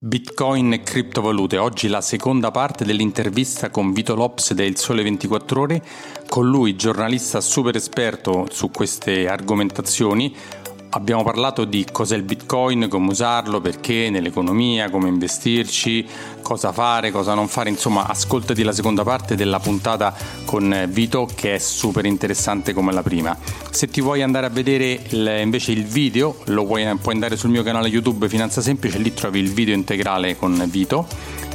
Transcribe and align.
Bitcoin 0.00 0.74
e 0.74 0.82
criptovalute, 0.84 1.58
oggi 1.58 1.88
la 1.88 2.00
seconda 2.00 2.52
parte 2.52 2.84
dell'intervista 2.84 3.68
con 3.70 3.92
Vito 3.92 4.14
Lops 4.14 4.52
del 4.52 4.76
Sole 4.76 5.02
24 5.02 5.60
Ore, 5.60 5.82
con 6.28 6.48
lui 6.48 6.76
giornalista 6.76 7.40
super 7.40 7.74
esperto 7.74 8.46
su 8.48 8.70
queste 8.70 9.26
argomentazioni, 9.26 10.32
Abbiamo 10.90 11.22
parlato 11.22 11.66
di 11.66 11.86
cos'è 11.92 12.16
il 12.16 12.22
Bitcoin, 12.22 12.88
come 12.88 13.10
usarlo, 13.10 13.60
perché 13.60 14.08
nell'economia, 14.08 14.88
come 14.88 15.08
investirci, 15.08 16.06
cosa 16.40 16.72
fare, 16.72 17.10
cosa 17.10 17.34
non 17.34 17.46
fare. 17.46 17.68
Insomma, 17.68 18.06
ascoltati 18.06 18.62
la 18.62 18.72
seconda 18.72 19.02
parte 19.02 19.34
della 19.34 19.60
puntata 19.60 20.14
con 20.46 20.86
Vito 20.88 21.28
che 21.34 21.56
è 21.56 21.58
super 21.58 22.06
interessante 22.06 22.72
come 22.72 22.92
la 22.92 23.02
prima. 23.02 23.36
Se 23.70 23.88
ti 23.88 24.00
vuoi 24.00 24.22
andare 24.22 24.46
a 24.46 24.48
vedere 24.48 25.00
invece 25.42 25.72
il 25.72 25.84
video, 25.84 26.38
lo 26.46 26.64
puoi, 26.64 26.84
puoi 26.96 27.14
andare 27.14 27.36
sul 27.36 27.50
mio 27.50 27.62
canale 27.62 27.88
YouTube 27.88 28.26
Finanza 28.28 28.62
Semplice, 28.62 28.98
lì 28.98 29.12
trovi 29.12 29.40
il 29.40 29.52
video 29.52 29.74
integrale 29.74 30.36
con 30.36 30.64
Vito 30.70 31.06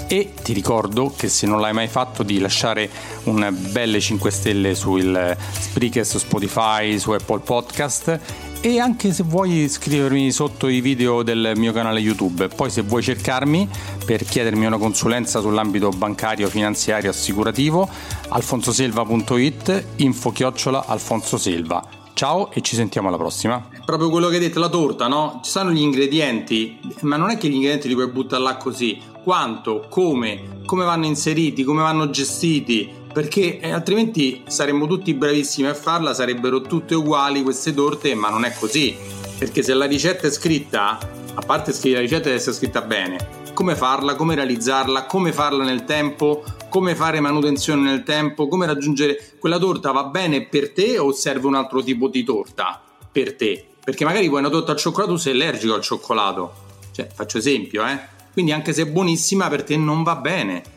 e 0.07 0.33
ti 0.43 0.53
ricordo 0.53 1.11
che 1.15 1.27
se 1.27 1.47
non 1.47 1.59
l'hai 1.59 1.73
mai 1.73 1.87
fatto 1.87 2.21
di 2.21 2.37
lasciare 2.37 2.87
un 3.23 3.51
belle 3.71 3.99
5 3.99 4.29
stelle 4.29 4.75
su 4.75 4.99
Spreaker, 4.99 6.05
su 6.05 6.19
Spotify, 6.19 6.99
su 6.99 7.11
Apple 7.11 7.39
Podcast 7.39 8.19
e 8.65 8.79
anche 8.79 9.11
se 9.11 9.23
vuoi 9.23 9.63
iscrivermi 9.63 10.31
sotto 10.31 10.69
i 10.69 10.79
video 10.79 11.21
del 11.21 11.51
mio 11.57 11.73
canale 11.73 11.99
YouTube. 11.99 12.47
Poi 12.47 12.69
se 12.69 12.81
vuoi 12.81 13.03
cercarmi 13.03 13.67
per 14.05 14.23
chiedermi 14.23 14.65
una 14.65 14.77
consulenza 14.77 15.41
sull'ambito 15.41 15.89
bancario, 15.89 16.47
finanziario, 16.47 17.09
assicurativo, 17.09 17.89
alfonsoselva.it, 18.29 19.85
info 19.97 20.31
chiocciola 20.31 20.85
alfonsoselva. 20.85 21.85
Ciao 22.13 22.51
e 22.51 22.61
ci 22.61 22.77
sentiamo 22.77 23.09
alla 23.09 23.17
prossima. 23.17 23.67
Proprio 23.83 24.09
quello 24.09 24.29
che 24.29 24.35
hai 24.35 24.41
detto, 24.41 24.61
la 24.61 24.69
torta, 24.69 25.09
no? 25.09 25.41
Ci 25.43 25.51
sono 25.51 25.69
gli 25.71 25.81
ingredienti, 25.81 26.79
ma 27.01 27.17
non 27.17 27.31
è 27.31 27.37
che 27.37 27.49
gli 27.49 27.55
ingredienti 27.55 27.89
li 27.89 27.95
puoi 27.95 28.07
buttare 28.07 28.43
là 28.43 28.55
così. 28.55 28.97
Quanto, 29.23 29.87
come, 29.89 30.61
come 30.65 30.85
vanno 30.85 31.05
inseriti, 31.05 31.65
come 31.65 31.81
vanno 31.81 32.09
gestiti, 32.09 32.89
perché 33.13 33.59
eh, 33.59 33.71
altrimenti 33.71 34.43
saremmo 34.47 34.87
tutti 34.87 35.13
bravissimi 35.13 35.67
a 35.67 35.75
farla, 35.75 36.15
sarebbero 36.15 36.61
tutte 36.61 36.95
uguali 36.95 37.43
queste 37.43 37.73
torte, 37.73 38.15
ma 38.15 38.29
non 38.29 38.43
è 38.43 38.53
così. 38.53 38.95
Perché 39.37 39.61
se 39.61 39.73
la 39.75 39.85
ricetta 39.85 40.27
è 40.27 40.31
scritta, 40.31 40.97
a 41.35 41.41
parte 41.41 41.71
che 41.73 41.91
la 41.91 41.99
ricetta 41.99 42.23
deve 42.23 42.37
essere 42.37 42.55
scritta 42.55 42.81
bene, 42.81 43.41
come 43.53 43.75
farla, 43.75 44.15
come 44.15 44.33
realizzarla, 44.33 45.05
come 45.05 45.31
farla 45.31 45.63
nel 45.63 45.83
tempo, 45.85 46.43
come 46.69 46.95
fare 46.95 47.19
manutenzione 47.19 47.83
nel 47.83 48.03
tempo, 48.03 48.47
come 48.47 48.65
raggiungere 48.65 49.35
quella 49.37 49.59
torta 49.59 49.91
va 49.91 50.05
bene 50.05 50.47
per 50.47 50.71
te 50.71 50.97
o 50.97 51.11
serve 51.11 51.45
un 51.45 51.55
altro 51.55 51.83
tipo 51.83 52.07
di 52.07 52.23
torta 52.23 52.81
per 53.11 53.35
te? 53.35 53.63
Perché 53.83 54.05
magari 54.05 54.27
vuoi 54.27 54.39
una 54.39 54.49
torta 54.49 54.71
al 54.71 54.77
cioccolato, 54.77 55.17
sei 55.17 55.33
allergico 55.33 55.75
al 55.75 55.81
cioccolato. 55.81 56.53
Cioè, 56.91 57.07
faccio 57.13 57.37
esempio, 57.37 57.85
eh? 57.85 57.99
Quindi 58.31 58.51
anche 58.51 58.73
se 58.73 58.83
è 58.83 58.85
buonissima 58.87 59.47
per 59.49 59.63
te 59.63 59.77
non 59.77 60.01
va 60.01 60.15
bene 60.15 60.72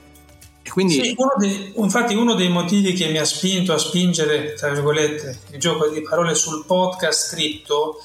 quindi... 0.77 1.03
Sì, 1.03 1.15
uno 1.17 1.33
dei, 1.39 1.73
infatti 1.75 2.15
uno 2.15 2.35
dei 2.35 2.51
motivi 2.51 2.93
che 2.93 3.09
mi 3.09 3.17
ha 3.17 3.25
spinto 3.25 3.73
a 3.73 3.79
spingere, 3.79 4.53
tra 4.53 4.69
virgolette, 4.69 5.39
il 5.53 5.59
gioco 5.59 5.89
di 5.89 6.03
parole 6.03 6.35
sul 6.35 6.67
podcast 6.67 7.31
scritto 7.31 8.03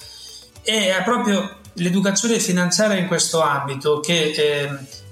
è 0.62 1.02
proprio 1.04 1.58
l'educazione 1.74 2.40
finanziaria 2.40 2.96
in 2.96 3.08
questo 3.08 3.42
ambito 3.42 4.00
che 4.00 4.32
è, 4.32 4.70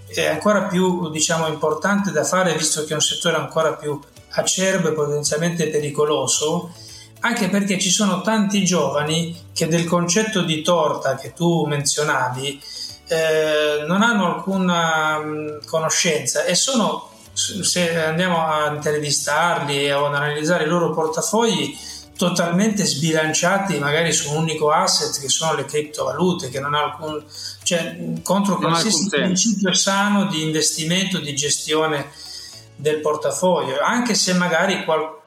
è 0.07 0.27
ancora 0.27 0.67
più 0.67 1.09
diciamo, 1.09 1.47
importante 1.47 2.11
da 2.11 2.23
fare 2.23 2.55
visto 2.55 2.85
che 2.85 2.91
è 2.91 2.93
un 2.93 3.01
settore 3.01 3.35
ancora 3.35 3.73
più 3.73 3.99
acerbo 4.29 4.87
e 4.87 4.93
potenzialmente 4.93 5.67
pericoloso 5.67 6.71
anche 7.19 7.49
perché 7.49 7.77
ci 7.77 7.89
sono 7.89 8.21
tanti 8.21 8.63
giovani 8.63 9.35
che 9.51 9.67
del 9.67 9.83
concetto 9.83 10.43
di 10.43 10.61
torta 10.61 11.15
che 11.15 11.33
tu 11.33 11.65
menzionavi 11.65 12.61
eh, 13.09 13.83
non 13.85 14.01
hanno 14.01 14.35
alcuna 14.35 15.19
mh, 15.19 15.65
conoscenza 15.65 16.45
e 16.45 16.55
sono 16.55 17.17
se 17.39 18.03
andiamo 18.03 18.45
a 18.45 18.73
intervistarli 18.73 19.91
o 19.91 20.07
ad 20.07 20.15
analizzare 20.15 20.65
i 20.65 20.67
loro 20.67 20.91
portafogli 20.91 21.77
totalmente 22.17 22.83
sbilanciati 22.83 23.79
magari 23.79 24.11
su 24.11 24.31
un 24.31 24.41
unico 24.41 24.71
asset 24.71 25.21
che 25.21 25.29
sono 25.29 25.53
le 25.53 25.63
criptovalute 25.63 26.49
che 26.49 26.59
non 26.59 26.75
ha 26.75 26.83
alcun 26.83 27.23
cioè 27.63 27.97
contro 28.21 28.57
qualsiasi 28.57 29.07
principio 29.07 29.73
sano 29.73 30.25
di 30.25 30.43
investimento 30.43 31.19
di 31.19 31.33
gestione 31.33 32.11
del 32.75 32.99
portafoglio 32.99 33.79
anche 33.79 34.15
se 34.15 34.33
magari 34.33 34.83
qual- 34.83 35.17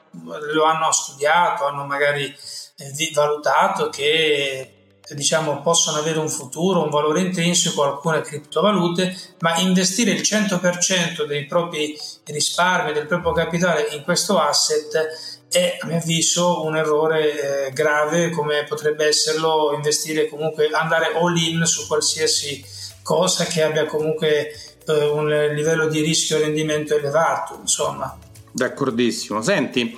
lo 0.53 0.63
hanno 0.65 0.91
studiato 0.91 1.65
hanno 1.65 1.85
magari 1.85 2.25
eh, 2.25 3.11
valutato 3.13 3.89
che 3.89 4.72
diciamo, 5.13 5.61
possono 5.61 5.97
avere 5.97 6.19
un 6.19 6.29
futuro, 6.29 6.83
un 6.83 6.89
valore 6.89 7.21
intrinseco 7.21 7.83
alcune 7.83 8.21
criptovalute, 8.21 9.15
ma 9.39 9.57
investire 9.57 10.11
il 10.11 10.21
100% 10.21 11.25
dei 11.25 11.45
propri 11.45 11.97
risparmi, 12.25 12.93
del 12.93 13.07
proprio 13.07 13.31
capitale 13.31 13.87
in 13.91 14.03
questo 14.03 14.39
asset 14.39 15.41
è 15.53 15.77
a 15.79 15.85
mio 15.85 15.97
avviso 15.97 16.63
un 16.65 16.75
errore 16.75 17.67
eh, 17.67 17.71
grave 17.73 18.31
come 18.31 18.63
potrebbe 18.67 19.05
esserlo 19.05 19.71
investire 19.75 20.27
comunque 20.27 20.67
andare 20.71 21.13
all 21.13 21.37
in 21.37 21.63
su 21.65 21.85
qualsiasi 21.85 22.65
cosa 23.03 23.45
che 23.45 23.61
abbia 23.61 23.85
comunque 23.85 24.51
eh, 24.87 25.05
un 25.05 25.27
livello 25.53 25.87
di 25.87 26.01
rischio 26.01 26.37
e 26.37 26.41
rendimento 26.41 26.97
elevato 26.97 27.57
insomma. 27.61 28.17
D'accordissimo. 28.51 29.43
Senti 29.43 29.95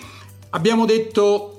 abbiamo 0.49 0.85
detto 0.85 1.54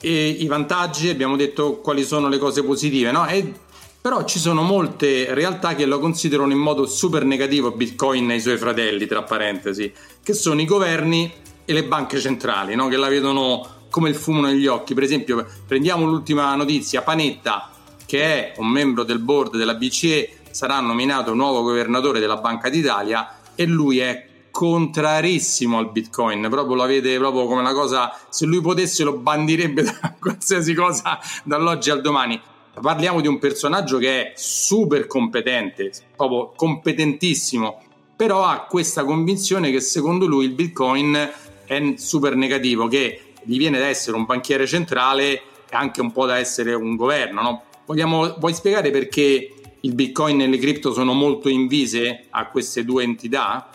e 0.00 0.28
i 0.28 0.46
vantaggi, 0.46 1.08
abbiamo 1.08 1.36
detto 1.36 1.80
quali 1.80 2.04
sono 2.04 2.28
le 2.28 2.38
cose 2.38 2.62
positive, 2.62 3.10
no? 3.10 3.26
E, 3.26 3.52
però 4.00 4.24
ci 4.24 4.38
sono 4.38 4.62
molte 4.62 5.34
realtà 5.34 5.74
che 5.74 5.86
lo 5.86 5.98
considerano 5.98 6.52
in 6.52 6.58
modo 6.58 6.86
super 6.86 7.24
negativo 7.24 7.72
Bitcoin 7.72 8.30
e 8.30 8.36
i 8.36 8.40
suoi 8.40 8.56
fratelli, 8.56 9.06
tra 9.06 9.22
parentesi, 9.22 9.92
che 10.22 10.32
sono 10.32 10.60
i 10.60 10.64
governi 10.64 11.32
e 11.64 11.72
le 11.72 11.84
banche 11.84 12.20
centrali, 12.20 12.74
no? 12.74 12.88
Che 12.88 12.96
la 12.96 13.08
vedono 13.08 13.74
come 13.90 14.08
il 14.08 14.14
fumo 14.14 14.40
negli 14.40 14.66
occhi. 14.66 14.94
Per 14.94 15.02
esempio, 15.02 15.46
prendiamo 15.66 16.04
l'ultima 16.04 16.54
notizia, 16.54 17.02
Panetta, 17.02 17.70
che 18.04 18.22
è 18.22 18.52
un 18.58 18.68
membro 18.68 19.02
del 19.02 19.18
board 19.18 19.56
della 19.56 19.74
BCE, 19.74 20.30
sarà 20.50 20.78
nominato 20.80 21.34
nuovo 21.34 21.62
governatore 21.62 22.20
della 22.20 22.36
Banca 22.36 22.68
d'Italia 22.68 23.40
e 23.54 23.66
lui 23.66 23.98
è 23.98 24.25
contrarissimo 24.56 25.76
al 25.76 25.90
bitcoin 25.90 26.48
proprio 26.48 26.76
la 26.76 26.86
vede 26.86 27.18
proprio 27.18 27.44
come 27.44 27.60
una 27.60 27.74
cosa 27.74 28.18
se 28.30 28.46
lui 28.46 28.62
potesse 28.62 29.04
lo 29.04 29.12
bandirebbe 29.12 29.82
da 29.84 30.14
qualsiasi 30.18 30.72
cosa 30.72 31.18
dall'oggi 31.44 31.90
al 31.90 32.00
domani 32.00 32.40
parliamo 32.80 33.20
di 33.20 33.28
un 33.28 33.38
personaggio 33.38 33.98
che 33.98 34.22
è 34.22 34.32
super 34.34 35.06
competente 35.06 35.92
proprio 36.16 36.54
competentissimo 36.56 37.82
però 38.16 38.46
ha 38.46 38.60
questa 38.60 39.04
convinzione 39.04 39.70
che 39.70 39.80
secondo 39.80 40.24
lui 40.24 40.46
il 40.46 40.52
bitcoin 40.52 41.30
è 41.66 41.94
super 41.98 42.34
negativo 42.34 42.88
che 42.88 43.34
gli 43.42 43.58
viene 43.58 43.78
da 43.78 43.88
essere 43.88 44.16
un 44.16 44.24
banchiere 44.24 44.66
centrale 44.66 45.32
e 45.34 45.42
anche 45.72 46.00
un 46.00 46.12
po' 46.12 46.24
da 46.24 46.38
essere 46.38 46.72
un 46.72 46.96
governo 46.96 47.42
no? 47.42 47.62
Vogliamo, 47.84 48.36
vuoi 48.38 48.54
spiegare 48.54 48.90
perché 48.90 49.52
il 49.80 49.94
bitcoin 49.94 50.40
e 50.40 50.48
le 50.48 50.56
cripto 50.56 50.94
sono 50.94 51.12
molto 51.12 51.50
invise 51.50 52.24
a 52.30 52.48
queste 52.48 52.86
due 52.86 53.04
entità? 53.04 53.70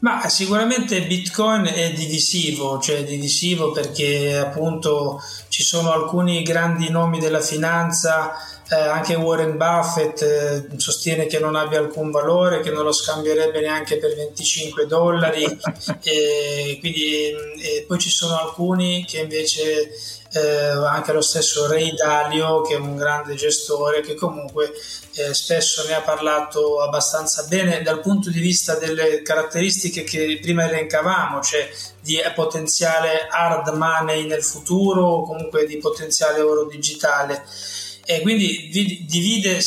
Ma 0.00 0.28
sicuramente 0.28 1.02
Bitcoin 1.02 1.66
è 1.66 1.92
divisivo, 1.92 2.78
cioè 2.78 3.04
divisivo 3.04 3.70
perché 3.70 4.36
appunto 4.36 5.20
ci 5.48 5.62
sono 5.62 5.92
alcuni 5.92 6.42
grandi 6.42 6.88
nomi 6.88 7.18
della 7.18 7.40
finanza, 7.40 8.32
eh, 8.70 8.76
anche 8.76 9.14
Warren 9.14 9.58
Buffett 9.58 10.22
eh, 10.22 10.78
sostiene 10.78 11.26
che 11.26 11.38
non 11.38 11.54
abbia 11.54 11.80
alcun 11.80 12.10
valore, 12.10 12.60
che 12.60 12.70
non 12.70 12.84
lo 12.84 12.92
scambierebbe 12.92 13.60
neanche 13.60 13.98
per 13.98 14.14
25 14.14 14.86
dollari, 14.86 15.44
e, 16.02 16.78
quindi, 16.80 17.30
e 17.58 17.84
poi 17.86 17.98
ci 17.98 18.10
sono 18.10 18.38
alcuni 18.38 19.04
che 19.04 19.18
invece 19.18 19.90
eh, 20.32 20.40
anche 20.40 21.12
lo 21.12 21.20
stesso 21.20 21.66
Ray 21.66 21.92
Dalio 21.94 22.62
che 22.62 22.74
è 22.74 22.78
un 22.78 22.96
grande 22.96 23.34
gestore 23.34 24.00
che 24.00 24.14
comunque 24.14 24.72
eh, 25.14 25.34
spesso 25.34 25.84
ne 25.86 25.94
ha 25.94 26.00
parlato 26.00 26.80
abbastanza 26.80 27.44
bene 27.48 27.82
dal 27.82 28.00
punto 28.00 28.30
di 28.30 28.40
vista 28.40 28.76
delle 28.76 29.22
caratteristiche 29.22 30.04
che 30.04 30.38
prima 30.40 30.64
elencavamo, 30.66 31.40
cioè 31.40 31.68
di 32.00 32.18
potenziale 32.34 33.26
hard 33.28 33.68
money 33.74 34.26
nel 34.26 34.44
futuro 34.44 35.04
o 35.04 35.22
comunque 35.24 35.66
di 35.66 35.78
potenziale 35.78 36.40
oro 36.40 36.66
digitale. 36.66 37.44
E 38.04 38.22
quindi 38.22 38.68
divide 39.06 39.60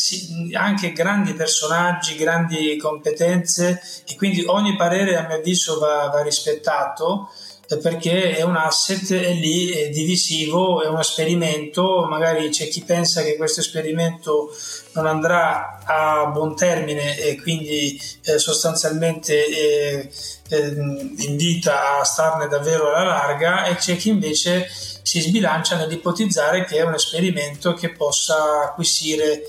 anche 0.53 0.91
grandi 0.91 1.33
personaggi, 1.33 2.15
grandi 2.15 2.75
competenze 2.77 3.81
e 4.05 4.15
quindi 4.15 4.43
ogni 4.45 4.75
parere 4.75 5.15
a 5.15 5.25
mio 5.25 5.37
avviso 5.37 5.79
va, 5.79 6.09
va 6.11 6.21
rispettato 6.21 7.29
perché 7.77 8.35
è 8.35 8.41
un 8.41 8.55
asset, 8.55 9.13
è 9.13 9.33
lì, 9.33 9.69
è 9.69 9.89
divisivo, 9.89 10.81
è 10.81 10.87
un 10.87 10.99
esperimento, 10.99 12.05
magari 12.09 12.49
c'è 12.49 12.67
chi 12.67 12.83
pensa 12.83 13.21
che 13.21 13.35
questo 13.35 13.61
esperimento 13.61 14.49
non 14.93 15.05
andrà 15.05 15.79
a 15.85 16.25
buon 16.27 16.55
termine 16.55 17.17
e 17.17 17.39
quindi 17.41 17.99
eh, 18.23 18.37
sostanzialmente 18.37 19.45
eh, 19.45 20.09
eh, 20.49 20.75
invita 21.17 21.99
a 21.99 22.03
starne 22.03 22.47
davvero 22.47 22.93
alla 22.93 23.03
larga 23.03 23.65
e 23.65 23.75
c'è 23.75 23.95
chi 23.95 24.09
invece 24.09 24.67
si 25.03 25.19
sbilancia 25.21 25.77
nell'ipotizzare 25.77 26.65
che 26.65 26.77
è 26.77 26.81
un 26.81 26.93
esperimento 26.93 27.73
che 27.73 27.91
possa 27.91 28.63
acquisire 28.63 29.43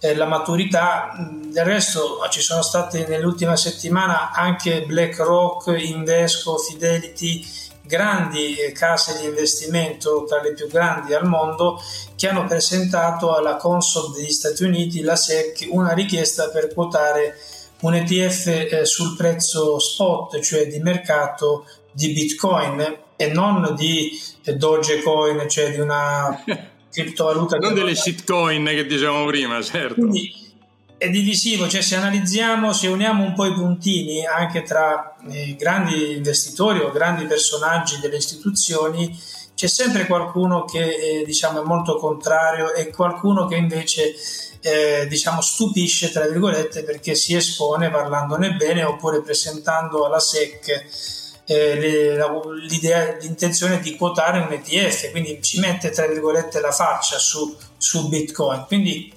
eh, 0.00 0.14
la 0.14 0.26
maturità. 0.26 1.12
Del 1.16 1.64
resto 1.64 2.18
ci 2.30 2.40
sono 2.40 2.62
state 2.62 3.06
nell'ultima 3.06 3.56
settimana 3.56 4.32
anche 4.32 4.82
BlackRock, 4.82 5.74
Invesco, 5.78 6.56
Fidelity, 6.58 7.46
grandi 7.90 8.54
eh, 8.54 8.70
case 8.70 9.18
di 9.18 9.26
investimento 9.26 10.24
tra 10.24 10.40
le 10.40 10.54
più 10.54 10.68
grandi 10.68 11.12
al 11.12 11.26
mondo 11.26 11.82
che 12.14 12.28
hanno 12.28 12.44
presentato 12.46 13.34
alla 13.34 13.56
Consob 13.56 14.14
degli 14.14 14.30
Stati 14.30 14.62
Uniti, 14.62 15.00
la 15.00 15.16
SEC, 15.16 15.66
una 15.70 15.92
richiesta 15.92 16.48
per 16.50 16.72
quotare 16.72 17.36
un 17.80 17.94
ETF 17.94 18.46
eh, 18.46 18.84
sul 18.84 19.16
prezzo 19.16 19.80
spot, 19.80 20.38
cioè 20.40 20.66
di 20.68 20.78
mercato 20.78 21.66
di 21.90 22.12
Bitcoin 22.12 22.98
e 23.16 23.26
non 23.26 23.74
di 23.76 24.12
eh, 24.44 24.54
Dogecoin, 24.54 25.48
cioè 25.48 25.72
di 25.72 25.80
una 25.80 26.44
criptovaluta. 26.92 27.56
non 27.56 27.74
delle 27.74 27.96
shitcoin 27.96 28.66
che 28.66 28.86
dicevamo 28.86 29.26
prima, 29.26 29.60
certo. 29.62 29.94
Quindi 29.94 30.49
è 31.00 31.08
divisivo, 31.08 31.66
cioè 31.66 31.80
se 31.80 31.96
analizziamo, 31.96 32.74
se 32.74 32.86
uniamo 32.86 33.24
un 33.24 33.32
po' 33.32 33.46
i 33.46 33.54
puntini 33.54 34.26
anche 34.26 34.64
tra 34.64 35.16
i 35.30 35.56
grandi 35.56 36.12
investitori 36.12 36.80
o 36.80 36.90
grandi 36.90 37.24
personaggi 37.24 37.98
delle 38.00 38.18
istituzioni, 38.18 39.18
c'è 39.54 39.66
sempre 39.66 40.04
qualcuno 40.04 40.66
che 40.66 41.20
eh, 41.20 41.24
diciamo, 41.24 41.62
è 41.62 41.64
molto 41.64 41.96
contrario 41.96 42.74
e 42.74 42.90
qualcuno 42.90 43.46
che 43.46 43.56
invece 43.56 44.14
eh, 44.60 45.06
diciamo, 45.08 45.40
stupisce 45.40 46.10
tra 46.10 46.26
virgolette 46.26 46.82
perché 46.82 47.14
si 47.14 47.34
espone 47.34 47.88
parlandone 47.88 48.56
bene 48.56 48.84
oppure 48.84 49.22
presentando 49.22 50.04
alla 50.04 50.20
SEC 50.20 50.84
eh, 51.46 52.18
l'idea, 52.68 53.16
l'intenzione 53.18 53.80
di 53.80 53.96
quotare 53.96 54.40
un 54.40 54.52
ETF, 54.52 55.12
quindi 55.12 55.38
ci 55.40 55.60
mette 55.60 55.88
tra 55.88 56.06
virgolette 56.06 56.60
la 56.60 56.72
faccia 56.72 57.16
su, 57.16 57.56
su 57.78 58.06
Bitcoin. 58.10 58.66
Quindi 58.66 59.14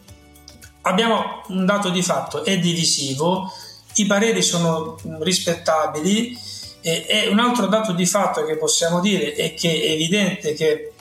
abbiamo 0.83 1.43
un 1.47 1.65
dato 1.65 1.89
di 1.89 2.01
fatto, 2.01 2.43
è 2.43 2.57
divisivo, 2.59 3.51
i 3.95 4.05
pareri 4.05 4.41
sono 4.41 4.97
rispettabili 5.19 6.37
e, 6.81 7.05
e 7.07 7.27
un 7.27 7.39
altro 7.39 7.67
dato 7.67 7.93
di 7.93 8.05
fatto 8.05 8.43
che 8.45 8.57
possiamo 8.57 8.99
dire 8.99 9.33
è 9.33 9.53
che 9.53 9.69
è 9.69 9.91
evidente 9.91 10.53
che 10.53 10.93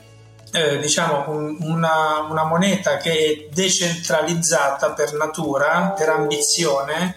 eh, 0.52 0.78
diciamo 0.78 1.30
un, 1.30 1.56
una, 1.60 2.26
una, 2.28 2.44
moneta 2.44 2.98
che 2.98 3.12
è 3.12 3.54
decentralizzata 3.54 4.90
per 4.90 5.14
natura, 5.14 5.94
per 5.96 6.10
ambizione, 6.10 7.16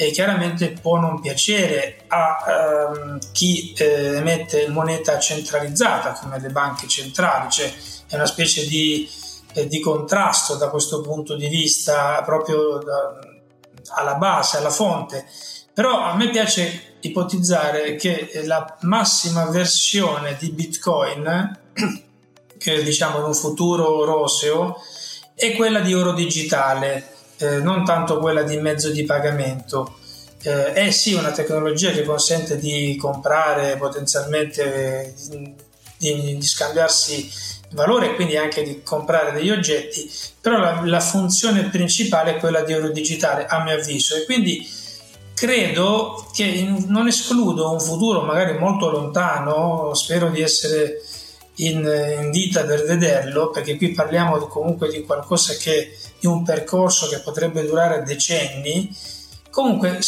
e 0.00 0.10
chiaramente 0.10 0.70
può 0.80 0.98
non 0.98 1.20
piacere 1.20 2.04
a 2.06 2.36
ehm, 2.48 3.18
chi 3.32 3.72
eh, 3.76 4.16
emette 4.16 4.68
moneta 4.68 5.18
centralizzata 5.18 6.12
come 6.12 6.38
le 6.40 6.50
banche 6.50 6.86
centrali, 6.86 7.50
cioè 7.50 7.72
è 8.08 8.14
una 8.14 8.26
specie 8.26 8.66
di 8.66 9.08
eh, 9.08 9.27
di 9.66 9.80
contrasto 9.80 10.56
da 10.56 10.68
questo 10.68 11.00
punto 11.00 11.34
di 11.36 11.48
vista 11.48 12.22
proprio 12.22 12.78
da, 12.78 13.18
alla 13.94 14.14
base, 14.14 14.58
alla 14.58 14.70
fonte. 14.70 15.26
Però 15.72 16.02
a 16.02 16.14
me 16.16 16.30
piace 16.30 16.96
ipotizzare 17.00 17.94
che 17.94 18.42
la 18.44 18.76
massima 18.82 19.44
versione 19.46 20.36
di 20.38 20.50
Bitcoin, 20.50 21.58
che 22.58 22.82
diciamo 22.82 23.18
in 23.18 23.24
un 23.24 23.34
futuro 23.34 24.04
roseo, 24.04 24.76
è 25.34 25.54
quella 25.54 25.80
di 25.80 25.94
oro 25.94 26.12
digitale, 26.12 27.12
eh, 27.38 27.58
non 27.58 27.84
tanto 27.84 28.18
quella 28.18 28.42
di 28.42 28.56
mezzo 28.56 28.90
di 28.90 29.04
pagamento. 29.04 29.96
Eh, 30.42 30.72
è 30.72 30.90
sì 30.90 31.14
una 31.14 31.30
tecnologia 31.30 31.92
che 31.92 32.02
consente 32.02 32.58
di 32.58 32.96
comprare 32.96 33.76
potenzialmente, 33.76 35.14
di, 35.96 36.36
di 36.36 36.42
scambiarsi 36.42 37.30
valore 37.72 38.10
e 38.10 38.14
quindi 38.14 38.36
anche 38.36 38.62
di 38.62 38.82
comprare 38.82 39.32
degli 39.32 39.50
oggetti, 39.50 40.10
però 40.40 40.58
la, 40.58 40.80
la 40.84 41.00
funzione 41.00 41.64
principale 41.64 42.36
è 42.36 42.38
quella 42.38 42.62
di 42.62 42.72
oro 42.72 42.90
digitale 42.90 43.46
a 43.46 43.62
mio 43.62 43.74
avviso 43.74 44.16
e 44.16 44.24
quindi 44.24 44.66
credo 45.34 46.26
che 46.32 46.44
in, 46.44 46.84
non 46.88 47.06
escludo 47.06 47.70
un 47.70 47.80
futuro 47.80 48.22
magari 48.22 48.58
molto 48.58 48.90
lontano, 48.90 49.94
spero 49.94 50.30
di 50.30 50.40
essere 50.40 51.00
in, 51.56 51.78
in, 52.20 52.30
vita 52.30 52.64
per 52.64 52.84
vederlo, 52.84 53.50
perché 53.50 53.76
qui 53.76 53.92
parliamo 53.92 54.38
comunque 54.46 54.88
di 54.90 55.04
qualcosa 55.04 55.54
che 55.54 55.96
di 56.18 56.26
un 56.26 56.42
percorso 56.42 57.08
che 57.08 57.20
potrebbe 57.20 57.64
durare 57.64 58.02
decenni. 58.02 58.92
Comunque 59.50 60.00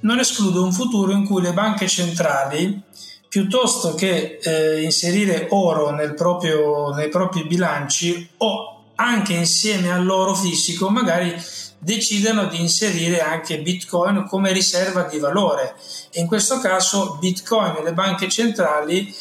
non 0.00 0.18
escludo 0.18 0.62
un 0.62 0.72
futuro 0.72 1.12
in 1.12 1.24
cui 1.24 1.42
le 1.42 1.52
banche 1.52 1.88
centrali 1.88 2.82
piuttosto 3.28 3.94
che 3.94 4.38
eh, 4.40 4.82
inserire 4.82 5.46
oro 5.50 5.90
nel 5.90 6.14
proprio, 6.14 6.90
nei 6.94 7.08
propri 7.08 7.44
bilanci 7.44 8.28
o 8.38 8.82
anche 8.96 9.34
insieme 9.34 9.92
all'oro 9.92 10.34
fisico 10.34 10.88
magari 10.88 11.34
decidano 11.78 12.46
di 12.46 12.60
inserire 12.60 13.20
anche 13.20 13.60
bitcoin 13.60 14.26
come 14.26 14.52
riserva 14.52 15.02
di 15.02 15.18
valore. 15.18 15.74
E 16.10 16.20
in 16.20 16.26
questo 16.26 16.58
caso 16.58 17.16
bitcoin 17.20 17.76
e 17.78 17.82
le 17.82 17.92
banche 17.92 18.28
centrali 18.28 19.14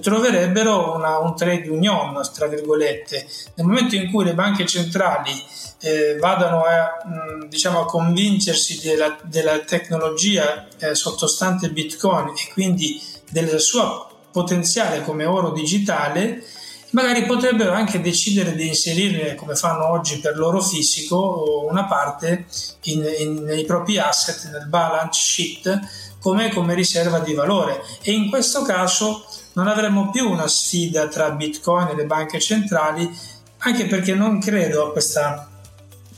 troverebbero 0.00 0.94
una, 0.94 1.18
un 1.18 1.34
trade 1.36 1.68
union 1.68 2.20
tra 2.34 2.46
virgolette. 2.46 3.26
Nel 3.54 3.66
momento 3.66 3.94
in 3.94 4.10
cui 4.10 4.24
le 4.24 4.34
banche 4.34 4.66
centrali 4.66 5.32
eh, 5.80 6.16
vadano 6.18 6.64
a, 6.64 7.06
mh, 7.06 7.48
diciamo, 7.48 7.80
a 7.80 7.86
convincersi 7.86 8.80
della, 8.82 9.16
della 9.22 9.58
tecnologia 9.60 10.66
eh, 10.78 10.94
sottostante 10.94 11.70
bitcoin 11.70 12.28
e 12.28 12.52
quindi 12.52 13.00
del 13.30 13.60
suo 13.60 14.08
potenziale 14.30 15.02
come 15.02 15.24
oro 15.24 15.50
digitale, 15.50 16.42
magari 16.90 17.24
potrebbero 17.26 17.72
anche 17.72 18.00
decidere 18.00 18.54
di 18.54 18.68
inserire, 18.68 19.34
come 19.34 19.54
fanno 19.54 19.90
oggi 19.90 20.20
per 20.20 20.36
l'oro 20.36 20.60
fisico, 20.60 21.66
una 21.68 21.84
parte 21.84 22.46
in, 22.84 23.06
in, 23.18 23.42
nei 23.42 23.64
propri 23.64 23.98
asset, 23.98 24.50
nel 24.50 24.68
balance 24.68 25.20
sheet, 25.20 25.80
come, 26.20 26.50
come 26.50 26.74
riserva 26.74 27.18
di 27.18 27.34
valore. 27.34 27.82
E 28.02 28.12
in 28.12 28.30
questo 28.30 28.62
caso 28.62 29.26
non 29.54 29.68
avremo 29.68 30.10
più 30.10 30.30
una 30.30 30.46
sfida 30.46 31.08
tra 31.08 31.30
Bitcoin 31.30 31.88
e 31.88 31.94
le 31.94 32.06
banche 32.06 32.40
centrali, 32.40 33.10
anche 33.58 33.86
perché 33.86 34.14
non 34.14 34.40
credo 34.40 34.86
a 34.86 34.92
questa, 34.92 35.50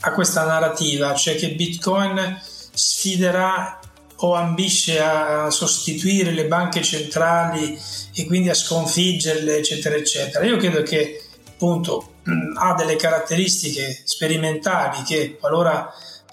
a 0.01 0.13
questa 0.13 0.45
narrativa, 0.45 1.15
cioè 1.15 1.37
che 1.37 1.55
Bitcoin 1.55 2.39
sfiderà 2.73 3.80
o 4.23 4.35
ambisce 4.35 5.01
a 5.01 5.51
sostituire 5.51 6.31
le 6.33 6.47
banche 6.47 6.83
centrali 6.83 7.79
e 8.15 8.27
quindi 8.27 8.49
a 8.49 8.55
sconfiggerle, 8.55 9.57
eccetera, 9.57 9.97
eccetera. 9.97 10.45
Io 10.45 10.57
credo 10.57 10.83
che 10.83 11.23
appunto 11.49 12.15
ha 12.59 12.75
delle 12.75 12.97
caratteristiche 12.97 14.03
sperimentali 14.05 15.03
che, 15.03 15.37
qualora 15.39 15.93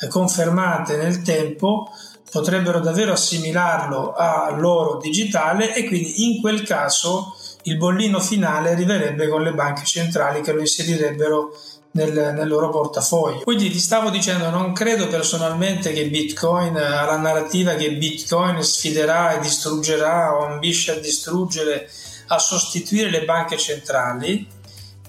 confermate 0.09 0.97
nel 0.97 1.21
tempo, 1.21 1.89
potrebbero 2.29 2.79
davvero 2.79 3.13
assimilarlo 3.13 4.13
all'oro 4.13 4.97
digitale 4.97 5.73
e 5.73 5.85
quindi 5.85 6.25
in 6.25 6.41
quel 6.41 6.63
caso 6.63 7.35
il 7.63 7.77
bollino 7.77 8.19
finale 8.19 8.71
arriverebbe 8.71 9.27
con 9.27 9.43
le 9.43 9.53
banche 9.53 9.85
centrali 9.85 10.41
che 10.41 10.51
lo 10.51 10.59
inserirebbero 10.59 11.51
nel, 11.91 12.33
nel, 12.35 12.47
loro 12.47 12.69
portafoglio. 12.69 13.41
Quindi 13.41 13.69
ti 13.69 13.79
stavo 13.79 14.09
dicendo, 14.09 14.49
non 14.49 14.73
credo 14.73 15.07
personalmente 15.07 15.91
che 15.93 16.07
Bitcoin 16.07 16.75
ha 16.75 17.05
la 17.05 17.17
narrativa 17.17 17.75
che 17.75 17.93
Bitcoin 17.93 18.61
sfiderà 18.61 19.37
e 19.37 19.39
distruggerà 19.39 20.35
o 20.35 20.45
ambisce 20.45 20.91
a 20.91 20.99
distruggere, 20.99 21.89
a 22.27 22.37
sostituire 22.37 23.09
le 23.09 23.25
banche 23.25 23.57
centrali, 23.57 24.47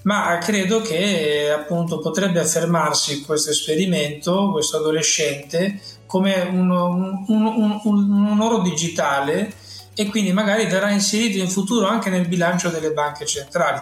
ma 0.03 0.37
credo 0.39 0.81
che 0.81 1.51
appunto 1.51 1.99
potrebbe 1.99 2.39
affermarsi 2.39 3.23
questo 3.23 3.49
esperimento, 3.49 4.51
questo 4.51 4.77
adolescente, 4.77 5.79
come 6.05 6.41
un, 6.41 6.71
un, 6.71 7.25
un, 7.27 7.81
un 7.83 8.39
oro 8.41 8.61
digitale 8.61 9.53
e 9.93 10.05
quindi 10.07 10.31
magari 10.31 10.65
verrà 10.65 10.89
inserito 10.91 11.37
in 11.39 11.49
futuro 11.49 11.85
anche 11.85 12.09
nel 12.09 12.27
bilancio 12.27 12.69
delle 12.69 12.91
banche 12.91 13.25
centrali 13.25 13.81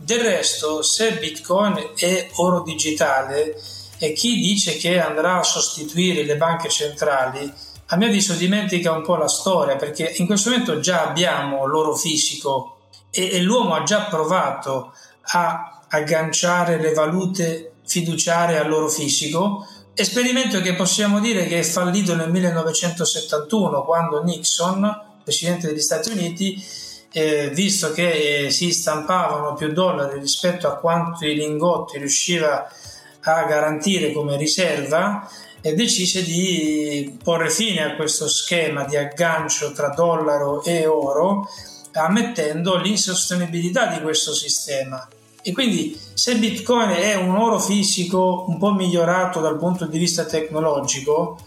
del 0.00 0.20
resto, 0.20 0.82
se 0.82 1.18
Bitcoin 1.18 1.90
è 1.96 2.30
oro 2.36 2.62
digitale 2.62 3.60
e 3.98 4.12
chi 4.12 4.36
dice 4.36 4.76
che 4.76 5.00
andrà 5.00 5.38
a 5.38 5.42
sostituire 5.42 6.22
le 6.22 6.36
banche 6.36 6.68
centrali, 6.68 7.52
a 7.86 7.96
mio 7.96 8.06
avviso 8.06 8.34
dimentica 8.34 8.92
un 8.92 9.02
po' 9.02 9.16
la 9.16 9.26
storia, 9.26 9.76
perché 9.76 10.14
in 10.18 10.26
questo 10.26 10.50
momento 10.50 10.78
già 10.78 11.08
abbiamo 11.08 11.66
l'oro 11.66 11.96
fisico 11.96 12.76
e, 13.10 13.30
e 13.32 13.40
l'uomo 13.40 13.74
ha 13.74 13.82
già 13.82 14.04
provato 14.04 14.92
a 15.32 15.82
agganciare 15.88 16.78
le 16.78 16.92
valute 16.92 17.72
fiduciarie 17.84 18.58
all'oro 18.58 18.88
fisico, 18.88 19.66
esperimento 19.94 20.60
che 20.60 20.74
possiamo 20.74 21.18
dire 21.18 21.46
che 21.48 21.58
è 21.58 21.62
fallito 21.64 22.14
nel 22.14 22.30
1971, 22.30 23.84
quando 23.84 24.22
Nixon, 24.22 25.02
presidente 25.24 25.66
degli 25.66 25.80
Stati 25.80 26.10
Uniti, 26.10 26.62
eh, 27.10 27.50
visto 27.50 27.92
che 27.92 28.46
eh, 28.46 28.50
si 28.50 28.72
stampavano 28.72 29.54
più 29.54 29.72
dollari 29.72 30.18
rispetto 30.18 30.68
a 30.68 30.76
quanti 30.76 31.34
lingotti 31.34 31.98
riusciva 31.98 32.68
a 33.20 33.44
garantire 33.44 34.12
come 34.12 34.36
riserva, 34.36 35.28
e 35.60 35.74
decise 35.74 36.22
di 36.22 37.18
porre 37.22 37.50
fine 37.50 37.82
a 37.82 37.96
questo 37.96 38.28
schema 38.28 38.84
di 38.84 38.96
aggancio 38.96 39.72
tra 39.72 39.88
dollaro 39.88 40.62
e 40.62 40.86
oro, 40.86 41.48
ammettendo 41.92 42.76
l'insostenibilità 42.76 43.86
di 43.86 44.00
questo 44.00 44.32
sistema. 44.32 45.06
E 45.42 45.52
quindi 45.52 45.98
se 46.14 46.36
Bitcoin 46.36 46.90
è 46.90 47.14
un 47.14 47.34
oro 47.36 47.58
fisico 47.58 48.44
un 48.48 48.58
po' 48.58 48.72
migliorato 48.72 49.40
dal 49.40 49.58
punto 49.58 49.86
di 49.86 49.98
vista 49.98 50.24
tecnologico, 50.24 51.38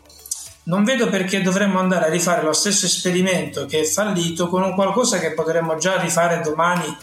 non 0.63 0.84
vedo 0.84 1.10
perché 1.10 1.41
dovremmo 1.41 1.80
andare 1.80 2.06
a 2.06 2.10
rifare 2.10 2.44
lo 2.44 2.53
stesso 2.53 2.86
esperimento 2.86 3.65
che 3.65 3.82
è 3.82 3.84
fallito 3.84 4.48
con 4.48 4.62
un 4.62 4.75
qualcosa 4.75 5.18
che 5.18 5.34
potremmo 5.34 5.75
già 5.77 6.00
rifare 6.00 6.41
domani 6.41 6.96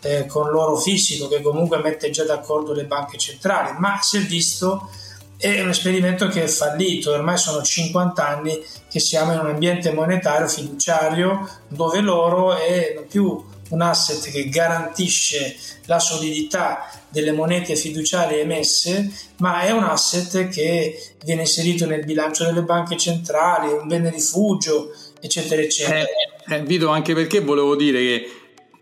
eh, 0.00 0.26
con 0.26 0.50
l'oro 0.50 0.76
fisico, 0.76 1.28
che 1.28 1.40
comunque 1.40 1.78
mette 1.78 2.10
già 2.10 2.24
d'accordo 2.24 2.72
le 2.72 2.84
banche 2.84 3.18
centrali. 3.18 3.76
Ma 3.78 3.98
si 4.00 4.18
è 4.18 4.20
visto 4.20 4.90
è 5.38 5.60
un 5.60 5.68
esperimento 5.68 6.26
che 6.26 6.42
è 6.42 6.48
fallito, 6.48 7.12
ormai 7.12 7.38
sono 7.38 7.62
50 7.62 8.26
anni 8.26 8.60
che 8.90 8.98
siamo 8.98 9.32
in 9.32 9.38
un 9.38 9.46
ambiente 9.46 9.92
monetario 9.92 10.48
fiduciario 10.48 11.48
dove 11.68 12.00
l'oro 12.00 12.56
è 12.56 13.04
più 13.08 13.44
un 13.68 13.82
asset 13.82 14.30
che 14.30 14.48
garantisce 14.48 15.56
la 15.86 15.98
solidità 15.98 16.90
delle 17.08 17.32
monete 17.32 17.76
fiduciarie 17.76 18.40
emesse, 18.40 19.10
ma 19.38 19.62
è 19.62 19.70
un 19.70 19.84
asset 19.84 20.48
che 20.48 21.14
viene 21.24 21.42
inserito 21.42 21.86
nel 21.86 22.04
bilancio 22.04 22.44
delle 22.44 22.62
banche 22.62 22.96
centrali, 22.96 23.72
un 23.72 23.86
bene 23.86 24.10
rifugio, 24.10 24.92
eccetera, 25.20 25.62
eccetera. 25.62 26.00
Eh, 26.46 26.54
eh, 26.54 26.62
Vito, 26.62 26.88
anche 26.88 27.14
perché 27.14 27.40
volevo 27.40 27.76
dire 27.76 27.98
che 27.98 28.30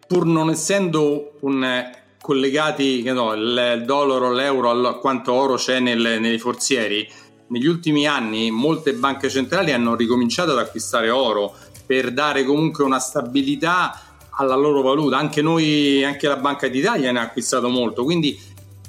pur 0.07 0.27
non 0.27 0.51
essendo 0.51 1.37
un 1.41 1.91
collegati 2.21 3.03
no, 3.05 3.35
il 3.35 3.83
dollaro, 3.85 4.33
l'euro, 4.33 4.71
a 4.71 4.99
quanto 4.99 5.33
oro 5.33 5.55
c'è 5.55 5.79
nel, 5.79 6.19
nei 6.21 6.39
forzieri, 6.39 7.09
negli 7.49 7.67
ultimi 7.67 8.07
anni 8.07 8.51
molte 8.51 8.95
banche 8.95 9.29
centrali 9.29 9.73
hanno 9.73 9.95
ricominciato 9.95 10.51
ad 10.51 10.59
acquistare 10.59 11.11
oro 11.11 11.55
per 11.87 12.13
dare 12.13 12.43
comunque 12.43 12.83
una 12.83 12.99
stabilità 12.99 14.16
alla 14.37 14.55
loro 14.55 14.83
valuta. 14.83 15.17
Anche 15.19 15.43
noi, 15.43 16.05
anche 16.05 16.29
la 16.29 16.37
Banca 16.37 16.69
d'Italia 16.69 17.13
ne 17.13 17.19
ha 17.19 17.23
acquistato 17.23 17.69
molto. 17.69 18.05
Quindi, 18.05 18.39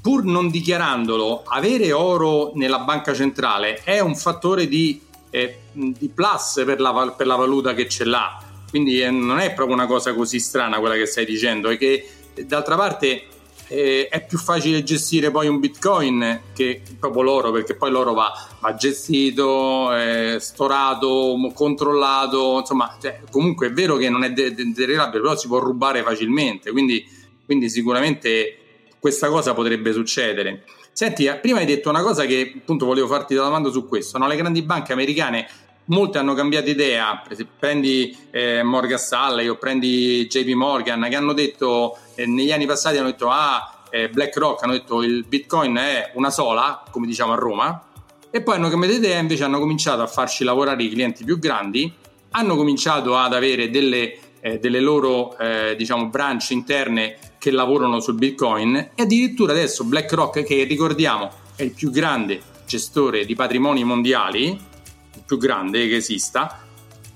pur 0.02 0.24
non 0.24 0.50
dichiarandolo, 0.50 1.44
avere 1.46 1.92
oro 1.92 2.52
nella 2.56 2.80
banca 2.80 3.14
centrale 3.14 3.82
è 3.84 4.00
un 4.00 4.16
fattore 4.16 4.68
di, 4.68 5.02
eh, 5.30 5.60
di 5.74 6.10
plus 6.14 6.64
per 6.66 6.80
la, 6.80 7.14
per 7.16 7.28
la, 7.28 7.36
valuta 7.36 7.74
che 7.74 7.90
ce 7.90 8.06
l'ha. 8.06 8.42
Quindi 8.70 9.02
eh, 9.02 9.10
non 9.10 9.40
è 9.40 9.54
proprio 9.54 9.76
una 9.76 9.86
cosa 9.86 10.14
così 10.14 10.40
strana 10.40 10.80
quella 10.80 10.96
che 10.96 11.06
stai 11.06 11.26
dicendo, 11.26 11.70
è 11.70 11.78
che 11.78 12.08
d'altra 12.46 12.76
parte 12.76 13.26
eh, 13.68 14.08
è 14.10 14.26
più 14.26 14.38
facile 14.38 14.84
gestire 14.84 15.32
poi 15.32 15.48
un 15.48 15.60
bitcoin 15.60 16.42
che 16.54 16.82
proprio 17.00 17.22
l'oro 17.24 17.52
perché 17.52 17.76
poi 17.76 17.92
l'oro 17.92 18.14
va, 18.14 18.32
va 18.60 18.76
gestito, 18.76 19.96
eh, 19.96 20.38
storato, 20.40 21.36
controllato, 21.54 22.60
insomma 22.60 22.98
cioè, 23.02 23.22
comunque 23.30 23.68
è 23.68 23.72
vero 23.72 23.98
che 23.98 24.10
non 24.10 24.24
è 24.24 24.32
derivabile 24.32 25.22
però 25.22 25.36
si 25.36 25.48
può 25.48 25.60
rubare 25.60 26.04
facilmente 26.04 26.72
quindi, 26.72 27.06
quindi 27.46 27.70
sicuramente 27.70 28.58
questa 29.00 29.30
cosa 29.30 29.54
potrebbe 29.54 29.94
succedere. 29.94 30.64
Senti, 30.92 31.26
eh, 31.26 31.36
prima 31.36 31.60
hai 31.60 31.66
detto 31.66 31.90
una 31.90 32.02
cosa 32.02 32.26
che 32.26 32.54
appunto 32.58 32.86
volevo 32.86 33.08
farti 33.08 33.36
la 33.36 33.44
domanda 33.44 33.70
su 33.70 33.88
questo, 33.88 34.18
no? 34.18 34.28
le 34.28 34.36
grandi 34.36 34.64
banche 34.64 34.94
americane 34.94 35.48
molte 35.88 36.18
hanno 36.18 36.34
cambiato 36.34 36.70
idea, 36.70 37.22
prendi 37.58 38.18
eh, 38.32 38.64
Morgan 38.64 38.98
Stanley 38.98 39.48
o 39.48 39.56
prendi 39.56 40.28
JP 40.28 40.54
Morgan 40.54 41.08
che 41.10 41.16
hanno 41.16 41.34
detto 41.34 41.98
negli 42.26 42.52
anni 42.52 42.66
passati 42.66 42.98
hanno 42.98 43.08
detto 43.12 43.30
ah 43.30 43.78
eh, 43.90 44.10
BlackRock 44.10 44.64
hanno 44.64 44.74
detto 44.74 45.02
il 45.04 45.26
Bitcoin 45.28 45.76
è 45.76 46.12
una 46.16 46.30
sola, 46.30 46.84
come 46.90 47.08
diciamo 47.08 47.34
a 47.34 47.36
Roma. 47.36 47.84
E 48.30 48.42
poi 48.42 48.56
hanno 48.56 48.70
cambiato 48.70 48.96
idea 48.96 49.18
invece 49.20 49.44
hanno 49.44 49.60
cominciato 49.60 50.02
a 50.02 50.08
farci 50.08 50.44
lavorare 50.44 50.84
i 50.84 50.90
clienti 50.90 51.24
più 51.24 51.40
grandi, 51.40 51.92
hanno 52.32 52.56
cominciato 52.56 53.18
ad 53.18 53.34
avere 53.34 53.70
delle, 53.70 54.18
eh, 54.42 54.60
delle 54.60 54.80
loro 54.80 55.38
eh, 55.38 55.76
diciamo 55.78 56.08
branch 56.08 56.50
interne 56.52 57.18
che 57.38 57.52
lavorano 57.52 58.00
sul 58.00 58.16
Bitcoin. 58.16 58.76
E 58.76 59.02
addirittura 59.02 59.54
adesso 59.54 59.86
BlackRock 59.86 60.44
che 60.44 60.64
ricordiamo 60.64 61.30
è 61.56 61.64
il 61.64 61.72
più 61.72 61.90
grande 61.90 62.42
gestore 62.66 63.26
di 63.26 63.34
patrimoni 63.34 63.84
mondiali 63.84 64.60
più 65.26 65.38
grande 65.38 65.88
che 65.88 65.96
esista, 65.96 66.64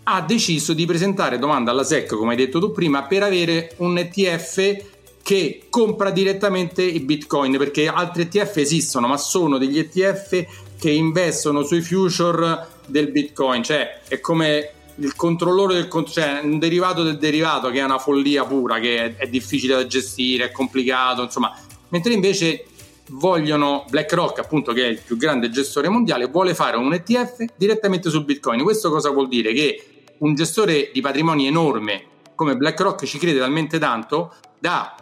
ha 0.03 0.21
deciso 0.21 0.73
di 0.73 0.85
presentare 0.85 1.37
domanda 1.37 1.71
alla 1.71 1.83
SEC, 1.83 2.15
come 2.15 2.31
hai 2.31 2.37
detto 2.37 2.59
tu 2.59 2.71
prima, 2.71 3.03
per 3.03 3.23
avere 3.23 3.73
un 3.77 3.97
ETF 3.97 4.90
che 5.23 5.63
compra 5.69 6.09
direttamente 6.09 6.83
i 6.83 6.99
bitcoin, 6.99 7.57
perché 7.57 7.87
altri 7.87 8.23
ETF 8.23 8.57
esistono, 8.57 9.07
ma 9.07 9.17
sono 9.17 9.57
degli 9.57 9.79
ETF 9.79 10.45
che 10.79 10.89
investono 10.89 11.63
sui 11.63 11.81
future 11.81 12.67
del 12.87 13.11
bitcoin, 13.11 13.63
cioè 13.63 14.01
è 14.07 14.19
come 14.19 14.71
il 14.95 15.15
controllore 15.15 15.73
del 15.73 15.89
cioè 16.07 16.41
un 16.43 16.59
derivato 16.59 17.03
del 17.03 17.17
derivato 17.17 17.69
che 17.69 17.79
è 17.79 17.83
una 17.83 17.97
follia 17.97 18.45
pura, 18.45 18.79
che 18.79 18.97
è, 18.97 19.15
è 19.15 19.27
difficile 19.27 19.75
da 19.75 19.85
gestire, 19.85 20.45
è 20.45 20.51
complicato, 20.51 21.23
insomma, 21.23 21.55
mentre 21.89 22.13
invece 22.13 22.65
vogliono 23.11 23.85
BlackRock, 23.89 24.39
appunto, 24.39 24.73
che 24.73 24.85
è 24.85 24.87
il 24.87 25.01
più 25.05 25.17
grande 25.17 25.49
gestore 25.49 25.89
mondiale, 25.89 26.27
vuole 26.27 26.53
fare 26.55 26.77
un 26.77 26.93
ETF 26.93 27.45
direttamente 27.55 28.09
su 28.09 28.23
Bitcoin. 28.23 28.63
Questo 28.63 28.89
cosa 28.89 29.09
vuol 29.09 29.27
dire? 29.27 29.53
Che 29.53 29.83
un 30.19 30.33
gestore 30.35 30.91
di 30.93 31.01
patrimoni 31.01 31.47
enorme 31.47 32.05
come 32.35 32.55
BlackRock 32.55 33.05
ci 33.05 33.17
crede 33.17 33.39
talmente 33.39 33.79
tanto 33.79 34.33
da 34.59 34.95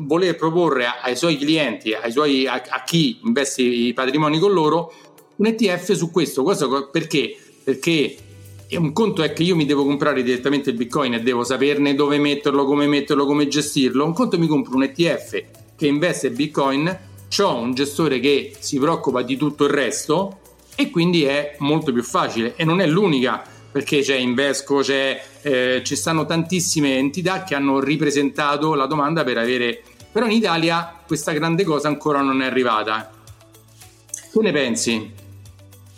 voler 0.00 0.36
proporre 0.36 0.86
ai 1.02 1.16
suoi 1.16 1.36
clienti, 1.36 1.92
ai 1.92 2.12
suoi, 2.12 2.46
a, 2.46 2.62
a 2.68 2.84
chi 2.84 3.18
investe 3.24 3.62
i 3.62 3.92
patrimoni 3.92 4.38
con 4.38 4.52
loro, 4.52 4.92
un 5.36 5.46
ETF 5.46 5.92
su 5.92 6.10
questo. 6.10 6.42
questo 6.42 6.88
perché? 6.90 7.36
Perché 7.64 8.16
un 8.72 8.92
conto 8.92 9.22
è 9.22 9.32
che 9.32 9.42
io 9.42 9.56
mi 9.56 9.64
devo 9.64 9.84
comprare 9.84 10.22
direttamente 10.22 10.70
il 10.70 10.76
Bitcoin 10.76 11.14
e 11.14 11.20
devo 11.20 11.42
saperne 11.42 11.94
dove 11.94 12.18
metterlo, 12.18 12.64
come 12.64 12.86
metterlo, 12.86 13.24
come 13.24 13.48
gestirlo. 13.48 14.04
Un 14.04 14.12
conto 14.12 14.38
mi 14.38 14.46
compro 14.46 14.76
un 14.76 14.82
ETF 14.82 15.44
che 15.76 15.86
investe 15.86 16.30
Bitcoin 16.30 17.06
ho 17.40 17.54
un 17.56 17.74
gestore 17.74 18.20
che 18.20 18.52
si 18.58 18.78
preoccupa 18.78 19.22
di 19.22 19.36
tutto 19.36 19.64
il 19.64 19.70
resto 19.70 20.38
e 20.74 20.90
quindi 20.90 21.24
è 21.24 21.56
molto 21.58 21.92
più 21.92 22.02
facile 22.02 22.54
e 22.56 22.64
non 22.64 22.80
è 22.80 22.86
l'unica 22.86 23.42
perché 23.70 24.00
c'è 24.00 24.16
Invesco, 24.16 24.78
c'è, 24.78 25.20
eh, 25.42 25.82
ci 25.84 25.96
stanno 25.96 26.26
tantissime 26.26 26.96
entità 26.96 27.42
che 27.42 27.54
hanno 27.54 27.80
ripresentato 27.80 28.74
la 28.74 28.86
domanda 28.86 29.24
per 29.24 29.38
avere 29.38 29.82
però 30.10 30.26
in 30.26 30.32
Italia 30.32 31.00
questa 31.06 31.32
grande 31.32 31.64
cosa 31.64 31.88
ancora 31.88 32.20
non 32.20 32.42
è 32.42 32.46
arrivata 32.46 33.10
tu 34.30 34.40
ne 34.40 34.52
pensi? 34.52 35.26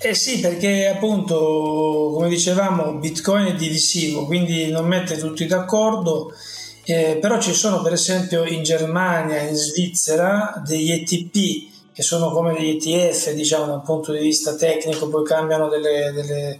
Eh 0.02 0.14
sì, 0.14 0.40
perché 0.40 0.86
appunto, 0.86 2.12
come 2.14 2.30
dicevamo, 2.30 2.94
Bitcoin 2.94 3.48
è 3.48 3.54
divisivo, 3.54 4.24
quindi 4.24 4.70
non 4.70 4.86
mette 4.86 5.18
tutti 5.18 5.44
d'accordo 5.44 6.32
eh, 6.90 7.18
però 7.20 7.40
ci 7.40 7.52
sono 7.52 7.82
per 7.82 7.92
esempio 7.92 8.44
in 8.44 8.62
Germania, 8.62 9.42
in 9.42 9.54
Svizzera 9.54 10.60
degli 10.66 10.90
ETP 10.90 11.92
che 11.92 12.02
sono 12.02 12.30
come 12.30 12.54
degli 12.54 12.76
ETF 12.76 13.30
diciamo 13.32 13.66
dal 13.66 13.82
punto 13.82 14.12
di 14.12 14.18
vista 14.18 14.56
tecnico, 14.56 15.08
poi 15.08 15.24
cambiano 15.24 15.68
delle, 15.68 16.10
delle, 16.12 16.58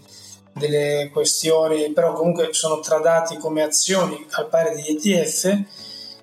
delle 0.53 1.11
questioni, 1.13 1.91
però 1.93 2.13
comunque 2.13 2.49
sono 2.53 2.81
tradati 2.81 3.37
come 3.37 3.63
azioni 3.63 4.27
al 4.33 4.49
pari 4.49 4.75
degli 4.75 4.97
ETF 4.97 5.65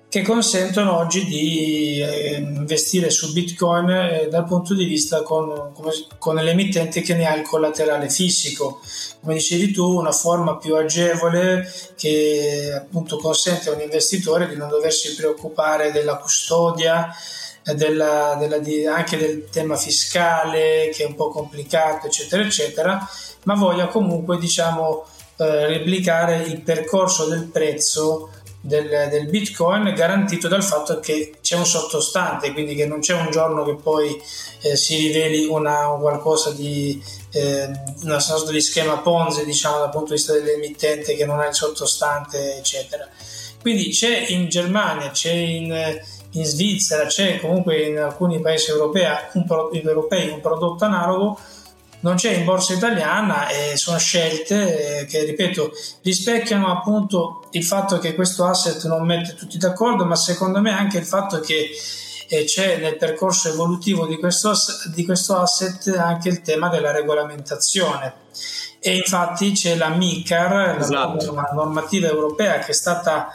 che 0.08 0.22
consentono 0.22 0.96
oggi 0.96 1.26
di 1.26 2.00
eh, 2.00 2.36
investire 2.36 3.10
su 3.10 3.30
Bitcoin 3.32 3.90
eh, 3.90 4.28
dal 4.30 4.46
punto 4.46 4.72
di 4.72 4.86
vista 4.86 5.20
con, 5.22 5.74
con 6.16 6.34
l'emittente 6.36 7.02
che 7.02 7.14
ne 7.14 7.26
ha 7.26 7.34
il 7.34 7.46
collaterale 7.46 8.08
fisico. 8.08 8.80
Come 9.20 9.34
dicevi 9.34 9.70
tu, 9.70 9.84
una 9.84 10.12
forma 10.12 10.56
più 10.56 10.74
agevole 10.76 11.70
che 11.94 12.72
appunto 12.74 13.18
consente 13.18 13.68
a 13.68 13.74
un 13.74 13.82
investitore 13.82 14.48
di 14.48 14.56
non 14.56 14.70
doversi 14.70 15.14
preoccupare 15.14 15.92
della 15.92 16.16
custodia, 16.16 17.14
della, 17.74 18.36
della, 18.38 18.94
anche 18.94 19.16
del 19.16 19.48
tema 19.50 19.76
fiscale 19.76 20.90
che 20.92 21.04
è 21.04 21.06
un 21.06 21.14
po' 21.14 21.28
complicato, 21.30 22.06
eccetera, 22.06 22.42
eccetera, 22.42 23.08
ma 23.44 23.54
voglia 23.54 23.86
comunque 23.86 24.38
diciamo 24.38 25.04
eh, 25.36 25.66
replicare 25.66 26.42
il 26.42 26.60
percorso 26.62 27.26
del 27.26 27.44
prezzo 27.44 28.30
del, 28.60 29.08
del, 29.08 29.28
bitcoin 29.28 29.94
garantito 29.94 30.48
dal 30.48 30.64
fatto 30.64 30.98
che 30.98 31.34
c'è 31.40 31.54
un 31.54 31.64
sottostante 31.64 32.52
quindi 32.52 32.74
che 32.74 32.86
non 32.86 32.98
c'è 32.98 33.14
un 33.14 33.30
giorno 33.30 33.62
che 33.64 33.76
poi 33.76 34.20
eh, 34.62 34.76
si 34.76 34.96
riveli 34.96 35.46
una, 35.46 35.96
qualcosa 36.00 36.50
di 36.50 37.00
eh, 37.32 37.70
una 38.02 38.18
sorta 38.18 38.50
di 38.50 38.60
schema 38.60 38.98
Ponzi 38.98 39.44
diciamo 39.44 39.78
dal 39.78 39.90
punto 39.90 40.08
di 40.08 40.14
vista 40.14 40.32
dell'emittente 40.32 41.14
che 41.14 41.24
non 41.24 41.38
ha 41.38 41.46
il 41.46 41.54
sottostante 41.54 42.56
eccetera. 42.56 43.08
Quindi 43.60 43.90
c'è 43.90 44.26
in 44.28 44.48
Germania 44.48 45.10
c'è 45.10 45.32
in, 45.32 46.00
in 46.38 46.44
Svizzera 46.44 47.06
c'è 47.06 47.40
comunque 47.40 47.82
in 47.82 47.98
alcuni 47.98 48.40
paesi 48.40 48.70
europei 48.70 49.06
un, 49.34 49.44
europei 49.84 50.28
un 50.28 50.40
prodotto 50.40 50.84
analogo 50.84 51.38
non 52.00 52.14
c'è 52.14 52.32
in 52.32 52.44
borsa 52.44 52.74
italiana 52.74 53.48
e 53.48 53.76
sono 53.76 53.98
scelte 53.98 55.00
eh, 55.00 55.04
che, 55.06 55.24
ripeto, 55.24 55.72
rispecchiano 56.02 56.70
appunto 56.70 57.48
il 57.52 57.64
fatto 57.64 57.98
che 57.98 58.14
questo 58.14 58.44
asset 58.44 58.86
non 58.86 59.04
mette 59.04 59.34
tutti 59.34 59.58
d'accordo, 59.58 60.04
ma 60.04 60.14
secondo 60.14 60.60
me 60.60 60.70
anche 60.70 60.98
il 60.98 61.04
fatto 61.04 61.40
che 61.40 61.70
eh, 62.28 62.44
c'è 62.44 62.76
nel 62.78 62.96
percorso 62.96 63.48
evolutivo 63.48 64.06
di 64.06 64.16
questo, 64.16 64.52
di 64.94 65.04
questo 65.04 65.38
asset 65.38 65.88
anche 65.96 66.28
il 66.28 66.40
tema 66.42 66.68
della 66.68 66.92
regolamentazione. 66.92 68.26
E 68.80 68.94
infatti 68.94 69.52
c'è 69.52 69.74
la 69.74 69.88
MICAR, 69.88 70.78
esatto. 70.78 71.34
la 71.34 71.50
normativa 71.52 72.06
europea 72.06 72.60
che 72.60 72.70
è 72.70 72.74
stata 72.74 73.28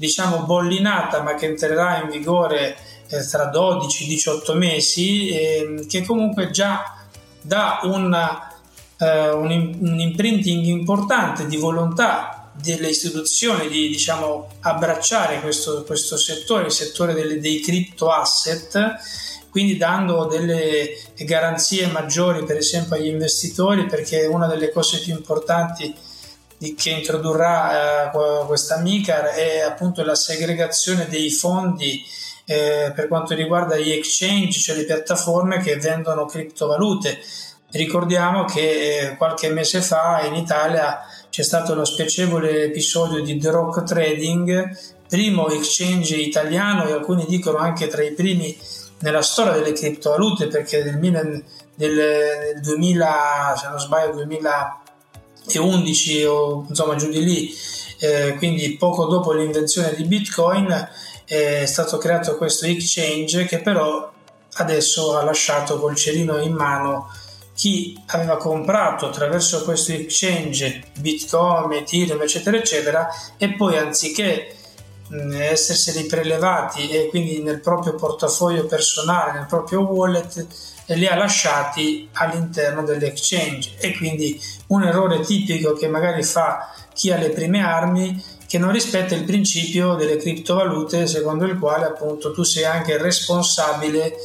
diciamo 0.00 0.44
bollinata 0.44 1.20
ma 1.20 1.34
che 1.34 1.44
entrerà 1.44 2.00
in 2.00 2.08
vigore 2.08 2.74
eh, 3.08 3.22
tra 3.26 3.44
12 3.44 4.06
18 4.06 4.54
mesi, 4.54 5.28
eh, 5.28 5.84
che 5.86 6.06
comunque 6.06 6.50
già 6.50 6.96
dà 7.42 7.80
una, 7.82 8.50
eh, 8.98 9.28
un, 9.28 9.76
un 9.78 10.00
imprinting 10.00 10.64
importante 10.64 11.46
di 11.46 11.58
volontà 11.58 12.50
delle 12.54 12.88
istituzioni 12.88 13.68
di 13.68 13.88
diciamo, 13.88 14.48
abbracciare 14.60 15.40
questo, 15.42 15.84
questo, 15.84 16.16
settore, 16.16 16.66
il 16.66 16.72
settore 16.72 17.12
delle, 17.12 17.38
dei 17.38 17.60
crypto 17.60 18.10
asset, 18.10 18.94
quindi 19.50 19.76
dando 19.76 20.24
delle 20.24 20.96
garanzie 21.18 21.88
maggiori 21.88 22.42
per 22.44 22.56
esempio 22.56 22.96
agli 22.96 23.08
investitori 23.08 23.84
perché 23.84 24.24
una 24.24 24.46
delle 24.46 24.70
cose 24.70 25.00
più 25.00 25.12
importanti 25.12 25.94
che 26.76 26.90
introdurrà 26.90 28.10
eh, 28.10 28.46
questa 28.46 28.78
MICAR 28.78 29.24
è 29.28 29.60
appunto 29.60 30.04
la 30.04 30.14
segregazione 30.14 31.06
dei 31.08 31.30
fondi 31.30 32.04
eh, 32.44 32.92
per 32.94 33.08
quanto 33.08 33.34
riguarda 33.34 33.76
gli 33.76 33.90
exchange, 33.90 34.58
cioè 34.58 34.76
le 34.76 34.84
piattaforme 34.84 35.60
che 35.60 35.76
vendono 35.76 36.26
criptovalute. 36.26 37.18
Ricordiamo 37.70 38.44
che 38.44 39.10
eh, 39.10 39.16
qualche 39.16 39.48
mese 39.48 39.80
fa 39.80 40.22
in 40.26 40.34
Italia 40.34 41.00
c'è 41.30 41.42
stato 41.42 41.74
lo 41.74 41.84
spiacevole 41.84 42.64
episodio 42.64 43.22
di 43.22 43.38
The 43.38 43.50
Rock 43.50 43.84
Trading, 43.84 44.76
primo 45.08 45.48
exchange 45.48 46.16
italiano 46.16 46.86
e 46.86 46.92
alcuni 46.92 47.24
dicono 47.26 47.58
anche 47.58 47.86
tra 47.86 48.02
i 48.02 48.12
primi 48.12 48.58
nella 48.98 49.22
storia 49.22 49.52
delle 49.52 49.72
criptovalute 49.72 50.48
perché 50.48 50.82
nel, 50.82 50.98
nel, 50.98 51.44
nel 51.76 52.60
2000, 52.60 53.54
se 53.56 53.68
non 53.68 53.78
sbaglio, 53.78 54.12
2011 55.58 56.24
o 56.24 56.66
insomma 56.68 56.94
giù 56.94 57.08
di 57.08 57.22
lì, 57.22 57.54
eh, 57.98 58.34
quindi 58.36 58.76
poco 58.76 59.06
dopo 59.06 59.32
l'invenzione 59.32 59.94
di 59.94 60.04
Bitcoin, 60.04 60.88
è 61.24 61.64
stato 61.66 61.96
creato 61.98 62.36
questo 62.36 62.66
exchange 62.66 63.44
che 63.44 63.60
però 63.60 64.10
adesso 64.54 65.16
ha 65.16 65.22
lasciato 65.22 65.78
col 65.78 65.94
cerino 65.94 66.38
in 66.38 66.52
mano 66.52 67.08
chi 67.54 67.96
aveva 68.06 68.36
comprato 68.36 69.06
attraverso 69.06 69.62
questo 69.64 69.92
exchange 69.92 70.82
Bitcoin, 70.98 71.72
Ethereum, 71.72 72.22
eccetera, 72.22 72.56
eccetera, 72.56 73.08
e 73.36 73.52
poi 73.52 73.76
anziché 73.76 74.56
esserseli 75.10 76.06
prelevati 76.06 76.88
e 76.88 77.08
quindi 77.08 77.42
nel 77.42 77.60
proprio 77.60 77.94
portafoglio 77.96 78.64
personale, 78.64 79.32
nel 79.32 79.46
proprio 79.46 79.82
wallet, 79.82 80.46
e 80.90 80.96
li 80.96 81.06
ha 81.06 81.14
lasciati 81.14 82.08
all'interno 82.14 82.82
dell'exchange. 82.82 83.76
E 83.78 83.96
quindi 83.96 84.40
un 84.68 84.82
errore 84.82 85.20
tipico 85.20 85.72
che 85.74 85.86
magari 85.86 86.24
fa 86.24 86.68
chi 86.92 87.12
ha 87.12 87.16
le 87.16 87.30
prime 87.30 87.62
armi 87.62 88.20
che 88.48 88.58
non 88.58 88.72
rispetta 88.72 89.14
il 89.14 89.22
principio 89.22 89.94
delle 89.94 90.16
criptovalute 90.16 91.06
secondo 91.06 91.44
il 91.44 91.56
quale 91.60 91.84
appunto 91.84 92.32
tu 92.32 92.42
sei 92.42 92.64
anche 92.64 92.98
responsabile 92.98 94.16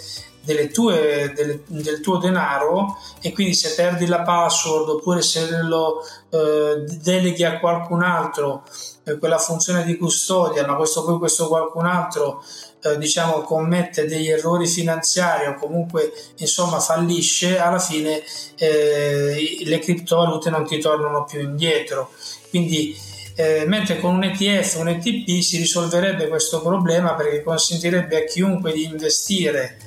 tue, 0.73 1.31
delle, 1.35 1.61
del 1.67 2.01
tuo 2.01 2.17
denaro 2.17 2.97
e 3.21 3.31
quindi 3.31 3.53
se 3.53 3.75
perdi 3.75 4.07
la 4.07 4.23
password 4.23 4.89
oppure 4.89 5.21
se 5.21 5.47
lo 5.61 6.01
eh, 6.31 6.83
deleghi 6.99 7.43
a 7.43 7.59
qualcun 7.59 8.01
altro 8.01 8.63
eh, 9.03 9.19
quella 9.19 9.37
funzione 9.37 9.83
di 9.83 9.97
custodia, 9.97 10.65
ma 10.65 10.75
questo 10.75 11.05
poi 11.05 11.19
questo 11.19 11.47
qualcun 11.47 11.85
altro 11.85 12.43
eh, 12.85 12.97
diciamo 12.97 13.41
commette 13.41 14.05
degli 14.05 14.29
errori 14.29 14.67
finanziari 14.67 15.47
o 15.47 15.55
comunque 15.55 16.13
insomma 16.37 16.79
fallisce, 16.79 17.57
alla 17.57 17.79
fine 17.79 18.21
eh, 18.57 19.61
le 19.63 19.79
criptovalute 19.79 20.49
non 20.49 20.65
ti 20.65 20.79
tornano 20.79 21.25
più 21.25 21.41
indietro. 21.41 22.11
Quindi 22.49 22.95
eh, 23.35 23.65
mentre 23.65 23.99
con 23.99 24.15
un 24.15 24.23
ETF, 24.23 24.77
un 24.77 24.87
ETP 24.87 25.41
si 25.41 25.57
risolverebbe 25.57 26.27
questo 26.29 26.61
problema 26.61 27.15
perché 27.15 27.43
consentirebbe 27.43 28.23
a 28.23 28.23
chiunque 28.25 28.71
di 28.71 28.83
investire 28.83 29.77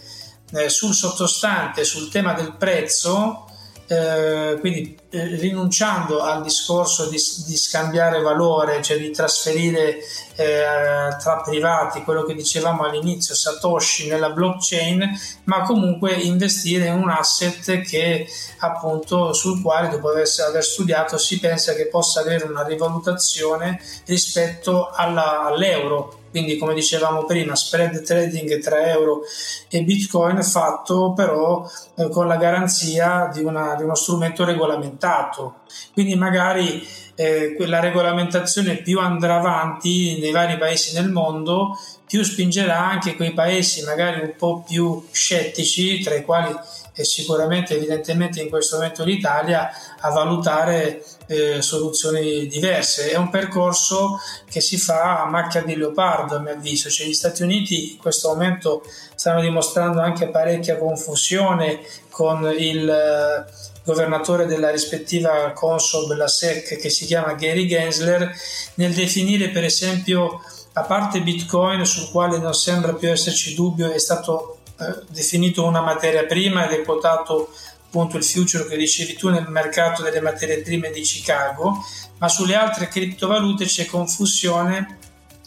eh, 0.52 0.68
sul 0.68 0.94
sottostante, 0.94 1.84
sul 1.84 2.10
tema 2.10 2.34
del 2.34 2.56
prezzo, 2.56 3.47
eh, 3.90 4.58
quindi 4.60 4.94
eh, 5.08 5.24
rinunciando 5.36 6.20
al 6.20 6.42
discorso 6.42 7.08
di, 7.08 7.16
di, 7.46 7.56
scambiare 7.56 8.20
valore, 8.20 8.82
cioè 8.82 8.98
di 8.98 9.10
trasferire 9.10 9.96
eh, 10.36 11.16
tra 11.18 11.40
privati 11.42 12.02
quello 12.02 12.24
che 12.24 12.34
dicevamo 12.34 12.84
all'inizio, 12.84 13.34
Satoshi 13.34 14.06
nella 14.06 14.28
blockchain, 14.28 15.18
ma 15.44 15.62
comunque 15.62 16.12
investire 16.12 16.88
in 16.88 16.94
un 16.94 17.08
asset 17.08 17.80
che 17.80 18.26
appunto 18.58 19.32
sul 19.32 19.62
quale 19.62 19.88
dopo 19.88 20.10
aver, 20.10 20.28
aver 20.46 20.64
studiato 20.64 21.16
si 21.16 21.40
pensa 21.40 21.72
che 21.72 21.86
possa 21.86 22.20
avere 22.20 22.44
una 22.44 22.64
rivalutazione 22.64 23.80
rispetto 24.04 24.90
alla, 24.90 25.46
all'euro 25.46 26.17
quindi 26.30 26.56
come 26.56 26.74
dicevamo 26.74 27.24
prima 27.24 27.54
spread 27.54 28.02
trading 28.02 28.60
tra 28.60 28.86
euro 28.88 29.20
e 29.68 29.82
bitcoin 29.82 30.42
fatto 30.42 31.12
però 31.14 31.68
eh, 31.96 32.08
con 32.08 32.26
la 32.26 32.36
garanzia 32.36 33.30
di, 33.32 33.42
una, 33.42 33.74
di, 33.74 33.82
uno 33.82 33.94
strumento 33.94 34.44
regolamentato. 34.44 35.60
Quindi 35.92 36.14
magari 36.16 36.86
eh, 37.14 37.56
la 37.66 37.80
regolamentazione 37.80 38.76
più 38.76 39.00
andrà 39.00 39.36
avanti 39.36 40.18
nei 40.20 40.30
vari 40.30 40.56
paesi 40.56 40.94
nel 40.94 41.10
mondo 41.10 41.76
più 42.06 42.22
spingerà 42.22 42.78
anche 42.78 43.16
quei 43.16 43.34
paesi 43.34 43.84
magari 43.84 44.22
un 44.22 44.32
po' 44.36 44.64
più 44.66 45.06
scettici 45.10 46.00
tra 46.00 46.14
i 46.14 46.24
quali 46.24 46.54
e 46.98 47.04
sicuramente 47.04 47.76
evidentemente 47.76 48.42
in 48.42 48.48
questo 48.48 48.76
momento 48.76 49.04
l'Italia 49.04 49.70
a 50.00 50.10
valutare 50.10 51.04
eh, 51.28 51.62
soluzioni 51.62 52.48
diverse. 52.48 53.12
È 53.12 53.16
un 53.16 53.30
percorso 53.30 54.18
che 54.50 54.60
si 54.60 54.76
fa 54.78 55.22
a 55.22 55.26
macchia 55.26 55.62
di 55.62 55.76
leopardo 55.76 56.34
a 56.34 56.40
mio 56.40 56.54
avviso, 56.54 56.90
cioè 56.90 57.06
gli 57.06 57.14
Stati 57.14 57.44
Uniti 57.44 57.92
in 57.92 57.98
questo 57.98 58.30
momento 58.30 58.82
stanno 59.14 59.40
dimostrando 59.40 60.00
anche 60.00 60.28
parecchia 60.28 60.76
confusione 60.76 61.82
con 62.10 62.52
il 62.58 62.90
eh, 62.90 63.44
governatore 63.84 64.46
della 64.46 64.70
rispettiva 64.70 65.52
Consob, 65.52 66.12
la 66.14 66.26
SEC, 66.26 66.78
che 66.78 66.90
si 66.90 67.06
chiama 67.06 67.34
Gary 67.34 67.68
Gensler, 67.68 68.28
nel 68.74 68.92
definire 68.92 69.50
per 69.50 69.62
esempio 69.62 70.40
a 70.72 70.82
parte 70.82 71.22
Bitcoin 71.22 71.84
sul 71.84 72.10
quale 72.10 72.38
non 72.38 72.54
sembra 72.54 72.94
più 72.94 73.08
esserci 73.08 73.54
dubbio, 73.54 73.92
è 73.92 73.98
stato 73.98 74.57
eh, 74.80 75.02
definito 75.08 75.64
una 75.64 75.80
materia 75.80 76.24
prima 76.24 76.66
ed 76.68 76.78
è 76.78 76.82
quotato 76.84 77.52
appunto 77.86 78.16
il 78.16 78.24
future 78.24 78.66
che 78.66 78.76
dicevi 78.76 79.14
tu 79.14 79.30
nel 79.30 79.48
mercato 79.48 80.02
delle 80.02 80.20
materie 80.20 80.60
prime 80.60 80.90
di 80.90 81.00
Chicago, 81.00 81.84
ma 82.18 82.28
sulle 82.28 82.54
altre 82.54 82.88
criptovalute 82.88 83.64
c'è 83.64 83.86
confusione 83.86 84.98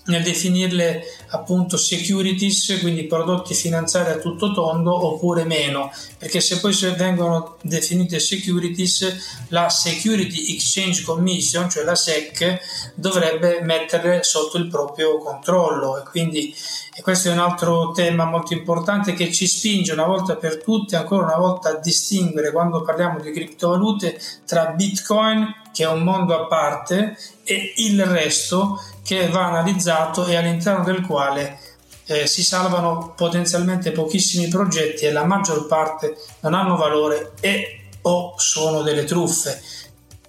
nel 0.06 0.24
definirle 0.24 1.04
appunto 1.30 1.78
securities, 1.78 2.80
quindi 2.82 3.06
prodotti 3.06 3.54
finanziari 3.54 4.12
a 4.12 4.18
tutto 4.18 4.52
tondo 4.52 4.94
oppure 4.94 5.44
meno, 5.44 5.92
perché 6.18 6.42
se 6.42 6.60
poi 6.60 6.76
vengono 6.98 7.58
definite 7.62 8.20
securities, 8.20 9.48
la 9.50 9.70
Security 9.70 10.54
Exchange 10.54 11.04
Commission, 11.04 11.70
cioè 11.70 11.84
la 11.84 11.96
SEC, 11.96 12.60
dovrebbe 12.96 13.62
metterle 13.62 14.24
sotto 14.24 14.58
il 14.58 14.68
proprio 14.68 15.18
controllo. 15.18 16.00
E 16.00 16.04
quindi 16.10 16.54
e 16.94 17.02
questo 17.02 17.30
è 17.30 17.32
un 17.32 17.40
altro 17.40 17.92
tema 17.94 18.26
molto 18.26 18.52
importante 18.54 19.14
che 19.14 19.32
ci 19.32 19.48
spinge 19.48 19.94
una 19.94 20.06
volta 20.06 20.36
per 20.36 20.62
tutte, 20.62 20.98
ancora 20.98 21.24
una 21.24 21.38
volta, 21.38 21.70
a 21.70 21.80
distinguere 21.80 22.52
quando 22.52 22.82
parliamo 22.82 23.22
di 23.22 23.32
criptovalute 23.32 24.20
tra 24.46 24.68
Bitcoin, 24.68 25.61
che 25.72 25.84
è 25.84 25.88
un 25.88 26.02
mondo 26.02 26.36
a 26.36 26.48
parte, 26.48 27.18
e 27.44 27.74
il 27.78 28.04
resto 28.06 28.82
che 29.04 29.28
va 29.28 29.46
analizzato 29.46 30.26
e 30.26 30.36
all'interno 30.36 30.84
del 30.84 31.06
quale 31.06 31.60
eh, 32.06 32.28
si 32.28 32.44
salvano 32.44 33.14
potenzialmente 33.16 33.92
pochissimi 33.92 34.48
progetti 34.48 35.06
e 35.06 35.12
la 35.12 35.26
maggior 35.26 35.68
parte 35.68 36.18
non 36.42 36.54
hanno 36.54 36.76
valore 36.76 37.34
e 37.40 37.86
o 38.02 38.34
sono 38.38 38.82
delle 38.82 39.06
truffe. 39.06 39.62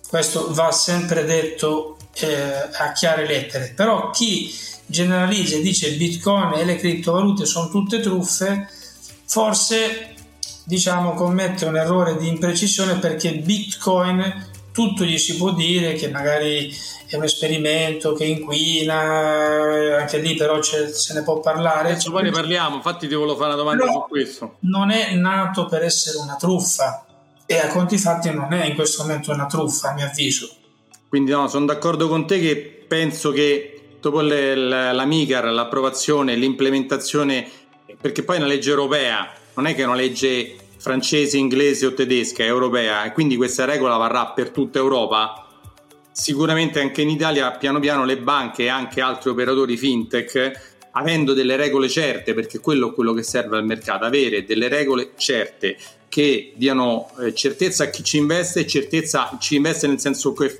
Questo 0.08 0.52
va 0.52 0.70
sempre 0.70 1.24
detto 1.24 1.96
eh, 2.14 2.68
a 2.72 2.92
chiare 2.92 3.26
lettere, 3.26 3.72
però 3.74 4.10
chi 4.10 4.54
generalizza 4.86 5.56
e 5.56 5.62
dice 5.62 5.92
Bitcoin 5.92 6.52
e 6.54 6.64
le 6.64 6.76
criptovalute 6.76 7.46
sono 7.46 7.68
tutte 7.68 8.00
truffe, 8.00 8.68
forse 9.24 10.14
diciamo 10.64 11.14
commette 11.14 11.64
un 11.64 11.76
errore 11.76 12.16
di 12.18 12.28
imprecisione 12.28 12.98
perché 12.98 13.32
Bitcoin 13.36 14.50
tutto 14.72 15.04
gli 15.04 15.18
si 15.18 15.36
può 15.36 15.52
dire 15.52 15.92
che 15.94 16.08
magari 16.08 16.74
è 17.06 17.16
un 17.16 17.24
esperimento 17.24 18.14
che 18.14 18.24
inquina, 18.24 19.98
anche 19.98 20.18
lì 20.18 20.34
però 20.34 20.60
se 20.62 21.12
ne 21.12 21.22
può 21.22 21.40
parlare. 21.40 21.90
Adesso 21.90 22.10
poi 22.10 22.24
ne 22.24 22.30
parliamo, 22.30 22.76
infatti 22.76 23.06
ti 23.06 23.14
volevo 23.14 23.36
fare 23.36 23.52
una 23.52 23.62
domanda 23.62 23.84
però 23.84 24.00
su 24.00 24.06
questo. 24.08 24.56
Non 24.60 24.90
è 24.90 25.14
nato 25.14 25.66
per 25.66 25.82
essere 25.82 26.18
una 26.18 26.36
truffa 26.36 27.04
e 27.46 27.58
a 27.58 27.68
conti 27.68 27.98
fatti 27.98 28.30
non 28.30 28.52
è 28.52 28.64
in 28.64 28.74
questo 28.74 29.02
momento 29.02 29.30
una 29.30 29.46
truffa 29.46 29.90
a 29.90 29.94
mio 29.94 30.06
avviso. 30.06 30.48
Quindi 31.08 31.32
no, 31.32 31.46
sono 31.48 31.66
d'accordo 31.66 32.08
con 32.08 32.26
te 32.26 32.40
che 32.40 32.84
penso 32.88 33.30
che 33.30 33.96
dopo 34.00 34.20
le, 34.20 34.54
la, 34.54 34.92
la 34.92 35.04
MICAR, 35.04 35.44
l'approvazione, 35.44 36.34
l'implementazione, 36.34 37.46
perché 38.00 38.22
poi 38.22 38.36
è 38.36 38.38
una 38.38 38.48
legge 38.48 38.70
europea, 38.70 39.30
non 39.54 39.66
è 39.66 39.74
che 39.74 39.82
è 39.82 39.84
una 39.84 39.94
legge 39.94 40.56
francese, 40.82 41.38
inglese 41.38 41.86
o 41.86 41.94
tedesca, 41.94 42.42
europea 42.42 43.04
e 43.04 43.12
quindi 43.12 43.36
questa 43.36 43.64
regola 43.64 43.96
varrà 43.96 44.26
per 44.32 44.50
tutta 44.50 44.80
Europa, 44.80 45.46
sicuramente 46.10 46.80
anche 46.80 47.02
in 47.02 47.08
Italia 47.08 47.52
piano 47.52 47.78
piano 47.78 48.04
le 48.04 48.18
banche 48.18 48.64
e 48.64 48.68
anche 48.68 49.00
altri 49.00 49.30
operatori 49.30 49.76
fintech 49.76 50.70
avendo 50.94 51.34
delle 51.34 51.54
regole 51.54 51.88
certe, 51.88 52.34
perché 52.34 52.58
quello 52.58 52.90
è 52.90 52.94
quello 52.94 53.14
che 53.14 53.22
serve 53.22 53.58
al 53.58 53.64
mercato, 53.64 54.04
avere 54.04 54.44
delle 54.44 54.66
regole 54.66 55.12
certe 55.16 55.76
che 56.08 56.52
diano 56.56 57.10
eh, 57.20 57.32
certezza 57.32 57.84
a 57.84 57.86
chi 57.86 58.02
ci 58.02 58.18
investe, 58.18 58.66
certezza 58.66 59.38
ci 59.40 59.54
investe 59.54 59.86
nel 59.86 60.00
senso 60.00 60.32
che 60.32 60.58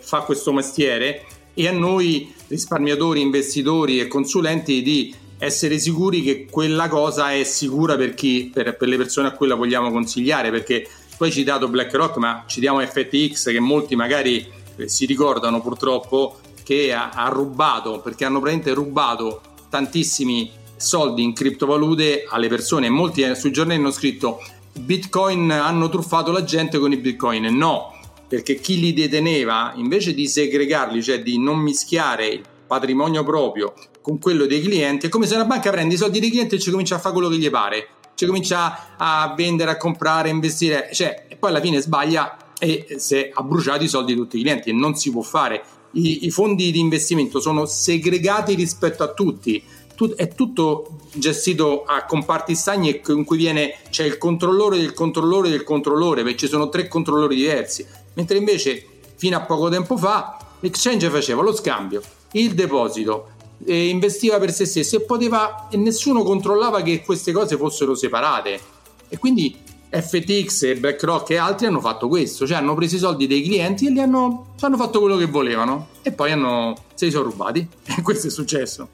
fa 0.00 0.20
questo 0.20 0.52
mestiere 0.52 1.24
e 1.52 1.66
a 1.66 1.72
noi 1.72 2.32
risparmiatori, 2.46 3.20
investitori 3.20 3.98
e 3.98 4.06
consulenti 4.06 4.82
di 4.82 5.12
essere 5.38 5.78
sicuri 5.78 6.22
che 6.22 6.46
quella 6.50 6.88
cosa 6.88 7.32
è 7.32 7.44
sicura 7.44 7.96
per, 7.96 8.14
chi, 8.14 8.50
per, 8.52 8.76
per 8.76 8.88
le 8.88 8.96
persone 8.96 9.28
a 9.28 9.32
cui 9.32 9.46
la 9.46 9.54
vogliamo 9.54 9.90
consigliare, 9.90 10.50
perché 10.50 10.88
tu 11.16 11.24
hai 11.24 11.32
citato 11.32 11.68
BlackRock, 11.68 12.16
ma 12.16 12.44
citiamo 12.46 12.80
FTX 12.80 13.50
che 13.50 13.60
molti 13.60 13.96
magari 13.96 14.46
eh, 14.76 14.88
si 14.88 15.06
ricordano 15.06 15.60
purtroppo 15.60 16.38
che 16.62 16.92
ha, 16.92 17.10
ha 17.10 17.28
rubato, 17.28 18.00
perché 18.00 18.24
hanno 18.24 18.40
praticamente 18.40 18.74
rubato 18.74 19.40
tantissimi 19.70 20.50
soldi 20.76 21.22
in 21.22 21.32
criptovalute 21.32 22.26
alle 22.28 22.48
persone. 22.48 22.88
Molti 22.88 23.22
eh, 23.22 23.34
sui 23.34 23.52
giornali 23.52 23.78
hanno 23.78 23.90
scritto 23.90 24.40
Bitcoin 24.78 25.50
hanno 25.50 25.88
truffato 25.88 26.30
la 26.30 26.44
gente 26.44 26.78
con 26.78 26.92
i 26.92 26.96
Bitcoin. 26.96 27.56
No, 27.56 27.94
perché 28.26 28.56
chi 28.56 28.78
li 28.78 28.92
deteneva, 28.92 29.72
invece 29.76 30.14
di 30.14 30.26
segregarli, 30.26 31.02
cioè 31.02 31.22
di 31.22 31.38
non 31.38 31.58
mischiare 31.58 32.26
il 32.26 32.44
patrimonio 32.66 33.24
proprio 33.24 33.72
con 34.08 34.18
quello 34.18 34.46
dei 34.46 34.62
clienti, 34.62 35.06
è 35.06 35.08
come 35.10 35.26
se 35.26 35.34
una 35.34 35.44
banca 35.44 35.70
prende 35.70 35.92
i 35.92 35.98
soldi 35.98 36.18
dei 36.18 36.30
clienti 36.30 36.54
e 36.54 36.58
ci 36.58 36.70
comincia 36.70 36.94
a 36.94 36.98
fare 36.98 37.12
quello 37.12 37.28
che 37.28 37.36
gli 37.36 37.50
pare, 37.50 37.88
ci 38.14 38.24
comincia 38.24 38.94
a 38.96 39.34
vendere, 39.36 39.72
a 39.72 39.76
comprare, 39.76 40.30
a 40.30 40.32
investire, 40.32 40.88
cioè, 40.94 41.26
e 41.28 41.36
poi 41.36 41.50
alla 41.50 41.60
fine 41.60 41.78
sbaglia 41.82 42.54
e 42.58 42.96
se 42.96 43.30
ha 43.32 43.42
bruciato 43.42 43.84
i 43.84 43.88
soldi 43.88 44.14
di 44.14 44.18
tutti 44.18 44.38
i 44.38 44.40
clienti 44.40 44.70
e 44.70 44.72
non 44.72 44.94
si 44.94 45.10
può 45.10 45.20
fare. 45.20 45.62
I, 45.92 46.24
I, 46.24 46.30
fondi 46.30 46.70
di 46.70 46.80
investimento 46.80 47.38
sono 47.38 47.66
segregati 47.66 48.54
rispetto 48.54 49.02
a 49.02 49.12
tutti, 49.12 49.62
Tut, 49.94 50.14
è 50.14 50.28
tutto 50.28 51.00
gestito 51.12 51.84
a 51.84 52.04
comparti 52.04 52.54
stagni 52.54 53.00
in 53.08 53.24
cui 53.24 53.36
viene, 53.36 53.74
c'è 53.90 54.04
il 54.04 54.16
controllore 54.16 54.78
del 54.78 54.94
controllore 54.94 55.50
del 55.50 55.64
controllore, 55.64 56.22
perché 56.22 56.38
ci 56.38 56.48
sono 56.48 56.68
tre 56.70 56.88
controllori 56.88 57.36
diversi, 57.36 57.84
mentre 58.14 58.38
invece 58.38 58.86
fino 59.16 59.36
a 59.36 59.40
poco 59.40 59.68
tempo 59.68 59.96
fa 59.98 60.38
l'exchange 60.60 61.10
faceva 61.10 61.42
lo 61.42 61.54
scambio, 61.54 62.00
il 62.32 62.54
deposito, 62.54 63.36
eh, 63.64 63.88
investiva 63.88 64.38
per 64.38 64.52
se 64.52 64.64
stesso 64.64 64.96
e 64.96 65.00
poteva 65.00 65.68
e 65.70 65.76
nessuno 65.76 66.22
controllava 66.22 66.82
che 66.82 67.02
queste 67.02 67.32
cose 67.32 67.56
fossero 67.56 67.94
separate. 67.94 68.60
E 69.08 69.18
quindi 69.18 69.56
FTX 69.90 70.62
e 70.64 70.76
BlackRock 70.76 71.30
e 71.30 71.36
altri 71.36 71.66
hanno 71.66 71.80
fatto 71.80 72.08
questo, 72.08 72.46
cioè 72.46 72.58
hanno 72.58 72.74
preso 72.74 72.96
i 72.96 72.98
soldi 72.98 73.26
dei 73.26 73.42
clienti 73.42 73.86
e 73.86 73.90
li 73.90 74.00
hanno, 74.00 74.54
hanno 74.60 74.76
fatto 74.76 75.00
quello 75.00 75.16
che 75.16 75.26
volevano 75.26 75.88
e 76.02 76.12
poi 76.12 76.32
hanno, 76.32 76.74
se 76.94 77.06
li 77.06 77.10
sono 77.10 77.24
rubati. 77.24 77.66
E 77.96 78.02
questo 78.02 78.26
è 78.26 78.30
successo. 78.30 78.88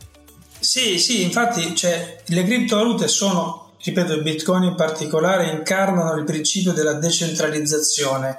Sì, 0.61 0.99
sì, 0.99 1.23
infatti 1.23 1.75
cioè, 1.75 2.23
le 2.27 2.45
criptovalute 2.45 3.07
sono, 3.09 3.73
ripeto, 3.83 4.15
il 4.15 4.23
Bitcoin 4.23 4.63
in 4.63 4.75
particolare, 4.77 5.51
incarnano 5.51 6.17
il 6.17 6.25
principio 6.25 6.73
della 6.73 6.95
decentralizzazione 6.95 8.39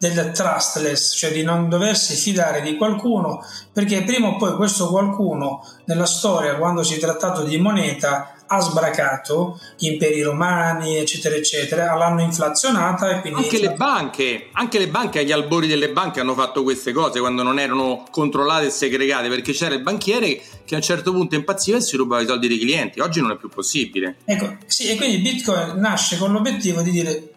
del 0.00 0.32
trustless, 0.32 1.14
cioè 1.14 1.30
di 1.30 1.42
non 1.42 1.68
doversi 1.68 2.14
fidare 2.14 2.62
di 2.62 2.74
qualcuno, 2.76 3.44
perché 3.70 4.02
prima 4.02 4.28
o 4.28 4.36
poi 4.36 4.54
questo 4.54 4.88
qualcuno 4.88 5.62
nella 5.84 6.06
storia, 6.06 6.56
quando 6.56 6.82
si 6.82 6.94
è 6.94 6.98
trattato 6.98 7.42
di 7.42 7.58
moneta, 7.58 8.32
ha 8.46 8.60
sbracato 8.60 9.60
gli 9.76 9.88
imperi 9.88 10.22
romani, 10.22 10.96
eccetera, 10.96 11.36
eccetera, 11.36 11.94
l'hanno 11.96 12.22
inflazionata 12.22 13.10
e 13.10 13.20
quindi... 13.20 13.42
Anche 13.42 13.60
le 13.60 13.74
banche, 13.74 14.48
anche 14.52 14.78
le 14.78 14.88
banche 14.88 15.18
agli 15.18 15.32
albori 15.32 15.66
delle 15.66 15.90
banche 15.90 16.20
hanno 16.20 16.34
fatto 16.34 16.62
queste 16.62 16.92
cose 16.92 17.20
quando 17.20 17.42
non 17.42 17.58
erano 17.58 18.06
controllate 18.10 18.66
e 18.66 18.70
segregate, 18.70 19.28
perché 19.28 19.52
c'era 19.52 19.74
il 19.74 19.82
banchiere 19.82 20.40
che 20.64 20.74
a 20.74 20.78
un 20.78 20.82
certo 20.82 21.12
punto 21.12 21.34
impazziva 21.34 21.76
e 21.76 21.82
si 21.82 21.98
rubava 21.98 22.22
i 22.22 22.26
soldi 22.26 22.48
dei 22.48 22.58
clienti, 22.58 23.00
oggi 23.00 23.20
non 23.20 23.32
è 23.32 23.36
più 23.36 23.50
possibile. 23.50 24.16
Ecco, 24.24 24.56
sì, 24.64 24.88
e 24.88 24.96
quindi 24.96 25.18
Bitcoin 25.18 25.74
nasce 25.76 26.16
con 26.16 26.32
l'obiettivo 26.32 26.80
di 26.80 26.90
dire 26.90 27.29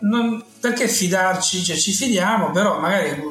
non, 0.00 0.44
perché 0.60 0.88
fidarci? 0.88 1.62
Cioè, 1.62 1.76
ci 1.76 1.92
fidiamo, 1.92 2.50
però 2.50 2.78
magari 2.78 3.22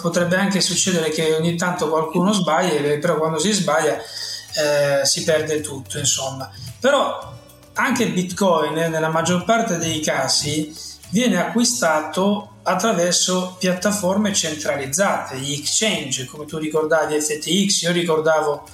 potrebbe 0.00 0.36
anche 0.36 0.60
succedere 0.60 1.10
che 1.10 1.34
ogni 1.34 1.56
tanto 1.56 1.88
qualcuno 1.88 2.32
sbaglia, 2.32 2.98
però 2.98 3.16
quando 3.16 3.38
si 3.38 3.52
sbaglia 3.52 3.96
eh, 3.98 5.04
si 5.04 5.24
perde 5.24 5.60
tutto, 5.60 5.98
insomma. 5.98 6.50
Però 6.80 7.34
anche 7.74 8.04
il 8.04 8.12
Bitcoin, 8.12 8.76
eh, 8.78 8.88
nella 8.88 9.08
maggior 9.08 9.44
parte 9.44 9.78
dei 9.78 10.00
casi, 10.00 10.74
viene 11.10 11.38
acquistato 11.38 12.56
attraverso 12.62 13.56
piattaforme 13.58 14.32
centralizzate, 14.32 15.36
gli 15.38 15.52
exchange, 15.52 16.24
come 16.24 16.46
tu 16.46 16.58
ricordavi 16.58 17.20
FTX, 17.20 17.82
io 17.82 17.92
ricordavo 17.92 18.66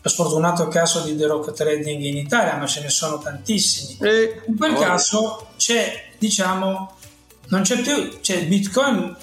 lo 0.00 0.08
sfortunato 0.08 0.68
caso 0.68 1.00
di 1.00 1.16
The 1.16 1.26
Rock 1.26 1.52
Trading 1.52 2.02
in 2.02 2.16
Italia, 2.16 2.56
ma 2.56 2.66
ce 2.66 2.82
ne 2.82 2.88
sono 2.88 3.18
tantissimi. 3.18 3.98
E 4.00 4.42
in 4.46 4.56
quel 4.56 4.74
oh. 4.74 4.78
caso 4.78 5.48
c'è, 5.56 6.10
diciamo, 6.18 6.96
non 7.48 7.62
c'è 7.62 7.80
più, 7.80 8.18
cioè 8.20 8.46
Bitcoin 8.46 9.16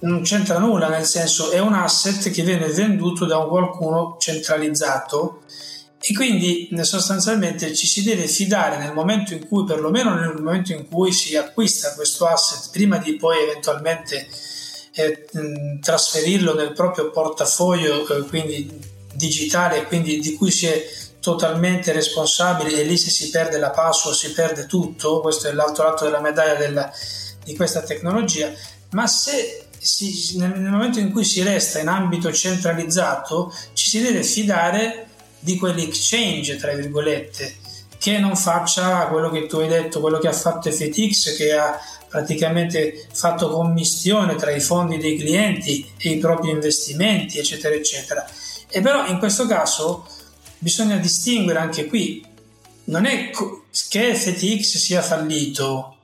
non 0.00 0.22
c'entra 0.22 0.58
nulla, 0.58 0.88
nel 0.88 1.04
senso 1.04 1.50
è 1.50 1.60
un 1.60 1.74
asset 1.74 2.30
che 2.30 2.42
viene 2.42 2.66
venduto 2.66 3.24
da 3.24 3.38
un 3.38 3.48
qualcuno 3.48 4.16
centralizzato 4.18 5.42
e 6.00 6.12
quindi 6.14 6.68
sostanzialmente 6.80 7.72
ci 7.74 7.86
si 7.86 8.02
deve 8.02 8.26
fidare 8.26 8.78
nel 8.78 8.92
momento 8.92 9.34
in 9.34 9.46
cui, 9.46 9.64
perlomeno 9.64 10.14
nel 10.14 10.34
momento 10.40 10.72
in 10.72 10.88
cui 10.88 11.12
si 11.12 11.36
acquista 11.36 11.94
questo 11.94 12.26
asset, 12.26 12.70
prima 12.72 12.96
di 12.98 13.14
poi 13.14 13.42
eventualmente 13.42 14.26
eh, 14.94 15.28
trasferirlo 15.80 16.54
nel 16.54 16.72
proprio 16.72 17.10
portafoglio, 17.10 18.06
eh, 18.08 18.22
quindi 18.22 18.90
digitale, 19.22 19.84
quindi 19.84 20.18
di 20.18 20.34
cui 20.34 20.50
si 20.50 20.66
è 20.66 20.84
totalmente 21.20 21.92
responsabili 21.92 22.74
e 22.74 22.82
lì 22.82 22.98
se 22.98 23.10
si 23.10 23.30
perde 23.30 23.58
la 23.58 23.70
password 23.70 24.16
si 24.16 24.32
perde 24.32 24.66
tutto, 24.66 25.20
questo 25.20 25.46
è 25.46 25.52
l'altro 25.52 25.84
lato 25.84 26.04
della 26.04 26.20
medaglia 26.20 26.56
della, 26.56 26.90
di 27.44 27.54
questa 27.54 27.82
tecnologia, 27.82 28.52
ma 28.90 29.06
se 29.06 29.66
si, 29.78 30.36
nel, 30.38 30.60
momento 30.60 30.98
in 30.98 31.12
cui 31.12 31.24
si 31.24 31.42
resta 31.42 31.78
in 31.78 31.88
ambito 31.88 32.32
centralizzato 32.32 33.54
ci 33.72 33.88
si 33.88 34.00
deve 34.00 34.24
fidare 34.24 35.06
di 35.38 35.56
quell'exchange, 35.56 36.56
tra 36.56 36.74
virgolette, 36.74 37.56
che 37.98 38.18
non 38.18 38.36
faccia 38.36 39.06
quello 39.06 39.30
che 39.30 39.46
tu 39.46 39.58
hai 39.58 39.68
detto, 39.68 40.00
quello 40.00 40.18
che 40.18 40.28
ha 40.28 40.32
fatto 40.32 40.70
FTX, 40.70 41.36
che 41.36 41.52
ha 41.52 41.78
praticamente 42.08 43.06
fatto 43.12 43.48
commistione 43.48 44.34
tra 44.34 44.50
i 44.50 44.60
fondi 44.60 44.98
dei 44.98 45.16
clienti 45.16 45.88
e 45.98 46.10
i 46.10 46.18
propri 46.18 46.50
investimenti, 46.50 47.38
eccetera, 47.38 47.74
eccetera. 47.74 48.28
E 48.74 48.80
però 48.80 49.06
in 49.06 49.18
questo 49.18 49.46
caso 49.46 50.06
bisogna 50.58 50.96
distinguere 50.96 51.58
anche 51.58 51.86
qui, 51.86 52.24
non 52.84 53.04
è 53.04 53.28
che 53.28 54.14
FTX 54.14 54.76
sia 54.78 55.02
fallito, 55.02 55.96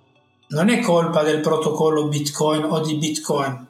non 0.48 0.68
è 0.68 0.80
colpa 0.80 1.22
del 1.22 1.40
protocollo 1.40 2.08
Bitcoin 2.08 2.64
o 2.64 2.80
di 2.80 2.96
Bitcoin, 2.96 3.66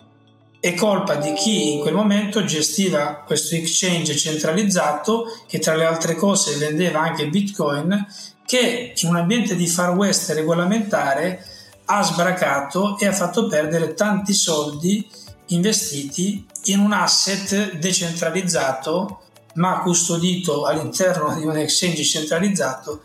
è 0.59 0.75
colpa 0.75 1.15
di 1.15 1.33
chi 1.35 1.75
in 1.75 1.81
quel 1.81 1.95
momento 1.95 2.45
gestiva 2.45 3.23
questo 3.25 3.55
exchange 3.55 4.17
centralizzato 4.17 5.27
che 5.47 5.61
tra 5.61 5.77
le 5.77 5.85
altre 5.85 6.17
cose 6.17 6.57
vendeva 6.57 7.01
anche 7.01 7.29
Bitcoin, 7.29 8.05
che 8.45 8.95
in 8.97 9.09
un 9.09 9.17
ambiente 9.17 9.55
di 9.55 9.69
far 9.69 9.95
west 9.95 10.31
regolamentare 10.31 11.45
ha 11.85 12.03
sbracato 12.03 12.99
e 12.99 13.07
ha 13.07 13.13
fatto 13.13 13.47
perdere 13.47 13.95
tanti 13.95 14.35
soldi 14.35 15.09
investiti 15.47 16.45
in 16.71 16.81
un 16.81 16.93
asset 16.93 17.75
decentralizzato 17.75 19.21
ma 19.55 19.81
custodito 19.81 20.65
all'interno 20.65 21.35
di 21.35 21.45
un 21.45 21.57
exchange 21.57 22.05
centralizzato 22.05 23.01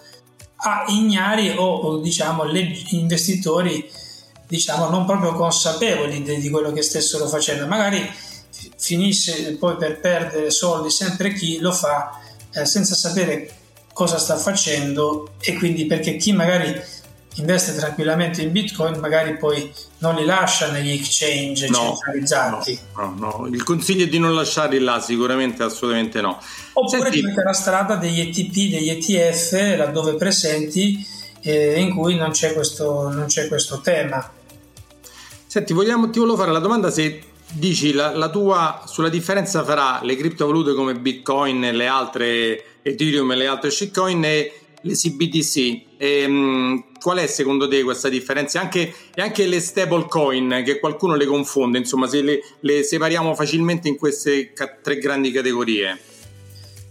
a 0.56 0.86
ignari 0.88 1.50
o, 1.50 1.64
o 1.64 1.98
diciamo 1.98 2.44
investitori 2.90 3.90
diciamo 4.48 4.88
non 4.90 5.06
proprio 5.06 5.34
consapevoli 5.34 6.22
di, 6.22 6.38
di, 6.38 6.50
quello 6.50 6.72
che 6.72 6.84
stessero 6.84 7.28
facendo. 7.28 7.66
Magari 7.66 8.08
finisse 8.78 9.56
poi 9.56 9.76
per 9.78 10.00
perdere 10.00 10.52
soldi 10.52 10.90
sempre 10.90 11.34
chi 11.34 11.60
lo 11.60 11.72
fa 11.72 12.20
eh, 12.54 12.66
senza 12.66 12.94
sapere 12.94 13.52
cosa 13.94 14.18
sta 14.18 14.38
facendo 14.38 15.34
e 15.40 15.56
quindi 15.56 15.86
perché 15.86 16.18
chi 16.18 16.34
magari 16.34 16.80
investe 17.36 17.76
tranquillamente 17.76 18.42
in 18.42 18.52
bitcoin 18.52 19.00
magari 19.00 19.38
poi 19.38 19.72
non 20.00 20.16
li 20.16 20.26
lascia 20.26 20.72
negli 20.72 20.92
exchange 20.92 21.70
no, 21.70 21.98
centralizzati. 21.98 22.80
No, 22.96 23.16
no, 23.18 23.36
no, 23.38 23.48
il 23.48 23.64
consiglio 23.64 24.06
è 24.06 24.08
di 24.08 24.20
non 24.20 24.36
lasciarli 24.36 24.80
là 24.80 25.00
sicuramente 25.00 25.64
assolutamente 25.64 26.22
no. 26.22 26.40
Oppure 26.74 27.12
Senti... 27.12 27.34
la 27.34 27.54
strada 27.54 27.96
degli 27.96 28.20
ETP 28.20 28.72
degli 28.72 28.90
ETF 28.90 29.78
laddove 29.78 30.16
presenti 30.16 31.06
eh, 31.42 31.80
in 31.80 31.94
cui 31.96 32.16
non 32.16 32.32
c'è, 32.32 32.54
questo, 32.54 33.10
non 33.10 33.26
c'è 33.26 33.48
questo 33.48 33.82
tema. 33.82 34.32
Senti, 35.46 35.74
vogliamo, 35.74 36.10
ti 36.10 36.20
volevo 36.20 36.38
fare 36.38 36.52
la 36.52 36.60
domanda 36.60 36.90
se 36.90 37.22
dici 37.52 37.94
la, 37.94 38.16
la, 38.16 38.30
tua 38.30 38.84
sulla 38.86 39.10
differenza 39.10 39.64
fra 39.64 40.00
le 40.02 40.16
criptovalute 40.16 40.74
come 40.74 40.96
Bitcoin 40.96 41.64
e 41.64 41.72
le 41.72 41.86
altre 41.86 42.64
Ethereum 42.82 43.32
e 43.32 43.36
le 43.36 43.48
altre 43.48 43.70
shitcoin 43.70 44.24
e 44.26 44.63
le 44.84 44.94
CBDC. 44.94 45.82
E, 45.98 46.26
um, 46.26 46.86
qual 47.00 47.18
è 47.18 47.28
secondo 47.28 47.68
te 47.68 47.84
questa 47.84 48.10
differenza? 48.10 48.62
Anche, 48.62 48.94
e 49.14 49.22
anche 49.22 49.46
le 49.46 49.60
stablecoin, 49.60 50.62
che 50.66 50.80
qualcuno 50.80 51.16
le 51.16 51.26
confonde, 51.26 51.78
insomma, 51.78 52.08
se 52.08 52.22
le, 52.22 52.40
le 52.62 52.84
separiamo 52.84 53.36
facilmente 53.36 53.88
in 53.88 53.98
queste 53.98 54.54
ca- 54.54 54.78
tre 54.82 54.98
grandi 54.98 55.32
categorie. 55.32 56.00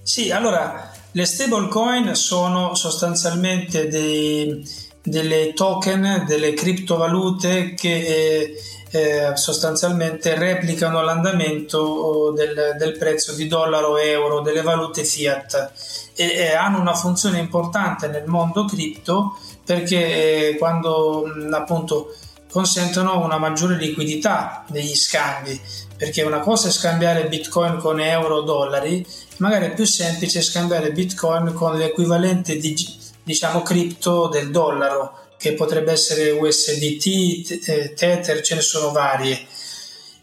Sì, 0.02 0.30
allora 0.30 0.92
le 1.12 1.24
stablecoin 1.24 2.14
sono 2.14 2.74
sostanzialmente 2.74 3.88
dei, 3.88 4.62
delle 5.02 5.52
token, 5.54 6.24
delle 6.26 6.54
criptovalute 6.54 7.74
che 7.74 7.94
eh, 7.94 8.54
eh, 8.94 9.36
sostanzialmente 9.36 10.34
replicano 10.34 11.02
l'andamento 11.02 12.32
del, 12.36 12.74
del, 12.78 12.96
prezzo 12.98 13.32
di 13.32 13.46
dollaro, 13.46 13.96
euro, 13.96 14.40
delle 14.42 14.60
valute 14.60 15.04
fiat 15.04 15.72
e, 16.14 16.24
e 16.24 16.52
hanno 16.54 16.80
una 16.80 16.94
funzione 16.94 17.38
importante 17.38 18.08
nel 18.08 18.26
mondo 18.26 18.64
cripto 18.64 19.36
perché 19.64 20.50
eh, 20.50 20.56
quando 20.58 21.24
appunto 21.52 22.14
consentono 22.50 23.24
una 23.24 23.38
maggiore 23.38 23.76
liquidità 23.76 24.64
degli 24.68 24.94
scambi 24.94 25.58
perché 25.96 26.22
una 26.22 26.40
cosa 26.40 26.68
è 26.68 26.70
scambiare 26.70 27.28
bitcoin 27.28 27.78
con 27.78 28.00
euro 28.00 28.36
o 28.36 28.42
dollari 28.42 29.06
magari 29.38 29.66
è 29.66 29.74
più 29.74 29.84
semplice 29.84 30.42
scambiare 30.42 30.92
bitcoin 30.92 31.52
con 31.54 31.76
l'equivalente 31.76 32.56
di 32.56 32.74
diciamo 33.22 33.62
cripto 33.62 34.28
del 34.28 34.50
dollaro 34.50 35.20
che 35.42 35.54
potrebbe 35.54 35.90
essere 35.90 36.30
USDT, 36.30 37.66
eh, 37.66 37.94
Tether, 37.94 38.42
ce 38.42 38.54
ne 38.54 38.60
sono 38.60 38.92
varie. 38.92 39.44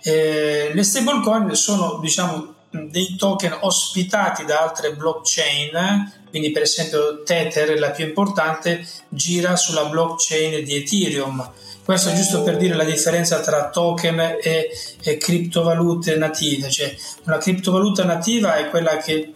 Eh, 0.02 0.72
le 0.74 0.82
stablecoin 0.82 1.54
sono 1.56 2.00
diciamo 2.00 2.54
dei 2.72 3.16
token 3.16 3.58
ospitati 3.62 4.46
da 4.46 4.62
altre 4.62 4.94
blockchain, 4.94 6.28
quindi 6.30 6.52
per 6.52 6.64
esempio 6.64 7.24
Tether, 7.24 7.80
la 7.80 7.92
più 7.92 8.06
importante, 8.06 8.86
gira 9.10 9.56
sulla 9.56 9.86
blockchain 9.86 10.64
di 10.64 10.76
Ethereum. 10.76 11.52
Questo 11.84 12.10
è 12.10 12.14
giusto 12.14 12.44
per 12.44 12.58
dire 12.58 12.76
la 12.76 12.84
differenza 12.84 13.40
tra 13.40 13.70
token 13.70 14.20
e, 14.42 14.70
e 15.02 15.18
criptovalute 15.18 16.18
native. 16.18 16.70
Cioè, 16.70 16.96
una 17.24 17.38
criptovaluta 17.38 18.04
nativa 18.04 18.58
è 18.58 18.70
quella 18.70 18.98
che 18.98 19.34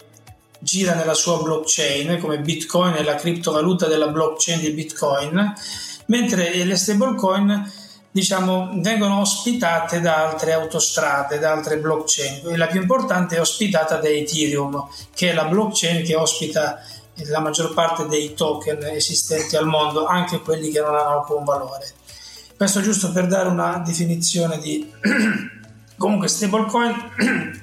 gira 0.60 0.94
nella 0.94 1.16
sua 1.16 1.42
blockchain, 1.42 2.20
come 2.20 2.40
Bitcoin 2.40 2.94
è 2.94 3.04
la 3.04 3.16
criptovaluta 3.16 3.88
della 3.88 4.08
blockchain 4.08 4.60
di 4.60 4.72
Bitcoin, 4.72 5.54
mentre 6.06 6.64
le 6.64 6.76
stablecoin 6.76 7.72
diciamo, 8.14 8.70
vengono 8.76 9.22
ospitate 9.22 10.00
da 10.00 10.30
altre 10.30 10.54
autostrade, 10.54 11.40
da 11.40 11.52
altre 11.52 11.80
blockchain. 11.80 12.56
La 12.58 12.68
più 12.68 12.80
importante 12.80 13.36
è 13.36 13.42
ospitata 13.42 13.98
da 13.98 14.08
Ethereum, 14.08 14.88
che 15.16 15.32
è 15.32 15.34
la 15.34 15.46
blockchain 15.46 16.06
che 16.06 16.16
ospita 16.16 16.80
la 17.26 17.40
maggior 17.40 17.74
parte 17.74 18.06
dei 18.06 18.36
token 18.36 18.84
esistenti 18.84 19.56
al 19.56 19.66
mondo, 19.66 20.06
anche 20.06 20.42
quelli 20.42 20.70
che 20.70 20.80
non 20.80 20.94
hanno 20.94 21.22
alcun 21.22 21.44
valore. 21.44 21.92
Questo 22.56 22.82
giusto 22.82 23.12
per 23.12 23.26
dare 23.26 23.50
una 23.50 23.82
definizione 23.84 24.60
di 24.60 24.92
comunque 25.98 26.28
stablecoin 26.28 27.62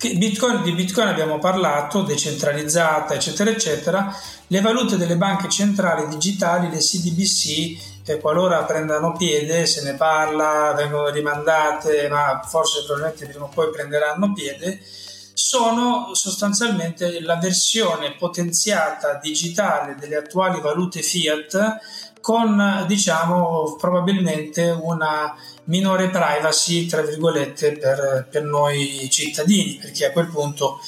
Bitcoin, 0.00 0.62
di 0.62 0.72
Bitcoin 0.72 1.08
abbiamo 1.08 1.38
parlato, 1.38 2.02
decentralizzata, 2.02 3.14
eccetera, 3.14 3.50
eccetera. 3.50 4.16
Le 4.46 4.60
valute 4.60 4.96
delle 4.96 5.16
banche 5.16 5.48
centrali 5.48 6.06
digitali, 6.06 6.70
le 6.70 6.78
CDBC, 6.78 8.06
eh, 8.06 8.18
qualora 8.20 8.62
prendano 8.62 9.16
piede, 9.16 9.66
se 9.66 9.82
ne 9.82 9.94
parla, 9.94 10.72
vengono 10.76 11.08
rimandate, 11.08 12.08
ma 12.08 12.40
forse 12.46 12.84
probabilmente 12.84 13.26
prima 13.26 13.46
o 13.46 13.48
poi 13.48 13.70
prenderanno 13.70 14.32
piede, 14.32 14.80
sono 15.38 16.14
sostanzialmente 16.14 17.20
la 17.20 17.36
versione 17.36 18.14
potenziata 18.16 19.14
digitale 19.14 19.96
delle 19.98 20.16
attuali 20.16 20.60
valute 20.60 21.02
fiat 21.02 21.78
con 22.20 22.84
diciamo 22.86 23.76
probabilmente 23.78 24.70
una 24.70 25.34
minore 25.64 26.08
privacy 26.08 26.86
tra 26.86 27.02
virgolette 27.02 27.72
per, 27.72 28.26
per 28.30 28.42
noi 28.42 29.08
cittadini 29.10 29.78
perché 29.80 30.06
a 30.06 30.12
quel 30.12 30.28
punto 30.28 30.78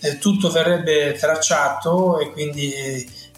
eh, 0.00 0.18
tutto 0.18 0.50
verrebbe 0.50 1.12
tracciato 1.12 2.18
e 2.18 2.32
quindi 2.32 2.72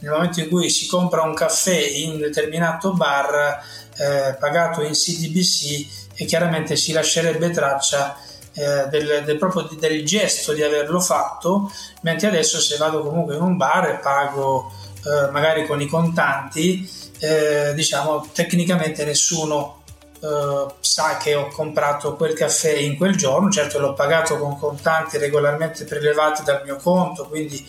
nel 0.00 0.12
momento 0.12 0.40
in 0.40 0.48
cui 0.48 0.70
si 0.70 0.86
compra 0.86 1.22
un 1.22 1.34
caffè 1.34 1.76
in 1.76 2.12
un 2.12 2.18
determinato 2.18 2.92
bar 2.92 3.62
eh, 3.96 4.36
pagato 4.38 4.82
in 4.82 4.92
CDBC 4.92 6.12
e 6.14 6.24
chiaramente 6.24 6.76
si 6.76 6.92
lascerebbe 6.92 7.50
traccia 7.50 8.16
eh, 8.54 8.86
del, 8.88 9.22
del, 9.24 9.36
proprio 9.36 9.68
del 9.78 10.04
gesto 10.04 10.52
di 10.52 10.62
averlo 10.62 11.00
fatto 11.00 11.70
mentre 12.02 12.28
adesso 12.28 12.60
se 12.60 12.76
vado 12.76 13.02
comunque 13.02 13.34
in 13.34 13.42
un 13.42 13.56
bar 13.56 13.88
e 13.88 13.98
pago 13.98 14.72
eh, 15.04 15.30
magari 15.30 15.66
con 15.66 15.80
i 15.80 15.86
contanti 15.86 16.88
eh, 17.18 17.72
diciamo 17.74 18.28
tecnicamente 18.32 19.04
nessuno 19.04 19.82
eh, 20.20 20.66
sa 20.80 21.16
che 21.18 21.34
ho 21.34 21.48
comprato 21.48 22.16
quel 22.16 22.34
caffè 22.34 22.72
in 22.72 22.96
quel 22.96 23.14
giorno, 23.16 23.50
certo 23.50 23.78
l'ho 23.78 23.92
pagato 23.92 24.38
con 24.38 24.58
contanti 24.58 25.18
regolarmente 25.18 25.84
prelevati 25.84 26.42
dal 26.42 26.62
mio 26.64 26.76
conto, 26.76 27.26
quindi 27.26 27.64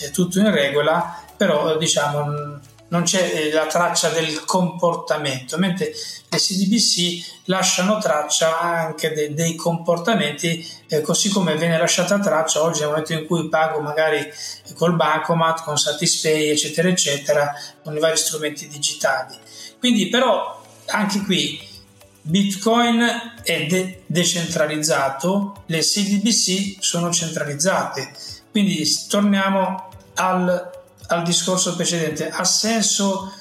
è 0.00 0.10
tutto 0.10 0.40
in 0.40 0.50
regola, 0.50 1.22
però 1.36 1.76
diciamo 1.76 2.58
non 2.90 3.02
c'è 3.02 3.32
eh, 3.34 3.52
la 3.52 3.66
traccia 3.66 4.08
del 4.10 4.44
comportamento, 4.44 5.58
mentre 5.58 5.92
le 6.28 6.38
CDBC 6.38 7.42
lasciano 7.44 7.98
traccia 7.98 8.60
anche 8.60 9.12
de- 9.12 9.34
dei 9.34 9.54
comportamenti, 9.54 10.66
eh, 10.88 11.00
così 11.00 11.28
come 11.30 11.56
viene 11.56 11.78
lasciata 11.78 12.18
traccia 12.18 12.62
oggi 12.62 12.80
nel 12.80 12.88
momento 12.90 13.12
in 13.12 13.26
cui 13.26 13.48
pago 13.48 13.80
magari 13.80 14.28
col 14.74 14.94
bancomat, 14.94 15.62
con 15.62 15.76
Satispay, 15.76 16.50
eccetera, 16.50 16.88
eccetera, 16.88 17.52
con 17.82 17.96
i 17.96 18.00
vari 18.00 18.16
strumenti 18.16 18.66
digitali. 18.68 19.36
Quindi 19.78 20.08
però 20.08 20.60
anche 20.86 21.22
qui 21.22 21.68
Bitcoin 22.22 23.02
è 23.42 23.66
de- 23.66 24.02
decentralizzato, 24.06 25.62
le 25.66 25.78
CDBC 25.78 26.76
sono 26.80 27.10
centralizzate. 27.12 28.12
Quindi 28.50 28.84
torniamo 29.08 29.88
al 30.14 30.78
al 31.10 31.22
discorso 31.22 31.76
precedente, 31.76 32.28
ha 32.28 32.44
senso 32.44 33.32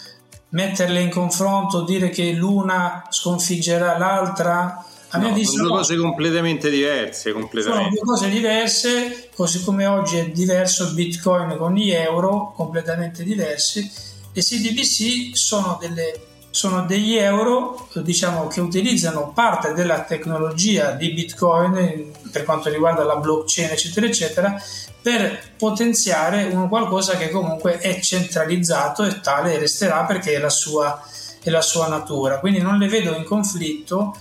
metterle 0.49 1.01
in 1.01 1.09
confronto, 1.09 1.83
dire 1.83 2.09
che 2.09 2.31
l'una 2.33 3.05
sconfiggerà 3.09 3.97
l'altra? 3.97 4.83
A 5.11 5.17
no, 5.17 5.31
mio 5.31 5.43
sono 5.43 5.67
due 5.67 5.77
cose 5.77 5.95
completamente 5.95 6.69
diverse. 6.69 7.31
Completamente. 7.31 7.83
Sono 7.83 7.95
due 7.95 8.13
cose 8.13 8.29
diverse, 8.29 9.29
così 9.35 9.63
come 9.63 9.85
oggi 9.85 10.17
è 10.17 10.29
diverso 10.29 10.85
il 10.85 10.93
Bitcoin 10.93 11.57
con 11.57 11.73
gli 11.73 11.91
euro, 11.91 12.53
completamente 12.55 13.23
diversi. 13.23 13.89
Le 14.31 14.41
CDBC 14.41 15.35
sono 15.35 15.77
delle 15.79 16.27
sono 16.51 16.83
degli 16.85 17.15
euro 17.15 17.87
diciamo, 17.93 18.47
che 18.47 18.59
utilizzano 18.59 19.31
parte 19.33 19.73
della 19.73 20.01
tecnologia 20.01 20.91
di 20.91 21.13
Bitcoin 21.13 22.11
per 22.31 22.43
quanto 22.43 22.69
riguarda 22.69 23.03
la 23.03 23.15
blockchain 23.15 23.71
eccetera 23.71 24.05
eccetera 24.05 24.61
per 25.01 25.53
potenziare 25.57 26.43
un 26.43 26.67
qualcosa 26.67 27.15
che 27.17 27.29
comunque 27.29 27.77
è 27.79 27.99
centralizzato 27.99 29.03
e 29.03 29.21
tale 29.21 29.57
resterà 29.57 30.03
perché 30.03 30.33
è 30.33 30.39
la 30.39 30.49
sua, 30.49 31.01
è 31.41 31.49
la 31.49 31.61
sua 31.61 31.87
natura. 31.87 32.39
Quindi 32.39 32.59
non 32.59 32.77
le 32.77 32.87
vedo 32.87 33.15
in 33.15 33.23
conflitto. 33.23 34.15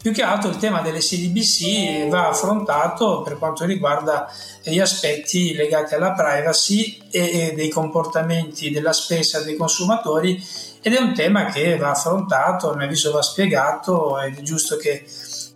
Più 0.00 0.12
che 0.12 0.22
altro 0.22 0.48
il 0.48 0.56
tema 0.56 0.80
delle 0.80 1.00
CDBC 1.00 2.08
va 2.08 2.28
affrontato 2.28 3.20
per 3.20 3.36
quanto 3.36 3.66
riguarda 3.66 4.32
gli 4.62 4.78
aspetti 4.78 5.52
legati 5.52 5.94
alla 5.94 6.12
privacy 6.12 7.02
e, 7.10 7.52
dei 7.54 7.68
comportamenti 7.68 8.70
della 8.70 8.94
spesa 8.94 9.42
dei 9.42 9.56
consumatori 9.56 10.42
ed 10.80 10.94
è 10.94 10.98
un 10.98 11.12
tema 11.12 11.44
che 11.46 11.76
va 11.76 11.90
affrontato, 11.90 12.70
a 12.70 12.76
mio 12.76 12.86
avviso 12.86 13.12
va 13.12 13.20
spiegato 13.20 14.18
è 14.18 14.32
giusto 14.40 14.78
che 14.78 15.04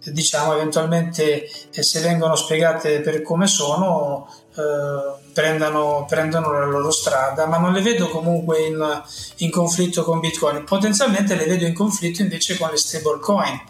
diciamo 0.05 0.55
eventualmente 0.55 1.49
eh, 1.73 1.83
se 1.83 2.01
vengono 2.01 2.35
spiegate 2.37 3.01
per 3.01 3.23
come 3.23 3.47
sono 3.47 4.29
eh, 4.55 5.23
prendano, 5.33 6.05
prendano, 6.09 6.53
la 6.53 6.67
loro 6.67 6.91
strada 6.91 7.47
ma 7.47 7.59
non 7.59 7.73
le 7.73 7.83
vedo 7.83 8.09
comunque 8.09 8.61
in, 8.67 9.03
in, 9.37 9.51
conflitto 9.51 10.05
con 10.05 10.21
Bitcoin. 10.21 10.65
Potenzialmente 10.65 11.35
le 11.35 11.47
vedo 11.47 11.65
in 11.65 11.75
conflitto 11.75 12.23
invece 12.23 12.57
con 12.57 12.71
le 12.71 12.77
stablecoin 12.77 13.61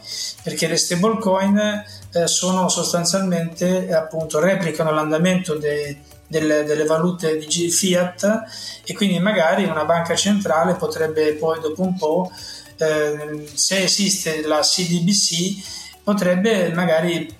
perché 0.43 0.67
le 0.67 0.77
stablecoin 0.77 1.85
eh, 2.13 2.27
sono 2.27 2.69
sostanzialmente 2.69 3.93
appunto 3.93 4.41
replicano 4.41 4.93
l'andamento 4.93 5.55
dei 5.55 6.13
delle, 6.27 6.65
delle 6.65 6.85
valute 6.85 7.37
di 7.37 7.71
fiat 7.71 8.43
e 8.85 8.95
quindi 8.95 9.19
magari 9.19 9.65
una 9.65 9.85
banca 9.85 10.17
centrale 10.17 10.75
potrebbe 10.75 11.35
poi 11.35 11.61
dopo 11.61 11.83
un 11.83 11.97
po', 11.97 12.33
eh, 12.79 13.49
se 13.55 13.85
esiste 13.85 14.43
la 14.47 14.61
CDBC, 14.61 15.84
potrebbe 16.05 16.73
magari 16.73 17.35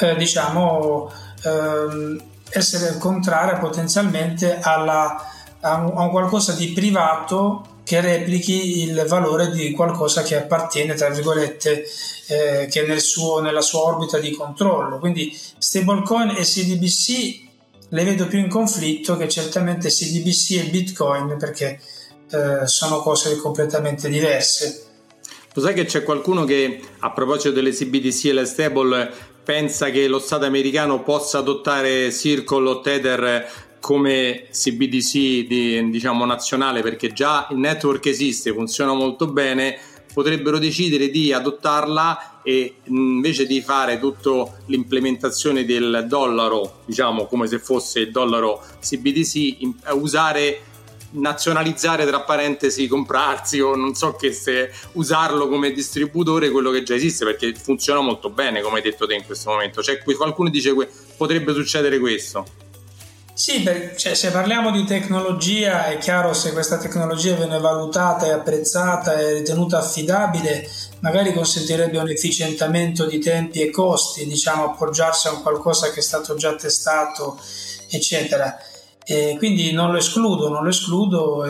eh, 0.00 0.16
diciamo 0.16 1.10
eh, 1.44 2.22
essere 2.50 2.98
contraria 2.98 3.58
potenzialmente 3.58 4.58
alla, 4.60 5.16
a, 5.60 5.74
un, 5.76 5.96
a 5.96 6.08
qualcosa 6.10 6.52
di 6.52 6.72
privato 6.72 7.68
che 7.84 8.00
replichi 8.00 8.82
il 8.82 9.04
valore 9.06 9.50
di 9.50 9.72
qualcosa 9.72 10.22
che 10.22 10.36
appartiene, 10.36 10.94
tra 10.94 11.10
virgolette, 11.10 11.84
eh, 12.28 12.66
che 12.70 12.82
è 12.82 12.86
nel 12.86 13.00
suo, 13.00 13.40
nella 13.40 13.60
sua 13.60 13.80
orbita 13.80 14.18
di 14.18 14.30
controllo. 14.30 14.98
Quindi 14.98 15.38
stablecoin 15.58 16.30
e 16.30 16.42
CDBC 16.42 17.42
le 17.90 18.04
vedo 18.04 18.26
più 18.26 18.38
in 18.38 18.48
conflitto 18.48 19.16
che 19.16 19.28
certamente 19.28 19.88
CDBC 19.88 20.50
e 20.52 20.70
Bitcoin 20.70 21.36
perché 21.38 21.78
eh, 22.30 22.66
sono 22.66 23.00
cose 23.00 23.36
completamente 23.36 24.08
diverse. 24.08 24.83
Lo 25.56 25.62
sai 25.62 25.72
che 25.72 25.84
c'è 25.84 26.02
qualcuno 26.02 26.42
che 26.42 26.80
a 26.98 27.12
proposito 27.12 27.52
delle 27.52 27.70
CBDC 27.70 28.24
e 28.24 28.32
le 28.32 28.44
stable 28.44 29.08
pensa 29.44 29.90
che 29.90 30.08
lo 30.08 30.18
Stato 30.18 30.46
americano 30.46 31.04
possa 31.04 31.38
adottare 31.38 32.10
Circle 32.10 32.68
o 32.68 32.80
Tether 32.80 33.48
come 33.78 34.48
CBDC 34.50 35.12
di, 35.46 35.90
diciamo 35.90 36.24
nazionale? 36.24 36.82
Perché 36.82 37.12
già 37.12 37.46
il 37.52 37.58
network 37.58 38.04
esiste, 38.06 38.52
funziona 38.52 38.94
molto 38.94 39.28
bene, 39.28 39.78
potrebbero 40.12 40.58
decidere 40.58 41.08
di 41.08 41.32
adottarla 41.32 42.40
e 42.42 42.78
invece 42.86 43.46
di 43.46 43.60
fare 43.60 44.00
tutta 44.00 44.52
l'implementazione 44.66 45.64
del 45.64 46.06
dollaro, 46.08 46.80
diciamo 46.84 47.26
come 47.26 47.46
se 47.46 47.60
fosse 47.60 48.00
il 48.00 48.10
dollaro 48.10 48.60
CBDC, 48.80 49.58
usare 49.92 50.62
nazionalizzare 51.14 52.06
tra 52.06 52.20
parentesi 52.20 52.86
comprarsi 52.86 53.60
o 53.60 53.74
non 53.74 53.94
so 53.94 54.14
che 54.14 54.32
se 54.32 54.72
usarlo 54.92 55.48
come 55.48 55.72
distributore 55.72 56.50
quello 56.50 56.70
che 56.70 56.82
già 56.82 56.94
esiste 56.94 57.24
perché 57.24 57.54
funziona 57.54 58.00
molto 58.00 58.30
bene 58.30 58.60
come 58.60 58.76
hai 58.76 58.82
detto 58.82 59.06
te 59.06 59.14
in 59.14 59.24
questo 59.24 59.50
momento 59.50 59.82
cioè 59.82 60.02
qualcuno 60.02 60.48
dice 60.48 60.74
che 60.74 60.88
potrebbe 61.16 61.52
succedere 61.52 61.98
questo 61.98 62.62
sì, 63.36 63.62
per, 63.62 63.96
cioè, 63.96 64.14
se 64.14 64.30
parliamo 64.30 64.70
di 64.70 64.84
tecnologia 64.84 65.86
è 65.86 65.98
chiaro 65.98 66.32
se 66.32 66.52
questa 66.52 66.78
tecnologia 66.78 67.34
viene 67.34 67.58
valutata 67.58 68.26
e 68.26 68.30
apprezzata 68.30 69.18
e 69.18 69.32
ritenuta 69.32 69.78
affidabile, 69.78 70.70
magari 71.00 71.32
consentirebbe 71.34 71.98
un 71.98 72.08
efficientamento 72.08 73.06
di 73.06 73.18
tempi 73.18 73.60
e 73.60 73.70
costi, 73.70 74.24
diciamo 74.28 74.66
appoggiarsi 74.66 75.26
a 75.26 75.32
un 75.32 75.42
qualcosa 75.42 75.90
che 75.90 75.98
è 75.98 76.02
stato 76.02 76.36
già 76.36 76.54
testato, 76.54 77.36
eccetera. 77.88 78.56
E 79.06 79.34
quindi 79.38 79.72
non 79.72 79.90
lo 79.90 79.98
escludo, 79.98 80.48
non 80.48 80.62
lo 80.62 80.70
escludo, 80.70 81.44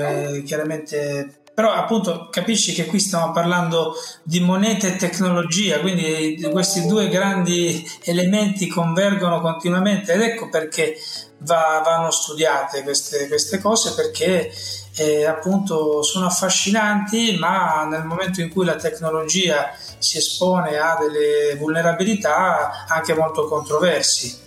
chiaramente 0.45 1.43
però 1.55 1.73
appunto 1.73 2.29
capisci 2.31 2.73
che 2.73 2.85
qui 2.87 2.99
stiamo 2.99 3.31
parlando 3.31 3.95
di 4.25 4.40
moneta 4.40 4.88
e 4.88 4.97
tecnologia, 4.97 5.79
quindi 5.79 6.40
questi 6.51 6.85
due 6.87 7.09
grandi 7.09 7.88
elementi 8.03 8.67
convergono 8.67 9.40
continuamente 9.40 10.14
ed 10.14 10.23
ecco 10.23 10.49
perché 10.49 10.97
va, 11.38 11.81
vanno 11.85 12.11
studiate 12.11 12.83
queste, 12.83 13.29
queste 13.29 13.61
cose 13.61 13.95
perché 13.95 14.53
eh, 14.97 15.25
appunto 15.27 16.03
sono 16.03 16.27
affascinanti 16.27 17.37
ma 17.38 17.85
nel 17.85 18.05
momento 18.05 18.40
in 18.40 18.51
cui 18.51 18.64
la 18.64 18.77
tecnologia 18.77 19.71
si 19.99 20.19
espone 20.19 20.77
a 20.77 20.97
delle 20.99 21.55
vulnerabilità 21.57 22.85
anche 22.88 23.14
molto 23.14 23.47
controversi. 23.47 24.43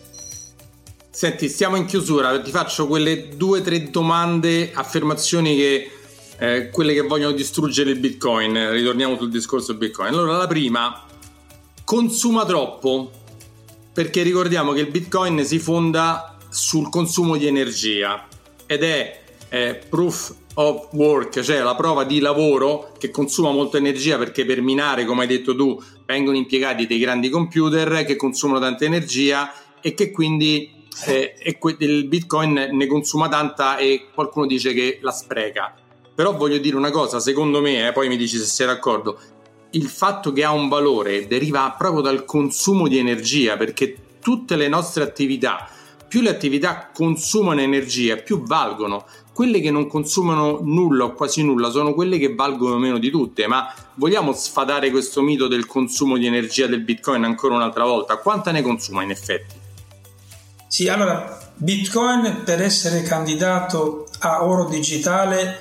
Senti, 1.17 1.49
stiamo 1.49 1.77
in 1.77 1.85
chiusura, 1.85 2.39
ti 2.41 2.51
faccio 2.51 2.85
quelle 2.85 3.29
due 3.29 3.61
o 3.61 3.61
tre 3.63 3.89
domande, 3.89 4.71
affermazioni 4.71 5.55
che 5.55 5.91
eh, 6.37 6.69
quelle 6.69 6.93
che 6.93 7.01
vogliono 7.01 7.31
distruggere 7.31 7.89
il 7.89 7.97
bitcoin. 7.97 8.69
Ritorniamo 8.69 9.17
sul 9.17 9.31
discorso 9.31 9.73
bitcoin. 9.73 10.13
Allora, 10.13 10.37
la 10.37 10.45
prima, 10.45 11.07
consuma 11.83 12.45
troppo, 12.45 13.09
perché 13.91 14.21
ricordiamo 14.21 14.73
che 14.73 14.81
il 14.81 14.91
bitcoin 14.91 15.43
si 15.43 15.57
fonda 15.57 16.37
sul 16.49 16.87
consumo 16.91 17.35
di 17.35 17.47
energia 17.47 18.27
ed 18.67 18.83
è 18.83 19.23
eh, 19.49 19.81
proof 19.89 20.35
of 20.53 20.89
work, 20.91 21.39
cioè 21.41 21.63
la 21.63 21.73
prova 21.73 22.03
di 22.03 22.19
lavoro 22.19 22.91
che 22.99 23.09
consuma 23.09 23.49
molta 23.49 23.77
energia 23.77 24.19
perché 24.19 24.45
per 24.45 24.61
minare, 24.61 25.03
come 25.03 25.21
hai 25.21 25.27
detto 25.27 25.55
tu, 25.55 25.81
vengono 26.05 26.37
impiegati 26.37 26.85
dei 26.85 26.99
grandi 26.99 27.29
computer 27.29 28.05
che 28.05 28.15
consumano 28.15 28.59
tanta 28.59 28.85
energia 28.85 29.51
e 29.81 29.95
che 29.95 30.11
quindi 30.11 30.75
eh, 31.05 31.35
il 31.79 32.05
bitcoin 32.05 32.69
ne 32.71 32.87
consuma 32.87 33.27
tanta 33.29 33.77
e 33.77 34.07
qualcuno 34.13 34.45
dice 34.45 34.73
che 34.73 34.99
la 35.01 35.11
spreca. 35.11 35.73
Però 36.15 36.35
voglio 36.35 36.57
dire 36.57 36.75
una 36.75 36.89
cosa, 36.89 37.19
secondo 37.19 37.61
me, 37.61 37.87
eh, 37.87 37.91
poi 37.91 38.07
mi 38.07 38.17
dici 38.17 38.37
se 38.37 38.45
sei 38.45 38.65
d'accordo, 38.65 39.19
il 39.71 39.87
fatto 39.87 40.31
che 40.31 40.43
ha 40.43 40.51
un 40.51 40.67
valore 40.67 41.27
deriva 41.27 41.75
proprio 41.77 42.01
dal 42.01 42.25
consumo 42.25 42.87
di 42.87 42.97
energia, 42.97 43.57
perché 43.57 43.95
tutte 44.19 44.55
le 44.55 44.67
nostre 44.67 45.03
attività, 45.03 45.69
più 46.07 46.21
le 46.21 46.29
attività 46.29 46.89
consumano 46.93 47.61
energia, 47.61 48.15
più 48.15 48.41
valgono. 48.43 49.05
Quelle 49.33 49.59
che 49.59 49.69
non 49.69 49.85
consumano 49.85 50.61
nulla 50.63 51.03
o 51.03 51.13
quasi 51.13 51.43
nulla 51.43 51.69
sono 51.69 51.93
quelle 51.93 52.17
che 52.17 52.33
valgono 52.33 52.79
meno 52.79 52.97
di 52.97 53.11
tutte, 53.11 53.45
ma 53.45 53.71
vogliamo 53.95 54.33
sfadare 54.33 54.89
questo 54.89 55.21
mito 55.21 55.47
del 55.47 55.67
consumo 55.67 56.17
di 56.17 56.25
energia 56.25 56.65
del 56.65 56.81
Bitcoin 56.81 57.23
ancora 57.23 57.53
un'altra 57.53 57.83
volta? 57.83 58.17
Quanta 58.17 58.51
ne 58.51 58.63
consuma 58.63 59.03
in 59.03 59.11
effetti? 59.11 59.66
Sì, 60.67 60.89
allora, 60.89 61.37
Bitcoin 61.55 62.43
per 62.43 62.61
essere 62.61 63.01
candidato 63.01 64.05
a 64.19 64.43
oro 64.43 64.65
digitale 64.65 65.59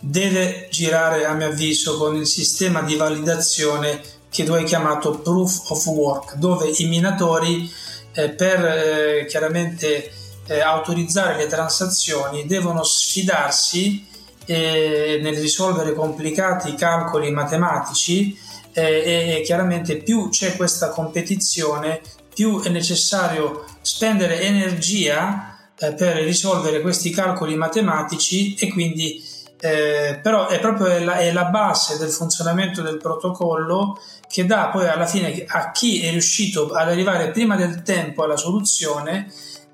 deve 0.00 0.68
girare 0.70 1.24
a 1.24 1.32
mio 1.32 1.46
avviso 1.46 1.96
con 1.96 2.16
il 2.16 2.26
sistema 2.26 2.82
di 2.82 2.96
validazione 2.96 4.00
che 4.28 4.44
tu 4.44 4.52
hai 4.52 4.64
chiamato 4.64 5.20
proof 5.20 5.70
of 5.70 5.86
work 5.86 6.34
dove 6.34 6.70
i 6.76 6.86
minatori 6.86 7.70
eh, 8.12 8.30
per 8.30 8.64
eh, 8.64 9.26
chiaramente 9.26 10.12
eh, 10.46 10.60
autorizzare 10.60 11.36
le 11.36 11.46
transazioni 11.46 12.46
devono 12.46 12.82
sfidarsi 12.82 14.06
eh, 14.44 15.18
nel 15.22 15.36
risolvere 15.36 15.94
complicati 15.94 16.74
calcoli 16.74 17.30
matematici 17.30 18.36
eh, 18.72 19.36
e 19.38 19.42
chiaramente 19.44 19.96
più 19.96 20.28
c'è 20.30 20.56
questa 20.56 20.90
competizione 20.90 22.00
più 22.38 22.62
è 22.62 22.68
necessario 22.68 23.64
spendere 23.80 24.42
energia 24.42 25.58
eh, 25.76 25.92
per 25.94 26.18
risolvere 26.18 26.80
questi 26.80 27.10
calcoli 27.10 27.56
matematici 27.56 28.54
e 28.54 28.68
quindi 28.68 29.20
eh, 29.58 30.20
però 30.22 30.46
è 30.46 30.60
proprio 30.60 31.04
la, 31.04 31.16
è 31.16 31.32
la, 31.32 31.46
base 31.46 31.98
del 31.98 32.10
funzionamento 32.10 32.80
del 32.80 32.98
protocollo 32.98 34.00
che 34.28 34.46
dà 34.46 34.68
poi 34.68 34.86
alla 34.86 35.06
fine 35.06 35.46
a 35.48 35.72
chi 35.72 36.00
è 36.00 36.10
riuscito 36.12 36.68
ad 36.68 36.88
arrivare 36.88 37.32
prima 37.32 37.56
del 37.56 37.82
tempo 37.82 38.22
alla 38.22 38.36
soluzione 38.36 39.26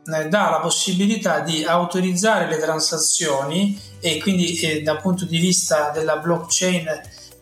eh, 0.07 0.29
dà 0.29 0.49
la 0.49 0.61
possibilità 0.61 1.41
di 1.41 1.65
autorizzare 1.65 2.49
le 2.49 2.57
transazioni 2.57 3.79
e 4.01 4.19
quindi 4.23 4.59
eh, 4.61 4.81
dal 4.81 5.03
punto 5.03 5.27
di 5.27 5.37
vista 5.39 5.91
della 5.91 6.17
blockchain 6.17 6.89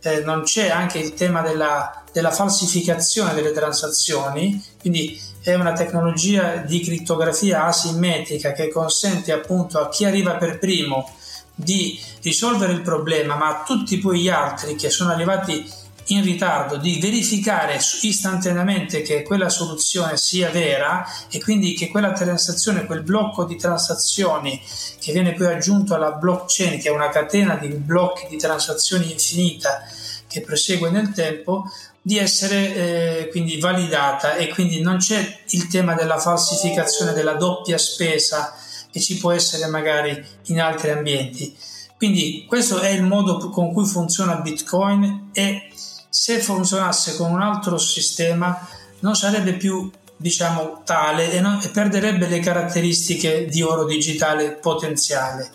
eh, 0.02 0.20
non 0.24 0.42
c'è 0.42 0.68
anche 0.68 0.98
il 0.98 1.14
tema 1.14 1.42
della, 1.42 2.01
della 2.12 2.30
falsificazione 2.30 3.34
delle 3.34 3.52
transazioni 3.52 4.62
quindi 4.80 5.20
è 5.42 5.54
una 5.54 5.72
tecnologia 5.72 6.56
di 6.56 6.80
crittografia 6.80 7.64
asimmetrica 7.64 8.52
che 8.52 8.68
consente 8.68 9.32
appunto 9.32 9.80
a 9.80 9.88
chi 9.88 10.04
arriva 10.04 10.36
per 10.36 10.58
primo 10.58 11.10
di 11.54 11.98
risolvere 12.22 12.72
il 12.72 12.82
problema, 12.82 13.36
ma 13.36 13.48
a 13.48 13.62
tutti 13.64 13.98
poi 13.98 14.20
gli 14.20 14.28
altri 14.28 14.76
che 14.76 14.90
sono 14.90 15.10
arrivati 15.10 15.68
in 16.06 16.22
ritardo 16.22 16.76
di 16.76 16.98
verificare 17.00 17.78
istantaneamente 18.02 19.02
che 19.02 19.22
quella 19.22 19.48
soluzione 19.48 20.16
sia 20.16 20.50
vera 20.50 21.04
e 21.30 21.40
quindi 21.40 21.74
che 21.74 21.88
quella 21.88 22.12
transazione, 22.12 22.86
quel 22.86 23.02
blocco 23.02 23.44
di 23.44 23.56
transazioni 23.56 24.60
che 25.00 25.12
viene 25.12 25.32
poi 25.32 25.46
aggiunto 25.46 25.94
alla 25.94 26.12
blockchain, 26.12 26.80
che 26.80 26.88
è 26.88 26.92
una 26.92 27.08
catena 27.08 27.54
di 27.54 27.68
blocchi 27.68 28.26
di 28.28 28.36
transazioni 28.36 29.12
infinita 29.12 29.82
che 30.26 30.40
prosegue 30.40 30.90
nel 30.90 31.12
tempo, 31.12 31.64
di 32.02 32.18
essere 32.18 32.74
eh, 32.74 33.28
quindi 33.28 33.60
validata 33.60 34.34
e 34.34 34.48
quindi 34.48 34.80
non 34.80 34.96
c'è 34.96 35.42
il 35.50 35.68
tema 35.68 35.94
della 35.94 36.18
falsificazione 36.18 37.12
della 37.12 37.34
doppia 37.34 37.78
spesa 37.78 38.52
che 38.90 39.00
ci 39.00 39.18
può 39.18 39.30
essere 39.30 39.66
magari 39.66 40.22
in 40.46 40.60
altri 40.60 40.90
ambienti. 40.90 41.56
Quindi 41.96 42.44
questo 42.48 42.80
è 42.80 42.88
il 42.88 43.04
modo 43.04 43.38
con 43.50 43.72
cui 43.72 43.86
funziona 43.86 44.34
Bitcoin 44.36 45.30
e 45.32 45.70
se 46.08 46.40
funzionasse 46.40 47.16
con 47.16 47.30
un 47.30 47.40
altro 47.40 47.78
sistema 47.78 48.68
non 48.98 49.14
sarebbe 49.14 49.54
più 49.54 49.88
diciamo 50.16 50.82
tale 50.84 51.32
e, 51.32 51.40
non, 51.40 51.60
e 51.62 51.68
perderebbe 51.68 52.26
le 52.26 52.40
caratteristiche 52.40 53.46
di 53.46 53.62
oro 53.62 53.84
digitale 53.84 54.52
potenziale. 54.52 55.50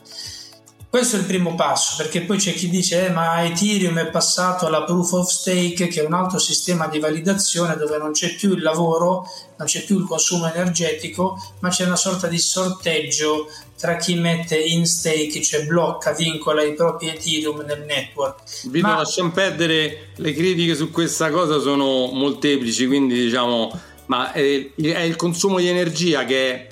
Questo 0.98 1.18
è 1.18 1.20
il 1.20 1.26
primo 1.26 1.54
passo, 1.54 1.94
perché 1.96 2.22
poi 2.22 2.40
c'è 2.40 2.56
chi 2.56 2.70
dice 2.70 3.06
eh, 3.06 3.10
ma 3.12 3.46
Ethereum 3.46 4.00
è 4.00 4.08
passato 4.08 4.66
alla 4.66 4.82
proof 4.82 5.12
of 5.12 5.30
stake, 5.30 5.88
che 5.90 6.02
è 6.02 6.04
un 6.04 6.14
altro 6.14 6.40
sistema 6.40 6.88
di 6.88 6.98
validazione 6.98 7.78
dove 7.78 8.00
non 8.00 8.14
c'è 8.14 8.34
più 8.34 8.56
il 8.56 8.64
lavoro, 8.64 9.24
non 9.58 9.68
c'è 9.68 9.84
più 9.84 10.00
il 10.00 10.06
consumo 10.08 10.52
energetico, 10.52 11.40
ma 11.60 11.70
c'è 11.70 11.86
una 11.86 11.96
sorta 11.96 12.26
di 12.26 12.40
sorteggio 12.40 13.48
tra 13.78 13.96
chi 13.98 14.16
mette 14.16 14.58
in 14.58 14.88
stake, 14.88 15.40
cioè 15.44 15.68
blocca, 15.68 16.13
vincola 16.13 16.63
i 16.63 16.74
propri 16.74 17.10
Ethereum 17.10 17.60
nel 17.60 17.86
network. 17.86 18.40
Vito, 18.63 18.88
ma... 18.88 18.96
lasciamo 18.96 19.30
perdere, 19.30 20.10
le 20.15 20.34
critiche 20.34 20.74
su 20.74 20.90
questa 20.90 21.30
cosa 21.30 21.60
sono 21.60 22.08
molteplici, 22.08 22.88
quindi 22.88 23.13
diciamo, 23.13 23.71
ma 24.08 24.32
è, 24.32 24.71
è 24.76 25.02
il 25.02 25.15
consumo 25.15 25.60
di 25.60 25.67
energia 25.67 26.26
che 26.26 26.52
è 26.52 26.67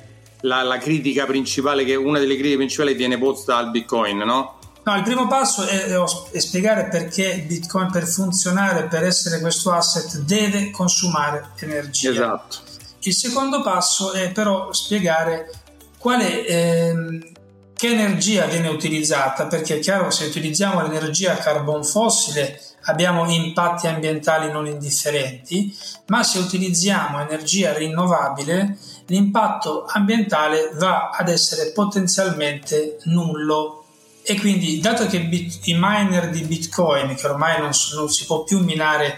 la, 0.46 0.62
la, 0.64 0.78
critica 0.78 1.26
principale, 1.26 1.84
che 1.84 1.96
una 1.96 2.20
delle 2.20 2.36
critiche 2.36 2.56
principali 2.58 2.94
viene 2.94 3.18
posta 3.18 3.58
al 3.58 3.72
Bitcoin, 3.72 4.18
no? 4.18 4.60
No, 4.84 4.96
il 4.96 5.04
primo 5.04 5.28
passo 5.28 5.66
è, 5.66 5.86
è, 5.86 6.40
spiegare 6.40 6.88
perché 6.88 7.44
Bitcoin 7.48 7.90
per 7.92 8.06
funzionare, 8.06 8.84
per 8.84 9.04
essere 9.04 9.40
questo 9.40 9.72
asset, 9.72 10.20
deve 10.20 10.70
consumare 10.70 11.50
energia. 11.60 12.12
Esatto. 12.12 12.58
Il 13.00 13.14
secondo 13.14 13.62
passo 13.62 14.14
è 14.14 14.32
però 14.32 14.72
spiegare 14.74 15.50
quale, 15.98 16.46
ehm, 16.46 17.32
che 17.74 17.88
energia 17.88 18.46
viene 18.46 18.68
utilizzata, 18.68 19.48
perché 19.48 19.78
è 19.78 19.80
chiaro 19.80 20.06
che 20.06 20.12
se 20.12 20.26
utilizziamo 20.26 20.82
l'energia 20.84 21.36
carbon 21.36 21.84
fossile 21.84 22.62
abbiamo 22.86 23.30
impatti 23.30 23.88
ambientali 23.88 24.52
non 24.52 24.68
indifferenti, 24.68 25.76
ma 26.08 26.24
se 26.24 26.40
utilizziamo 26.40 27.20
energia 27.20 27.74
rinnovabile 27.74 28.78
l'impatto 29.08 29.86
ambientale 29.88 30.72
va 30.76 31.10
ad 31.10 31.30
essere 31.30 31.72
potenzialmente 31.72 32.98
nullo. 33.04 33.84
E 34.24 34.40
quindi, 34.40 34.80
dato 34.80 35.06
che 35.06 35.18
i 35.18 35.74
miner 35.78 36.30
di 36.32 36.42
Bitcoin, 36.42 37.14
che 37.14 37.28
ormai 37.28 37.60
non, 37.60 37.70
non 37.96 38.10
si 38.10 38.26
può 38.26 38.44
più 38.44 38.60
minare 38.64 39.16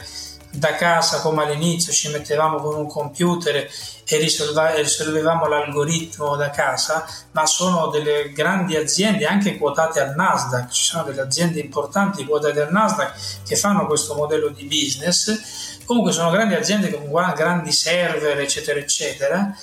da 0.58 0.76
casa 0.76 1.22
come 1.22 1.44
all'inizio 1.44 1.94
ci 1.94 2.10
mettevamo 2.10 2.58
con 2.58 2.76
un 2.76 2.88
computer 2.88 3.56
e 3.56 4.18
risolvevamo 4.18 5.48
l'algoritmo 5.48 6.36
da 6.36 6.50
casa, 6.50 7.06
ma 7.32 7.46
sono 7.46 7.88
delle 7.88 8.32
grandi 8.32 8.76
aziende 8.76 9.26
anche 9.26 9.58
quotate 9.58 10.00
al 10.00 10.16
Nasdaq, 10.16 10.72
ci 10.72 10.84
sono 10.84 11.04
delle 11.04 11.22
aziende 11.22 11.60
importanti 11.60 12.26
quotate 12.26 12.62
al 12.62 12.72
Nasdaq 12.72 13.44
che 13.46 13.56
fanno 13.56 13.86
questo 13.86 14.16
modello 14.16 14.50
di 14.50 14.64
business, 14.64 15.84
comunque 15.86 16.12
sono 16.12 16.32
grandi 16.32 16.56
aziende 16.56 16.92
con 16.92 17.08
grandi 17.36 17.72
server 17.72 18.40
eccetera 18.40 18.80
eccetera 18.80 19.56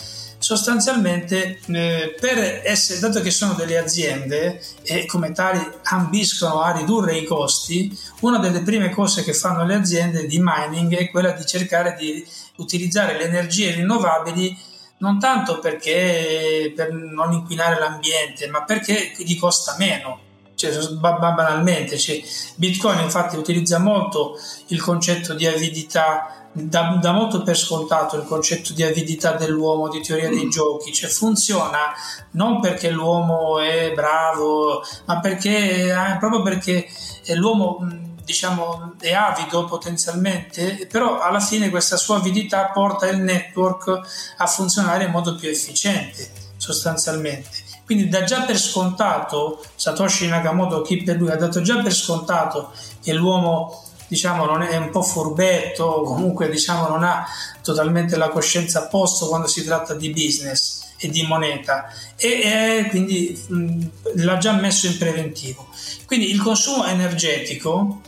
sostanzialmente 0.44 1.58
eh, 1.68 2.14
per 2.20 2.60
essere, 2.64 3.00
dato 3.00 3.22
che 3.22 3.30
sono 3.30 3.54
delle 3.54 3.78
aziende 3.78 4.60
e 4.82 5.06
come 5.06 5.32
tali 5.32 5.66
ambiscono 5.84 6.60
a 6.60 6.72
ridurre 6.72 7.16
i 7.16 7.24
costi, 7.24 7.98
una 8.20 8.36
delle 8.36 8.60
prime 8.60 8.90
cose 8.90 9.24
che 9.24 9.32
fanno 9.32 9.64
le 9.64 9.74
aziende 9.74 10.26
di 10.26 10.38
mining 10.38 10.94
è 10.96 11.10
quella 11.10 11.30
di 11.30 11.46
cercare 11.46 11.96
di 11.98 12.22
utilizzare 12.56 13.16
le 13.16 13.24
energie 13.24 13.74
rinnovabili 13.74 14.54
non 14.98 15.18
tanto 15.18 15.60
perché 15.60 16.72
per 16.76 16.92
non 16.92 17.32
inquinare 17.32 17.78
l'ambiente, 17.78 18.46
ma 18.48 18.64
perché 18.64 19.12
gli 19.16 19.38
costa 19.38 19.76
meno. 19.78 20.20
Cioè, 20.54 20.72
banalmente, 20.92 21.98
cioè, 21.98 22.22
Bitcoin 22.56 23.00
infatti 23.00 23.36
utilizza 23.36 23.78
molto 23.78 24.38
il 24.68 24.80
concetto 24.80 25.34
di 25.34 25.46
avidità 25.46 26.43
dà, 26.54 26.98
dà, 27.00 27.12
molto 27.12 27.42
per 27.42 27.56
scontato 27.56 28.16
il 28.16 28.24
concetto 28.24 28.72
di 28.72 28.82
avidità 28.82 29.32
dell'uomo, 29.32 29.88
di 29.88 30.00
teoria 30.00 30.28
dei 30.28 30.46
mm. 30.46 30.50
giochi, 30.50 30.92
cioè 30.92 31.10
funziona 31.10 31.92
non 32.32 32.60
perché 32.60 32.90
l'uomo 32.90 33.58
è 33.58 33.92
bravo, 33.92 34.82
ma 35.06 35.20
perché, 35.20 35.88
eh, 35.88 36.16
proprio 36.18 36.42
perché 36.42 36.86
l'uomo 37.34 37.80
mm, 37.82 38.14
diciamo 38.24 38.94
è 39.00 39.12
avido 39.12 39.64
potenzialmente, 39.64 40.86
però 40.90 41.20
alla 41.20 41.40
fine 41.40 41.70
questa 41.70 41.96
sua 41.96 42.16
avidità 42.16 42.70
porta 42.72 43.08
il 43.08 43.18
network 43.18 44.00
a 44.38 44.46
funzionare 44.46 45.04
in 45.04 45.10
modo 45.10 45.34
più 45.34 45.48
efficiente 45.48 46.30
sostanzialmente. 46.56 47.62
Quindi 47.84 48.08
dà 48.08 48.24
già 48.24 48.42
per 48.42 48.58
scontato, 48.58 49.62
Satoshi 49.74 50.26
Nakamoto, 50.26 50.80
chi 50.80 51.02
per 51.02 51.16
lui 51.16 51.30
ha 51.30 51.36
dato 51.36 51.60
già 51.60 51.82
per 51.82 51.92
scontato 51.92 52.72
che 53.02 53.12
l'uomo 53.12 53.83
diciamo, 54.08 54.44
non 54.44 54.62
è 54.62 54.76
un 54.76 54.90
po' 54.90 55.02
furbetto, 55.02 56.02
comunque 56.02 56.48
diciamo, 56.48 56.88
non 56.88 57.04
ha 57.04 57.26
totalmente 57.62 58.16
la 58.16 58.28
coscienza 58.28 58.80
a 58.80 58.86
posto 58.86 59.28
quando 59.28 59.46
si 59.46 59.64
tratta 59.64 59.94
di 59.94 60.10
business 60.10 60.92
e 60.98 61.08
di 61.08 61.22
moneta 61.22 61.86
e, 62.16 62.28
e 62.28 62.86
quindi 62.88 63.38
mh, 63.48 63.86
l'ha 64.16 64.38
già 64.38 64.52
messo 64.52 64.86
in 64.86 64.98
preventivo. 64.98 65.68
Quindi 66.06 66.30
il 66.30 66.40
consumo 66.40 66.86
energetico 66.86 68.00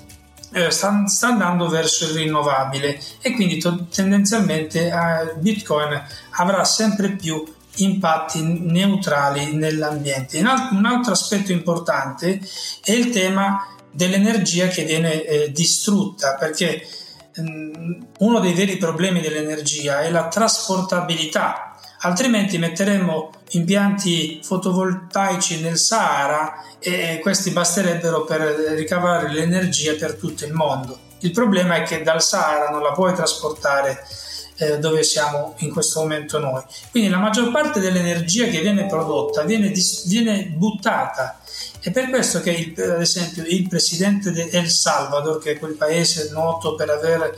eh, 0.53 0.71
sta, 0.71 1.07
sta, 1.07 1.29
andando 1.29 1.69
verso 1.69 2.05
il 2.05 2.15
rinnovabile 2.15 3.01
e 3.21 3.33
quindi 3.33 3.59
to- 3.59 3.87
tendenzialmente 3.87 4.87
eh, 4.87 5.35
Bitcoin 5.39 6.01
avrà 6.31 6.65
sempre 6.65 7.11
più 7.11 7.45
impatti 7.77 8.43
neutrali 8.43 9.55
nell'ambiente. 9.55 10.39
Un, 10.39 10.47
alt- 10.47 10.73
un 10.73 10.87
altro 10.87 11.13
aspetto 11.13 11.53
importante 11.53 12.41
è 12.83 12.93
il 12.93 13.11
tema 13.11 13.76
dell'energia 13.97 14.69
che 14.69 14.85
viene 14.85 15.25
eh, 15.25 15.51
distrutta, 15.51 16.35
perché 16.35 16.87
mh, 17.35 17.43
mm, 17.43 17.93
uno 18.19 18.41
dei 18.41 18.53
veri 18.53 18.77
problemi 18.77 19.21
dell'energia 19.21 20.03
è 20.03 20.11
la 20.11 20.29
trasportabilità, 20.29 21.77
altrimenti 22.01 22.59
metteremmo 22.59 23.31
impianti 23.51 24.41
fotovoltaici 24.43 25.63
nel 25.63 25.79
Sahara 25.79 26.63
e 26.79 27.19
questi 27.23 27.51
basterebbero 27.51 28.25
per 28.25 28.41
ricavare 28.77 29.33
l'energia 29.33 29.95
per 29.95 30.15
tutto 30.15 30.45
il 30.45 30.53
mondo. 30.53 30.99
Il 31.21 31.31
problema 31.31 31.77
è 31.77 31.83
che 31.83 32.03
dal 32.03 32.23
Sahara 32.23 32.69
non 32.69 32.83
la 32.83 32.93
puoi 32.93 33.15
trasportare 33.15 34.07
eh, 34.59 34.79
dove 34.79 35.03
siamo 35.03 35.55
in 35.59 35.71
questo 35.71 36.01
momento 36.01 36.39
noi. 36.39 36.63
Quindi 36.91 37.09
la 37.09 37.19
maggior 37.19 37.51
parte 37.51 37.81
dell'energia 37.81 38.47
che 38.47 38.61
viene 38.61 38.87
prodotta 38.87 39.43
viene, 39.43 39.71
dis- 39.71 40.07
viene 40.07 40.47
buttata. 40.47 41.41
È 41.81 41.91
per 41.91 42.09
questo 42.09 42.41
che, 42.41 42.51
il, 42.51 42.83
ad 42.83 43.01
esempio, 43.01 43.45
il 43.47 43.69
presidente 43.69 44.33
di 44.33 44.49
El 44.51 44.69
Salvador, 44.69 45.41
che 45.41 45.53
è 45.53 45.59
quel 45.59 45.75
paese 45.75 46.31
noto 46.33 46.75
per 46.75 46.91
aver 46.91 47.33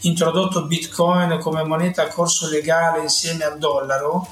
introdotto 0.00 0.64
Bitcoin 0.64 1.38
come 1.40 1.62
moneta 1.64 2.02
a 2.02 2.08
corso 2.08 2.48
legale 2.48 3.00
insieme 3.00 3.44
al 3.44 3.58
dollaro, 3.58 4.26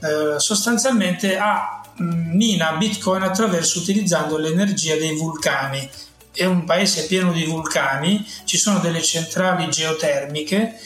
eh, 0.00 0.38
sostanzialmente 0.38 1.36
ha, 1.36 1.82
mm, 2.00 2.34
mina 2.34 2.72
Bitcoin 2.72 3.22
attraverso 3.22 3.78
utilizzando 3.78 4.36
l'energia 4.36 4.96
dei 4.96 5.14
vulcani. 5.14 5.88
È 6.32 6.44
un 6.46 6.64
paese 6.64 7.06
pieno 7.06 7.30
di 7.30 7.44
vulcani, 7.44 8.26
ci 8.44 8.56
sono 8.56 8.80
delle 8.80 9.02
centrali 9.02 9.70
geotermiche 9.70 10.76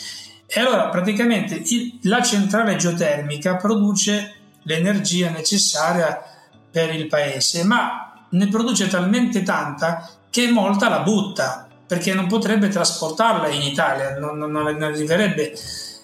e 0.50 0.60
allora 0.60 0.88
praticamente 0.88 1.60
il, 1.62 1.98
la 2.04 2.22
centrale 2.22 2.76
geotermica 2.76 3.56
produce 3.56 4.34
l'energia 4.62 5.28
necessaria 5.28 6.22
per 6.70 6.94
il 6.94 7.06
paese, 7.06 7.64
ma 7.64 8.26
ne 8.30 8.48
produce 8.48 8.88
talmente 8.88 9.42
tanta 9.42 10.08
che 10.30 10.50
molta 10.50 10.88
la 10.88 11.00
butta 11.00 11.68
perché 11.86 12.14
non 12.14 12.26
potrebbe 12.26 12.68
trasportarla 12.68 13.48
in 13.48 13.62
Italia, 13.62 14.18
non, 14.18 14.38
non, 14.38 14.50
non 14.50 14.82
arriverebbe. 14.82 15.54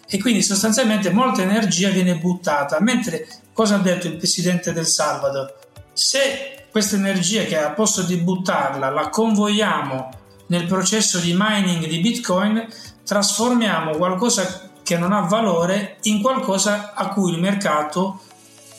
E 0.07 0.19
quindi 0.19 0.43
sostanzialmente 0.43 1.11
molta 1.11 1.43
energia 1.43 1.89
viene 1.89 2.17
buttata. 2.17 2.81
Mentre 2.81 3.27
cosa 3.53 3.77
ha 3.77 3.79
detto 3.79 4.07
il 4.07 4.17
presidente 4.17 4.73
del 4.73 4.87
Salvador? 4.87 5.55
Se 5.93 6.67
questa 6.71 6.97
energia 6.97 7.45
che 7.45 7.59
a 7.59 7.71
posto 7.71 8.03
di 8.03 8.17
buttarla 8.17 8.91
la 8.91 9.09
convogliamo 9.09 10.09
nel 10.49 10.67
processo 10.67 11.19
di 11.19 11.35
mining 11.37 11.87
di 11.87 12.01
Bitcoin, 12.01 12.67
trasformiamo 13.05 13.97
qualcosa 13.97 14.71
che 14.83 14.97
non 14.97 15.13
ha 15.13 15.21
valore 15.21 15.99
in 16.03 16.21
qualcosa 16.21 16.93
a 16.95 17.09
cui 17.09 17.33
il 17.33 17.41
mercato 17.41 18.21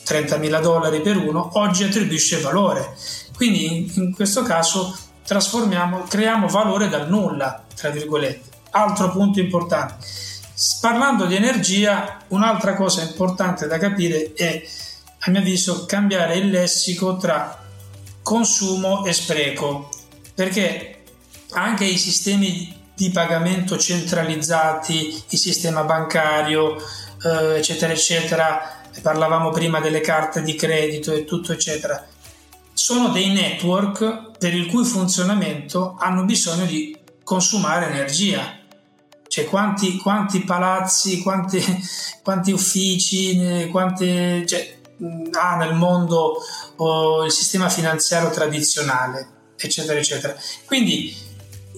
30.000 0.06 0.60
dollari 0.60 1.00
per 1.00 1.16
uno 1.16 1.50
oggi 1.54 1.84
attribuisce 1.84 2.40
valore. 2.40 2.96
Quindi 3.34 3.92
in 3.96 4.14
questo 4.14 4.42
caso 4.42 4.96
trasformiamo, 5.24 6.04
creiamo 6.08 6.46
valore 6.46 6.88
dal 6.88 7.08
nulla, 7.08 7.64
tra 7.74 7.90
virgolette. 7.90 8.54
Altro 8.70 9.10
punto 9.10 9.40
importante. 9.40 9.96
Parlando 10.80 11.26
di 11.26 11.34
energia, 11.34 12.18
un'altra 12.28 12.74
cosa 12.74 13.02
importante 13.02 13.66
da 13.66 13.78
capire 13.78 14.32
è, 14.34 14.62
a 15.20 15.30
mio 15.30 15.40
avviso, 15.40 15.84
cambiare 15.86 16.36
il 16.36 16.50
lessico 16.50 17.16
tra 17.16 17.62
consumo 18.22 19.04
e 19.04 19.12
spreco, 19.12 19.88
perché 20.34 21.02
anche 21.50 21.84
i 21.84 21.98
sistemi 21.98 22.75
di 22.96 23.10
pagamento 23.10 23.76
centralizzati, 23.76 25.22
il 25.28 25.38
sistema 25.38 25.82
bancario, 25.82 26.76
eh, 27.22 27.58
eccetera, 27.58 27.92
eccetera. 27.92 28.80
Parlavamo 29.02 29.50
prima 29.50 29.80
delle 29.80 30.00
carte 30.00 30.42
di 30.42 30.54
credito 30.54 31.12
e 31.12 31.26
tutto, 31.26 31.52
eccetera. 31.52 32.06
Sono 32.72 33.08
dei 33.08 33.28
network 33.28 34.38
per 34.38 34.54
il 34.54 34.66
cui 34.66 34.84
funzionamento 34.84 35.96
hanno 35.98 36.24
bisogno 36.24 36.64
di 36.64 36.96
consumare 37.22 37.90
energia. 37.90 38.60
Cioè, 39.28 39.44
quanti, 39.44 39.98
quanti 39.98 40.44
palazzi, 40.44 41.20
quanti, 41.20 41.62
quanti 42.24 42.52
uffici, 42.52 43.68
quante, 43.70 44.46
cioè, 44.46 44.74
ha 45.32 45.56
nel 45.56 45.74
mondo 45.74 46.38
oh, 46.76 47.24
il 47.26 47.30
sistema 47.30 47.68
finanziario 47.68 48.30
tradizionale, 48.30 49.28
eccetera, 49.58 49.98
eccetera. 49.98 50.34
Quindi 50.64 51.25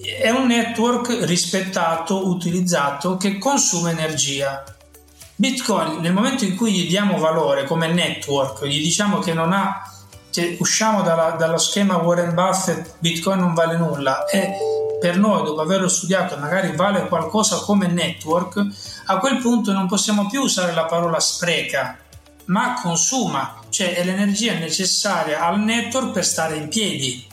è 0.01 0.29
un 0.29 0.47
network 0.47 1.25
rispettato, 1.25 2.27
utilizzato, 2.27 3.17
che 3.17 3.37
consuma 3.37 3.91
energia. 3.91 4.63
Bitcoin, 5.35 5.99
nel 5.99 6.13
momento 6.13 6.43
in 6.43 6.55
cui 6.55 6.73
gli 6.73 6.87
diamo 6.87 7.17
valore 7.17 7.65
come 7.65 7.91
network, 7.91 8.65
gli 8.65 8.81
diciamo 8.81 9.19
che 9.19 9.33
non 9.33 9.53
ha, 9.53 9.81
cioè 10.31 10.55
usciamo 10.59 11.01
dalla, 11.01 11.31
dallo 11.31 11.57
schema 11.57 11.97
Warren 11.97 12.33
Buffett, 12.33 12.95
Bitcoin 12.99 13.39
non 13.39 13.53
vale 13.53 13.77
nulla 13.77 14.25
e 14.25 14.53
per 14.99 15.17
noi, 15.17 15.43
dopo 15.43 15.61
averlo 15.61 15.87
studiato, 15.87 16.35
magari 16.37 16.75
vale 16.75 17.07
qualcosa 17.07 17.59
come 17.59 17.87
network, 17.87 18.65
a 19.05 19.17
quel 19.17 19.37
punto 19.37 19.71
non 19.71 19.87
possiamo 19.87 20.27
più 20.27 20.41
usare 20.41 20.73
la 20.73 20.85
parola 20.85 21.21
spreca, 21.21 21.97
ma 22.45 22.73
consuma, 22.81 23.61
cioè 23.69 23.95
è 23.95 24.03
l'energia 24.03 24.55
necessaria 24.55 25.45
al 25.45 25.59
network 25.61 26.11
per 26.11 26.25
stare 26.25 26.57
in 26.57 26.67
piedi 26.67 27.28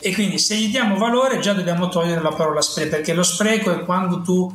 e 0.00 0.14
quindi 0.14 0.38
se 0.38 0.56
gli 0.56 0.70
diamo 0.70 0.96
valore 0.96 1.38
già 1.40 1.52
dobbiamo 1.52 1.88
togliere 1.88 2.22
la 2.22 2.32
parola 2.32 2.62
spreco 2.62 2.90
perché 2.90 3.12
lo 3.12 3.22
spreco 3.22 3.70
è 3.70 3.84
quando 3.84 4.22
tu 4.22 4.50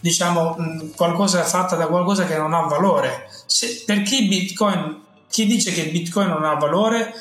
diciamo 0.00 0.56
qualcosa 0.94 1.42
fatta 1.42 1.76
da 1.76 1.86
qualcosa 1.86 2.26
che 2.26 2.36
non 2.36 2.52
ha 2.52 2.60
valore. 2.62 3.28
Se, 3.46 3.82
per 3.84 4.02
chi 4.02 4.28
bitcoin 4.28 5.02
chi 5.34 5.46
dice 5.46 5.72
che 5.72 5.88
bitcoin 5.88 6.28
non 6.28 6.44
ha 6.44 6.54
valore 6.54 7.12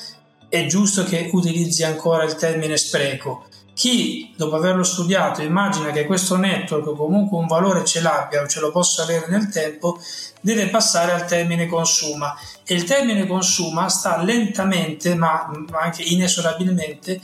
è 0.48 0.68
giusto 0.68 1.04
che 1.04 1.32
utilizzi 1.32 1.84
ancora 1.84 2.24
il 2.24 2.36
termine 2.36 2.78
spreco. 2.78 3.48
Chi 3.74 4.32
dopo 4.38 4.56
averlo 4.56 4.84
studiato 4.84 5.42
immagina 5.42 5.90
che 5.90 6.06
questo 6.06 6.36
network 6.36 6.96
comunque 6.96 7.40
un 7.40 7.48
valore 7.48 7.84
ce 7.86 8.02
l'abbia 8.02 8.44
o 8.44 8.48
ce 8.48 8.60
lo 8.60 8.70
possa 8.70 9.02
avere 9.02 9.26
nel 9.30 9.50
tempo, 9.50 10.00
deve 10.42 10.68
passare 10.68 11.14
al 11.14 11.26
termine 11.26 11.66
consuma. 11.66 12.38
E 12.64 12.76
il 12.76 12.84
termine 12.84 13.26
consuma 13.26 13.90
sta 13.90 14.22
lentamente 14.22 15.16
ma 15.16 15.50
anche 15.72 16.04
inesorabilmente 16.04 17.20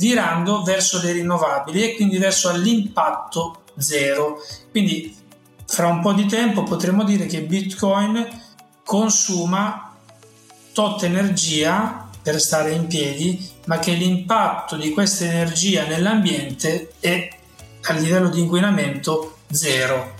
virando 0.00 0.62
verso 0.62 0.98
le 1.02 1.12
rinnovabili 1.12 1.82
e 1.82 1.94
quindi 1.94 2.16
verso 2.16 2.50
l'impatto 2.56 3.64
zero. 3.76 4.38
Quindi 4.70 5.14
fra 5.66 5.88
un 5.88 6.00
po' 6.00 6.14
di 6.14 6.24
tempo 6.24 6.62
potremo 6.62 7.04
dire 7.04 7.26
che 7.26 7.42
Bitcoin 7.42 8.26
consuma 8.82 9.94
tot 10.72 11.02
energia 11.02 12.08
per 12.22 12.40
stare 12.40 12.72
in 12.72 12.86
piedi, 12.86 13.46
ma 13.66 13.78
che 13.78 13.92
l'impatto 13.92 14.76
di 14.76 14.90
questa 14.90 15.24
energia 15.24 15.86
nell'ambiente 15.86 16.92
è 16.98 17.28
a 17.82 17.92
livello 17.92 18.30
di 18.30 18.40
inquinamento 18.40 19.36
zero. 19.50 20.14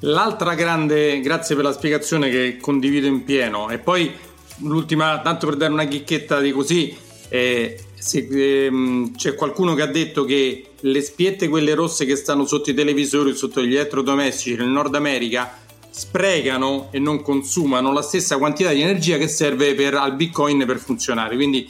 L'altra 0.00 0.54
grande, 0.54 1.20
grazie 1.20 1.54
per 1.54 1.64
la 1.64 1.72
spiegazione 1.72 2.28
che 2.28 2.58
condivido 2.60 3.06
in 3.06 3.24
pieno, 3.24 3.70
e 3.70 3.78
poi 3.78 4.12
l'ultima, 4.58 5.20
tanto 5.20 5.46
per 5.46 5.56
dare 5.56 5.72
una 5.72 5.86
chicchetta 5.86 6.40
di 6.40 6.52
così, 6.52 6.96
eh, 7.28 7.84
se, 8.04 8.28
ehm, 8.66 9.16
c'è 9.16 9.34
qualcuno 9.34 9.72
che 9.72 9.80
ha 9.80 9.86
detto 9.86 10.26
che 10.26 10.72
le 10.78 11.00
spiette, 11.00 11.48
quelle 11.48 11.72
rosse 11.72 12.04
che 12.04 12.16
stanno 12.16 12.44
sotto 12.44 12.68
i 12.68 12.74
televisori, 12.74 13.34
sotto 13.34 13.62
gli 13.62 13.74
elettrodomestici 13.74 14.56
nel 14.56 14.68
Nord 14.68 14.94
America, 14.94 15.56
sprecano 15.88 16.88
e 16.90 16.98
non 16.98 17.22
consumano 17.22 17.94
la 17.94 18.02
stessa 18.02 18.36
quantità 18.36 18.72
di 18.72 18.82
energia 18.82 19.16
che 19.16 19.26
serve 19.26 19.74
per, 19.74 19.94
al 19.94 20.16
Bitcoin 20.16 20.66
per 20.66 20.80
funzionare. 20.80 21.34
Quindi 21.34 21.66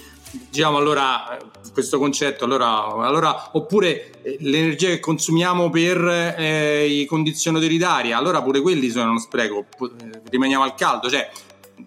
diciamo 0.51 0.77
allora 0.77 1.39
questo 1.73 1.99
concetto 1.99 2.45
allora, 2.45 2.85
allora 2.87 3.51
oppure 3.53 4.11
eh, 4.23 4.37
l'energia 4.41 4.89
che 4.89 4.99
consumiamo 4.99 5.71
per 5.71 6.35
eh, 6.37 6.87
i 6.87 7.05
condizionatori 7.05 7.79
d'aria 7.79 8.19
allora 8.19 8.43
pure 8.43 8.61
quelli 8.61 8.91
sono 8.91 9.11
uno 9.11 9.21
spreco 9.21 9.67
eh, 9.81 10.23
rimaniamo 10.29 10.65
al 10.65 10.75
caldo 10.75 11.09
cioè 11.09 11.31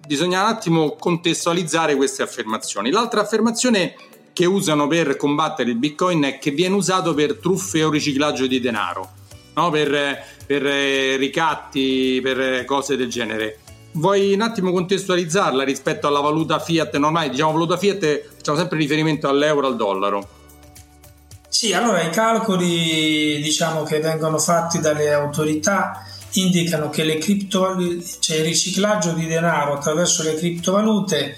bisogna 0.05 0.43
un 0.43 0.47
attimo 0.47 0.95
contestualizzare 0.95 1.97
queste 1.97 2.23
affermazioni 2.23 2.89
l'altra 2.89 3.19
affermazione 3.19 3.95
che 4.37 4.45
usano 4.45 4.85
per 4.85 5.17
combattere 5.17 5.71
il 5.71 5.77
bitcoin 5.77 6.21
è 6.21 6.37
che 6.37 6.51
viene 6.51 6.75
usato 6.75 7.15
per 7.15 7.37
truffe 7.37 7.83
o 7.83 7.89
riciclaggio 7.89 8.45
di 8.45 8.59
denaro 8.59 9.09
no? 9.55 9.71
per, 9.71 9.89
per 10.45 10.63
eh, 10.63 11.15
ricatti 11.15 12.19
per 12.21 12.63
cose 12.65 12.95
del 12.95 13.09
genere 13.09 13.57
vuoi 13.93 14.35
un 14.35 14.41
attimo 14.41 14.71
contestualizzarla 14.71 15.63
rispetto 15.63 16.05
alla 16.05 16.19
valuta 16.19 16.59
fiat 16.59 16.97
normale? 16.97 17.31
Diciamo 17.31 17.53
valuta 17.53 17.77
fiat, 17.77 18.25
facciamo 18.35 18.59
sempre 18.59 18.77
riferimento 18.77 19.27
all'euro, 19.27 19.65
al 19.65 19.75
dollaro. 19.75 20.27
Sì, 21.49 21.73
allora 21.73 22.03
i 22.03 22.11
calcoli 22.11 23.41
diciamo, 23.41 23.81
che 23.81 23.99
vengono 23.99 24.37
fatti 24.37 24.79
dalle 24.79 25.11
autorità 25.11 26.05
indicano 26.33 26.91
che 26.91 27.17
criptovalute, 27.17 28.05
cioè 28.19 28.37
il 28.37 28.43
riciclaggio 28.43 29.13
di 29.13 29.25
denaro 29.25 29.73
attraverso 29.73 30.21
le 30.21 30.35
criptovalute 30.35 31.37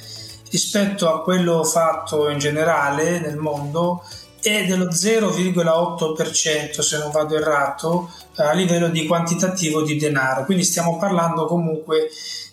rispetto 0.50 1.14
a 1.14 1.22
quello 1.22 1.64
fatto 1.64 2.30
in 2.30 2.40
generale 2.40 3.20
nel 3.20 3.38
mondo 3.38 4.04
è 4.42 4.66
dello 4.66 4.86
0,8% 4.86 6.80
se 6.80 6.98
non 6.98 7.12
vado 7.12 7.36
errato 7.36 8.10
a 8.38 8.54
livello 8.54 8.88
di 8.88 9.06
quantitativo 9.06 9.82
di 9.82 9.98
denaro 9.98 10.46
quindi 10.46 10.64
stiamo 10.64 10.98
parlando 10.98 11.46
comunque 11.46 12.10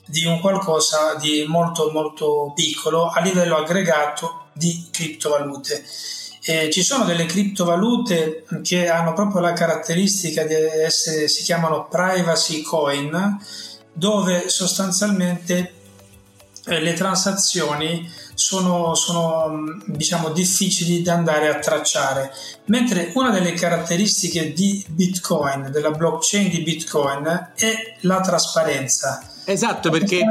di 0.06 0.24
un 0.24 0.40
qualcosa 0.40 1.14
di 1.20 1.44
molto 1.48 1.90
molto 1.90 2.52
piccolo 2.54 3.08
a 3.08 3.20
livello 3.20 3.56
aggregato 3.56 4.44
di 4.52 4.88
criptovalute. 4.90 5.84
Eh, 6.48 6.70
ci 6.70 6.82
sono 6.82 7.04
delle 7.04 7.26
criptovalute 7.26 8.44
che 8.62 8.88
hanno 8.88 9.12
proprio 9.12 9.40
la 9.40 9.52
caratteristica 9.52 10.44
di 10.44 10.54
essere, 10.54 11.26
si 11.26 11.42
chiamano 11.42 11.88
privacy 11.88 12.62
coin, 12.62 13.36
dove 13.92 14.48
sostanzialmente 14.48 15.56
eh, 15.56 15.75
le 16.66 16.92
transazioni 16.94 18.10
sono, 18.34 18.94
sono 18.94 19.78
diciamo, 19.86 20.30
difficili 20.30 21.02
da 21.02 21.14
andare 21.14 21.48
a 21.48 21.58
tracciare, 21.58 22.32
mentre 22.66 23.12
una 23.14 23.30
delle 23.30 23.52
caratteristiche 23.52 24.52
di 24.52 24.84
Bitcoin, 24.88 25.70
della 25.70 25.90
blockchain 25.90 26.50
di 26.50 26.62
Bitcoin, 26.62 27.52
è 27.54 27.96
la 28.00 28.20
trasparenza 28.20 29.30
Esatto, 29.48 29.90
perché, 29.90 30.24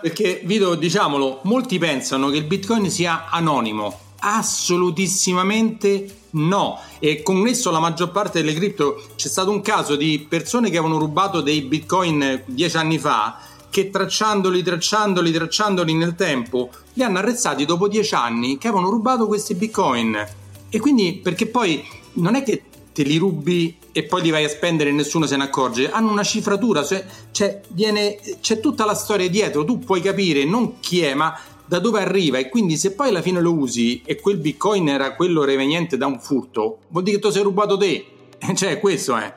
perché 0.00 0.42
Vito, 0.44 0.76
diciamolo, 0.76 1.40
molti 1.42 1.76
pensano 1.78 2.28
che 2.28 2.36
il 2.36 2.44
Bitcoin 2.44 2.88
sia 2.88 3.28
anonimo. 3.28 3.98
Assolutissimamente 4.20 6.18
no. 6.30 6.78
E 7.00 7.20
connesso 7.22 7.70
alla 7.70 7.80
maggior 7.80 8.12
parte 8.12 8.40
delle 8.40 8.54
cripto 8.54 9.08
c'è 9.16 9.26
stato 9.26 9.50
un 9.50 9.60
caso 9.60 9.96
di 9.96 10.24
persone 10.28 10.70
che 10.70 10.78
avevano 10.78 11.00
rubato 11.00 11.40
dei 11.40 11.62
Bitcoin 11.62 12.42
dieci 12.46 12.76
anni 12.76 12.98
fa 12.98 13.40
che 13.70 13.90
tracciandoli, 13.90 14.62
tracciandoli, 14.62 15.30
tracciandoli 15.30 15.94
nel 15.94 16.14
tempo 16.14 16.70
li 16.94 17.02
hanno 17.02 17.18
arrestati 17.18 17.64
dopo 17.64 17.88
dieci 17.88 18.14
anni 18.14 18.58
che 18.58 18.68
avevano 18.68 18.90
rubato 18.90 19.26
questi 19.26 19.54
Bitcoin. 19.54 20.26
E 20.68 20.78
quindi, 20.80 21.20
perché 21.22 21.46
poi 21.46 21.82
non 22.14 22.34
è 22.34 22.42
che 22.42 22.64
te 22.92 23.02
li 23.02 23.16
rubi 23.16 23.76
e 23.92 24.04
poi 24.04 24.22
li 24.22 24.30
vai 24.30 24.44
a 24.44 24.48
spendere 24.48 24.90
e 24.90 24.92
nessuno 24.92 25.26
se 25.26 25.36
ne 25.36 25.44
accorge, 25.44 25.90
hanno 25.90 26.10
una 26.10 26.22
cifratura, 26.22 26.84
cioè, 26.84 27.04
cioè 27.30 27.60
viene, 27.68 28.18
c'è 28.40 28.60
tutta 28.60 28.84
la 28.84 28.94
storia 28.94 29.28
dietro, 29.28 29.64
tu 29.64 29.78
puoi 29.78 30.00
capire 30.00 30.44
non 30.44 30.80
chi 30.80 31.00
è, 31.00 31.14
ma 31.14 31.36
da 31.66 31.78
dove 31.78 32.00
arriva 32.00 32.38
e 32.38 32.48
quindi 32.48 32.76
se 32.76 32.94
poi 32.94 33.08
alla 33.08 33.22
fine 33.22 33.40
lo 33.40 33.52
usi 33.52 34.02
e 34.04 34.20
quel 34.20 34.38
bitcoin 34.38 34.88
era 34.88 35.14
quello 35.14 35.44
reveniente 35.44 35.96
da 35.96 36.06
un 36.06 36.18
furto, 36.18 36.78
vuol 36.88 37.04
dire 37.04 37.16
che 37.16 37.22
tu 37.22 37.30
sei 37.30 37.42
rubato 37.42 37.76
te, 37.76 38.06
cioè 38.54 38.80
questo 38.80 39.16
è. 39.16 39.32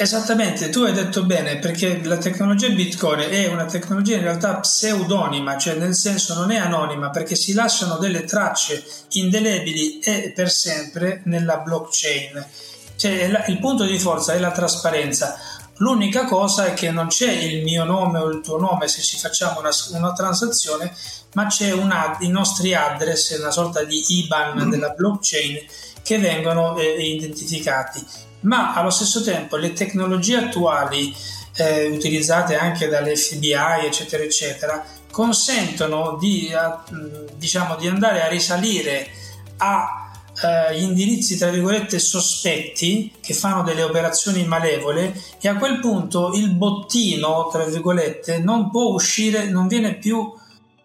Esattamente, 0.00 0.70
tu 0.70 0.82
hai 0.82 0.92
detto 0.92 1.24
bene 1.24 1.58
perché 1.58 2.00
la 2.04 2.18
tecnologia 2.18 2.68
Bitcoin 2.68 3.18
è 3.18 3.48
una 3.48 3.64
tecnologia 3.64 4.14
in 4.14 4.22
realtà 4.22 4.60
pseudonima, 4.60 5.58
cioè 5.58 5.74
nel 5.74 5.96
senso 5.96 6.34
non 6.34 6.52
è 6.52 6.56
anonima 6.56 7.10
perché 7.10 7.34
si 7.34 7.52
lasciano 7.52 7.96
delle 7.96 8.22
tracce 8.22 8.84
indelebili 9.14 9.98
e 9.98 10.32
per 10.32 10.52
sempre 10.52 11.22
nella 11.24 11.56
blockchain. 11.56 12.46
Cioè, 12.94 13.44
il 13.48 13.58
punto 13.58 13.82
di 13.82 13.98
forza 13.98 14.34
è 14.34 14.38
la 14.38 14.52
trasparenza. 14.52 15.36
L'unica 15.78 16.26
cosa 16.26 16.66
è 16.66 16.74
che 16.74 16.92
non 16.92 17.08
c'è 17.08 17.32
il 17.32 17.64
mio 17.64 17.82
nome 17.82 18.20
o 18.20 18.28
il 18.28 18.40
tuo 18.40 18.56
nome 18.56 18.86
se 18.86 19.02
ci 19.02 19.18
facciamo 19.18 19.58
una, 19.58 19.70
una 19.94 20.12
transazione, 20.12 20.94
ma 21.32 21.46
c'è 21.46 21.72
una, 21.72 22.16
i 22.20 22.28
nostri 22.28 22.72
address, 22.72 23.36
una 23.36 23.50
sorta 23.50 23.82
di 23.82 24.00
IBAN 24.06 24.70
della 24.70 24.90
blockchain 24.90 25.58
che 26.04 26.18
vengono 26.18 26.76
eh, 26.76 27.02
identificati 27.02 28.27
ma 28.40 28.74
allo 28.74 28.90
stesso 28.90 29.22
tempo 29.22 29.56
le 29.56 29.72
tecnologie 29.72 30.36
attuali 30.36 31.14
eh, 31.56 31.86
utilizzate 31.86 32.56
anche 32.56 32.88
dall'FBI 32.88 33.86
eccetera 33.86 34.22
eccetera 34.22 34.84
consentono 35.10 36.16
di, 36.20 36.52
a, 36.54 36.84
diciamo, 37.36 37.76
di 37.76 37.88
andare 37.88 38.22
a 38.22 38.28
risalire 38.28 39.08
a 39.58 40.12
eh, 40.40 40.80
indirizzi 40.80 41.36
tra 41.36 41.50
virgolette 41.50 41.98
sospetti 41.98 43.12
che 43.20 43.34
fanno 43.34 43.62
delle 43.62 43.82
operazioni 43.82 44.44
malevole 44.44 45.20
e 45.40 45.48
a 45.48 45.56
quel 45.56 45.80
punto 45.80 46.32
il 46.34 46.50
bottino 46.50 47.48
tra 47.50 47.64
virgolette 47.64 48.38
non 48.38 48.70
può 48.70 48.92
uscire 48.92 49.48
non 49.48 49.66
viene 49.66 49.94
più 49.94 50.32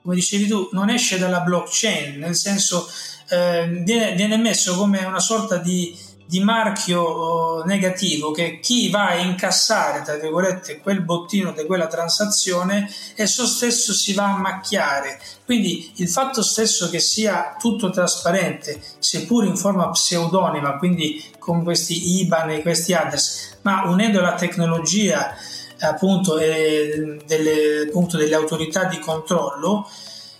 come 0.01 0.15
dicevi 0.15 0.47
tu 0.47 0.69
non 0.71 0.89
esce 0.89 1.19
dalla 1.19 1.41
blockchain 1.41 2.17
nel 2.17 2.35
senso 2.35 2.89
eh, 3.29 3.67
viene, 3.83 4.15
viene 4.15 4.37
messo 4.37 4.75
come 4.75 5.03
una 5.05 5.19
sorta 5.19 5.57
di 5.57 5.95
di 6.33 6.43
marchio 6.43 7.01
oh, 7.03 7.63
negativo 7.63 8.31
che 8.31 8.59
chi 8.59 8.89
va 8.89 9.09
a 9.09 9.17
incassare 9.17 10.01
tra 10.01 10.15
virgolette 10.15 10.79
quel 10.79 11.03
bottino 11.03 11.51
di 11.51 11.63
quella 11.63 11.85
transazione 11.85 12.91
esso 13.13 13.45
stesso 13.45 13.93
si 13.93 14.13
va 14.13 14.33
a 14.33 14.39
macchiare. 14.39 15.21
Quindi 15.45 15.91
il 15.97 16.09
fatto 16.09 16.41
stesso 16.41 16.89
che 16.89 16.97
sia 16.97 17.55
tutto 17.59 17.91
trasparente 17.91 18.81
seppur 18.97 19.45
in 19.45 19.55
forma 19.55 19.91
pseudonima 19.91 20.77
quindi 20.77 21.23
con 21.37 21.61
questi 21.61 22.21
IBAN 22.21 22.49
e 22.49 22.61
questi 22.63 22.93
address 22.95 23.57
ma 23.61 23.83
unendo 23.85 24.19
la 24.19 24.33
tecnologia 24.33 25.35
appunto, 25.81 26.39
eh, 26.39 27.21
delle, 27.27 27.85
appunto 27.87 28.17
delle 28.17 28.33
autorità 28.33 28.85
di 28.85 28.97
controllo 28.97 29.87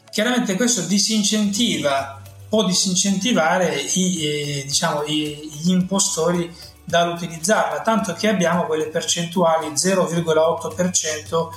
chiaramente 0.10 0.56
questo 0.56 0.82
disincentiva 0.82 2.20
può 2.54 2.64
disincentivare 2.66 3.76
i, 3.96 4.26
eh, 4.26 4.64
diciamo, 4.68 5.02
i, 5.06 5.50
gli 5.64 5.72
impostori 5.72 6.54
dall'utilizzarla, 6.84 7.82
tanto 7.82 8.14
che 8.14 8.28
abbiamo 8.28 8.66
quelle 8.66 8.88
percentuali 8.88 9.68
0,8% 9.70 11.48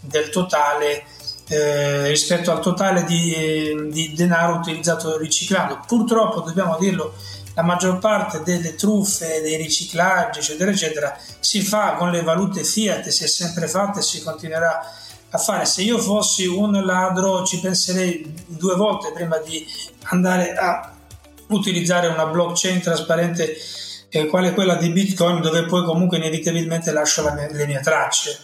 del 0.00 0.30
totale 0.30 1.04
eh, 1.48 2.08
rispetto 2.08 2.50
al 2.50 2.60
totale 2.60 3.04
di, 3.04 3.88
di, 3.90 4.12
denaro 4.14 4.56
utilizzato 4.56 5.16
riciclando. 5.16 5.82
Purtroppo, 5.86 6.40
dobbiamo 6.40 6.76
dirlo, 6.78 7.14
la 7.54 7.62
maggior 7.62 7.98
parte 7.98 8.42
delle 8.44 8.74
truffe, 8.74 9.40
dei 9.40 9.56
riciclaggi, 9.56 10.40
eccetera, 10.40 10.70
eccetera, 10.70 11.18
si 11.40 11.62
fa 11.62 11.94
con 11.94 12.10
le 12.10 12.22
valute 12.22 12.64
fiat, 12.64 13.08
si 13.08 13.24
è 13.24 13.28
sempre 13.28 13.66
fatta 13.66 13.98
e 14.00 14.02
si 14.02 14.22
continuerà 14.22 14.80
a 15.30 15.38
fare. 15.38 15.64
Se 15.64 15.82
io 15.82 15.98
fossi 15.98 16.46
un 16.46 16.84
ladro 16.84 17.44
ci 17.44 17.60
penserei 17.60 18.44
due 18.46 18.76
volte 18.76 19.12
prima 19.12 19.38
di 19.38 19.64
andare 20.10 20.54
a 20.54 20.95
utilizzare 21.48 22.08
una 22.08 22.26
blockchain 22.26 22.80
trasparente 22.80 23.56
eh, 24.08 24.26
quale 24.26 24.52
quella 24.52 24.76
di 24.76 24.90
Bitcoin 24.90 25.40
dove 25.40 25.64
poi 25.64 25.84
comunque 25.84 26.16
inevitabilmente 26.16 26.92
lascio 26.92 27.22
mia, 27.22 27.48
le 27.50 27.66
mie 27.66 27.80
tracce. 27.80 28.38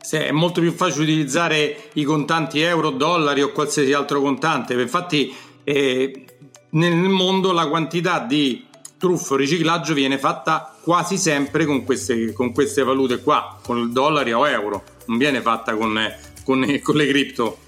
Sì, 0.00 0.16
è 0.16 0.32
molto 0.32 0.60
più 0.60 0.72
facile 0.72 1.04
utilizzare 1.04 1.90
i 1.94 2.04
contanti 2.04 2.60
euro, 2.60 2.90
dollari 2.90 3.40
o 3.40 3.52
qualsiasi 3.52 3.92
altro 3.92 4.20
contante. 4.20 4.74
Infatti 4.74 5.34
eh, 5.64 6.24
nel 6.70 6.94
mondo 6.94 7.52
la 7.52 7.68
quantità 7.68 8.18
di 8.18 8.66
truffo 8.98 9.36
riciclaggio 9.36 9.94
viene 9.94 10.18
fatta 10.18 10.76
quasi 10.82 11.16
sempre 11.16 11.64
con 11.64 11.84
queste, 11.84 12.32
con 12.32 12.52
queste 12.52 12.82
valute 12.82 13.20
qua, 13.22 13.58
con 13.62 13.78
il 13.78 13.92
dollaro 13.92 14.38
o 14.38 14.48
euro, 14.48 14.82
non 15.06 15.18
viene 15.18 15.40
fatta 15.40 15.74
con, 15.74 15.98
con, 16.44 16.80
con 16.82 16.96
le 16.96 17.06
cripto. 17.06 17.58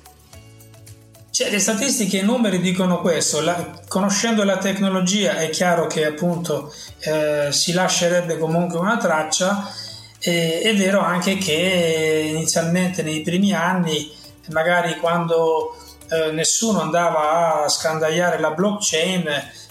Cioè, 1.37 1.51
le 1.51 1.59
statistiche 1.59 2.17
e 2.17 2.23
i 2.23 2.25
numeri 2.25 2.61
dicono 2.61 3.03
questo, 3.03 3.43
la, 3.43 3.83
conoscendo 3.89 4.43
la 4.43 4.57
tecnologia 4.57 5.37
è 5.37 5.51
chiaro 5.51 5.87
che 5.87 6.07
appunto 6.07 6.73
eh, 7.01 7.49
si 7.53 7.75
lascerebbe 7.75 8.39
comunque 8.39 8.79
una 8.79 8.97
traccia, 8.97 9.71
e, 10.19 10.63
è 10.63 10.75
vero 10.75 11.01
anche 11.01 11.37
che 11.37 12.31
inizialmente 12.33 13.03
nei 13.03 13.21
primi 13.21 13.53
anni, 13.53 14.11
magari 14.47 14.97
quando 14.97 15.77
eh, 16.09 16.31
nessuno 16.31 16.81
andava 16.81 17.65
a 17.65 17.69
scandagliare 17.69 18.39
la 18.39 18.53
blockchain, 18.53 19.27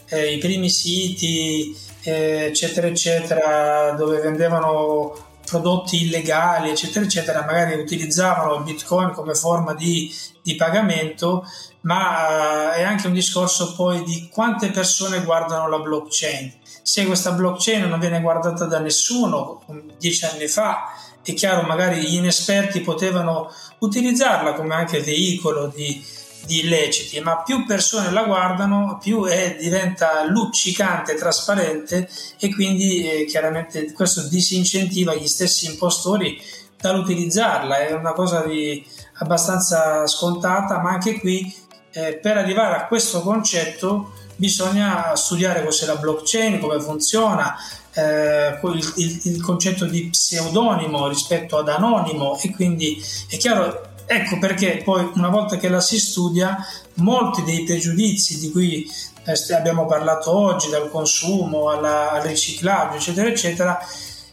eh, 0.10 0.34
i 0.34 0.38
primi 0.38 0.70
siti 0.70 1.76
eh, 2.04 2.46
eccetera 2.46 2.86
eccetera 2.86 3.96
dove 3.98 4.20
vendevano 4.20 5.25
prodotti 5.46 6.04
illegali 6.04 6.70
eccetera 6.70 7.06
eccetera 7.06 7.46
magari 7.46 7.80
utilizzavano 7.80 8.56
il 8.56 8.64
bitcoin 8.64 9.12
come 9.12 9.36
forma 9.36 9.74
di, 9.74 10.14
di 10.42 10.56
pagamento 10.56 11.46
ma 11.82 12.74
eh, 12.74 12.80
è 12.80 12.84
anche 12.84 13.08
un 13.08 13.14
discorso 13.14 13.74
poi 13.74 14.04
di 14.04 14.30
quante 14.32 14.72
persone 14.72 15.24
guardano 15.24 15.70
la 15.70 15.80
blockchain. 15.80 16.52
Se 16.82 17.06
questa 17.06 17.32
blockchain 17.32 17.88
non 17.88 18.00
viene 18.00 18.22
guardata 18.22 18.66
da 18.66 18.80
nessuno 18.80 19.64
dieci 19.98 20.26
anni 20.26 20.48
fa 20.48 20.92
è 21.24 21.34
chiaro 21.34 21.62
magari 21.64 22.02
gli 22.02 22.16
inesperti 22.16 22.82
potevano 22.82 23.50
utilizzarla 23.80 24.54
come 24.54 24.76
anche 24.76 25.02
veicolo 25.02 25.68
di, 25.68 26.04
di 26.46 26.60
illeciti, 26.60 27.20
ma 27.20 27.42
più 27.42 27.66
persone 27.66 28.12
la 28.12 28.24
guardano, 28.24 28.98
più 29.02 29.26
è, 29.26 29.58
diventa 29.60 30.26
luccicante, 30.28 31.16
trasparente 31.16 32.10
e 32.40 32.54
quindi 32.54 33.10
eh, 33.10 33.26
chiaramente 33.26 33.92
questo 33.92 34.28
disincentiva 34.28 35.14
gli 35.14 35.28
stessi 35.28 35.66
impostori 35.66 36.42
dall'utilizzarla. 36.80 37.88
È 37.88 37.94
una 37.94 38.14
cosa 38.14 38.46
di, 38.46 38.84
abbastanza 39.18 40.06
scontata, 40.08 40.80
ma 40.80 40.92
anche 40.92 41.20
qui 41.20 41.54
eh, 41.92 42.18
per 42.18 42.38
arrivare 42.38 42.76
a 42.76 42.88
questo 42.88 43.22
concetto 43.22 44.14
bisogna 44.36 45.16
studiare 45.16 45.64
cos'è 45.64 45.86
la 45.86 45.96
blockchain, 45.96 46.60
come 46.60 46.80
funziona, 46.82 47.56
eh, 47.94 48.60
il, 48.62 48.94
il, 48.98 49.22
il 49.24 49.42
concetto 49.42 49.86
di 49.86 50.10
pseudonimo 50.10 51.08
rispetto 51.08 51.58
ad 51.58 51.70
anonimo 51.70 52.38
e 52.42 52.52
quindi 52.52 53.02
è 53.30 53.38
chiaro 53.38 53.94
Ecco 54.08 54.38
perché 54.38 54.82
poi 54.84 55.10
una 55.16 55.30
volta 55.30 55.58
che 55.58 55.68
la 55.68 55.82
si 55.82 56.00
studia, 56.00 56.58
molti 56.96 57.44
dei 57.44 57.64
pregiudizi 57.64 58.40
di 58.40 58.52
cui 58.52 58.90
eh, 59.26 59.54
abbiamo 59.54 59.86
parlato 59.86 60.36
oggi, 60.36 60.70
dal 60.70 60.90
consumo 60.90 61.70
alla, 61.70 62.12
al 62.12 62.22
riciclaggio, 62.22 62.98
eccetera, 62.98 63.28
eccetera, 63.30 63.80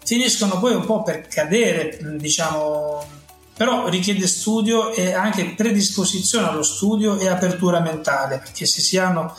finiscono 0.04 0.58
poi 0.58 0.74
un 0.74 0.84
po' 0.84 1.02
per 1.02 1.26
cadere, 1.26 1.98
diciamo, 2.18 3.02
però 3.56 3.88
richiede 3.88 4.26
studio 4.26 4.92
e 4.92 5.12
anche 5.12 5.54
predisposizione 5.54 6.48
allo 6.48 6.62
studio 6.62 7.18
e 7.18 7.28
apertura 7.28 7.80
mentale, 7.80 8.38
perché 8.38 8.66
se 8.66 8.80
si 8.80 8.98
hanno 8.98 9.34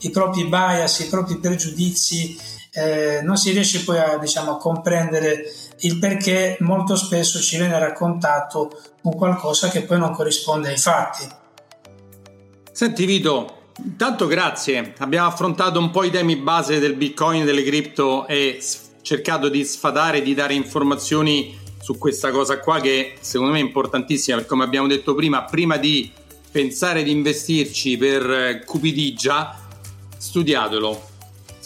i 0.00 0.10
propri 0.10 0.46
bias, 0.46 1.00
i 1.00 1.08
propri 1.08 1.38
pregiudizi, 1.38 2.38
eh, 2.72 3.20
non 3.22 3.36
si 3.36 3.50
riesce 3.50 3.82
poi 3.82 3.98
a, 3.98 4.16
diciamo, 4.18 4.52
a 4.52 4.56
comprendere 4.58 5.44
il 5.82 5.98
perché 5.98 6.56
molto 6.60 6.96
spesso 6.96 7.40
ci 7.40 7.56
viene 7.56 7.78
raccontato 7.78 8.70
un 9.02 9.14
qualcosa 9.14 9.68
che 9.68 9.82
poi 9.82 9.98
non 9.98 10.12
corrisponde 10.12 10.70
ai 10.70 10.78
fatti. 10.78 11.26
Senti 12.70 13.04
Vito, 13.04 13.70
intanto 13.84 14.26
grazie, 14.26 14.94
abbiamo 14.98 15.28
affrontato 15.28 15.78
un 15.78 15.90
po' 15.90 16.04
i 16.04 16.10
temi 16.10 16.36
base 16.36 16.78
del 16.78 16.94
bitcoin, 16.94 17.44
delle 17.44 17.62
cripto 17.62 18.26
e 18.26 18.60
cercato 19.02 19.48
di 19.48 19.64
sfatare, 19.64 20.22
di 20.22 20.34
dare 20.34 20.54
informazioni 20.54 21.58
su 21.80 21.98
questa 21.98 22.30
cosa 22.30 22.60
qua 22.60 22.80
che 22.80 23.16
secondo 23.20 23.52
me 23.52 23.58
è 23.58 23.62
importantissima. 23.62 24.36
Perché 24.36 24.50
come 24.50 24.64
abbiamo 24.64 24.86
detto 24.86 25.14
prima, 25.14 25.44
prima 25.44 25.76
di 25.76 26.10
pensare 26.50 27.02
di 27.02 27.10
investirci 27.10 27.96
per 27.96 28.62
cupidigia, 28.64 29.58
studiatelo, 30.16 31.10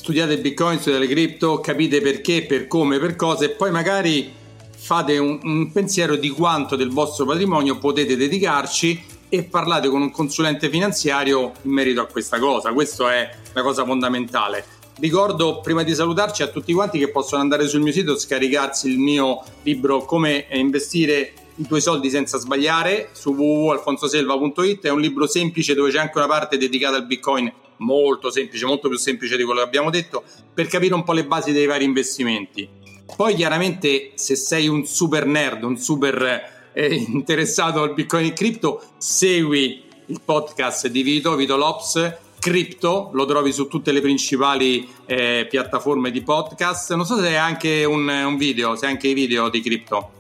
studiate 0.07 0.39
bitcoin, 0.39 0.79
studiate 0.79 1.05
le 1.05 1.13
cripto, 1.13 1.59
capite 1.59 2.01
perché, 2.01 2.45
per 2.47 2.69
come, 2.69 3.01
per 3.01 3.17
cosa 3.17 3.45
e 3.45 3.51
poi 3.51 3.73
magari 3.73 4.33
fate 4.77 5.19
un, 5.19 5.41
un 5.43 5.73
pensiero 5.73 6.15
di 6.15 6.29
quanto 6.29 6.77
del 6.77 6.91
vostro 6.91 7.25
patrimonio 7.25 7.77
potete 7.79 8.17
dedicarci 8.17 9.03
e 9.29 9.43
parlate 9.43 9.89
con 9.89 10.03
un 10.03 10.13
consulente 10.13 10.71
finanziario 10.71 11.51
in 11.63 11.73
merito 11.73 12.01
a 12.01 12.07
questa 12.07 12.39
cosa. 12.39 12.73
Questa 12.73 13.13
è 13.13 13.35
la 13.53 13.63
cosa 13.63 13.85
fondamentale. 13.85 14.65
Ricordo 15.01 15.61
prima 15.61 15.83
di 15.83 15.93
salutarci 15.93 16.45
a 16.45 16.47
tutti 16.47 16.73
quanti 16.73 17.01
che 17.01 17.11
possono 17.11 17.43
andare 17.43 17.67
sul 17.67 17.81
mio 17.81 17.93
sito 17.93 18.15
e 18.15 18.19
scaricarsi 18.19 18.89
il 18.89 19.01
mio 19.01 19.43
libro 19.65 20.05
Come 20.05 20.47
investire 20.53 21.33
i 21.57 21.67
tuoi 21.67 21.81
soldi 21.81 22.11
senza 22.11 22.39
sbagliare 22.39 23.09
su 23.11 23.35
www.alfonsoselva.it. 23.35 24.85
È 24.85 24.91
un 24.91 25.01
libro 25.01 25.27
semplice 25.27 25.75
dove 25.75 25.91
c'è 25.91 25.99
anche 25.99 26.17
una 26.17 26.29
parte 26.29 26.57
dedicata 26.57 26.95
al 26.95 27.07
Bitcoin 27.07 27.53
molto 27.79 28.31
semplice, 28.31 28.67
molto 28.67 28.89
più 28.89 28.99
semplice 28.99 29.37
di 29.37 29.45
quello 29.45 29.61
che 29.61 29.67
abbiamo 29.67 29.91
detto, 29.91 30.23
per 30.53 30.67
capire 30.67 30.95
un 30.95 31.05
po' 31.05 31.13
le 31.13 31.25
basi 31.25 31.53
dei 31.53 31.67
vari 31.67 31.85
investimenti. 31.85 32.69
Poi 33.17 33.35
chiaramente 33.35 34.13
se 34.15 34.37
sei 34.37 34.69
un 34.69 34.85
super 34.85 35.27
nerd, 35.27 35.63
un 35.63 35.77
super 35.77 36.71
eh, 36.73 36.95
interessato 37.09 37.83
al 37.83 37.95
Bitcoin 37.95 38.27
e 38.27 38.33
cripto, 38.33 38.83
segui 38.99 39.85
il 40.07 40.21
podcast 40.25 40.89
di 40.89 41.03
Vito, 41.03 41.35
Vito 41.35 41.57
Lops, 41.57 42.25
Crypto, 42.39 43.11
lo 43.13 43.25
trovi 43.25 43.53
su 43.53 43.67
tutte 43.67 43.91
le 43.91 44.01
principali 44.01 44.89
eh, 45.07 45.47
piattaforme 45.49 46.11
di 46.11 46.23
podcast. 46.23 46.95
Non 46.95 47.05
so 47.05 47.19
se 47.19 47.31
è 47.31 47.35
anche 47.35 47.85
un, 47.85 48.09
un 48.09 48.37
video, 48.37 48.77
se 48.77 48.87
è 48.87 48.89
anche 48.91 49.09
i 49.09 49.15
video 49.15 49.49
di 49.49 49.61
Crypto. 49.61 50.11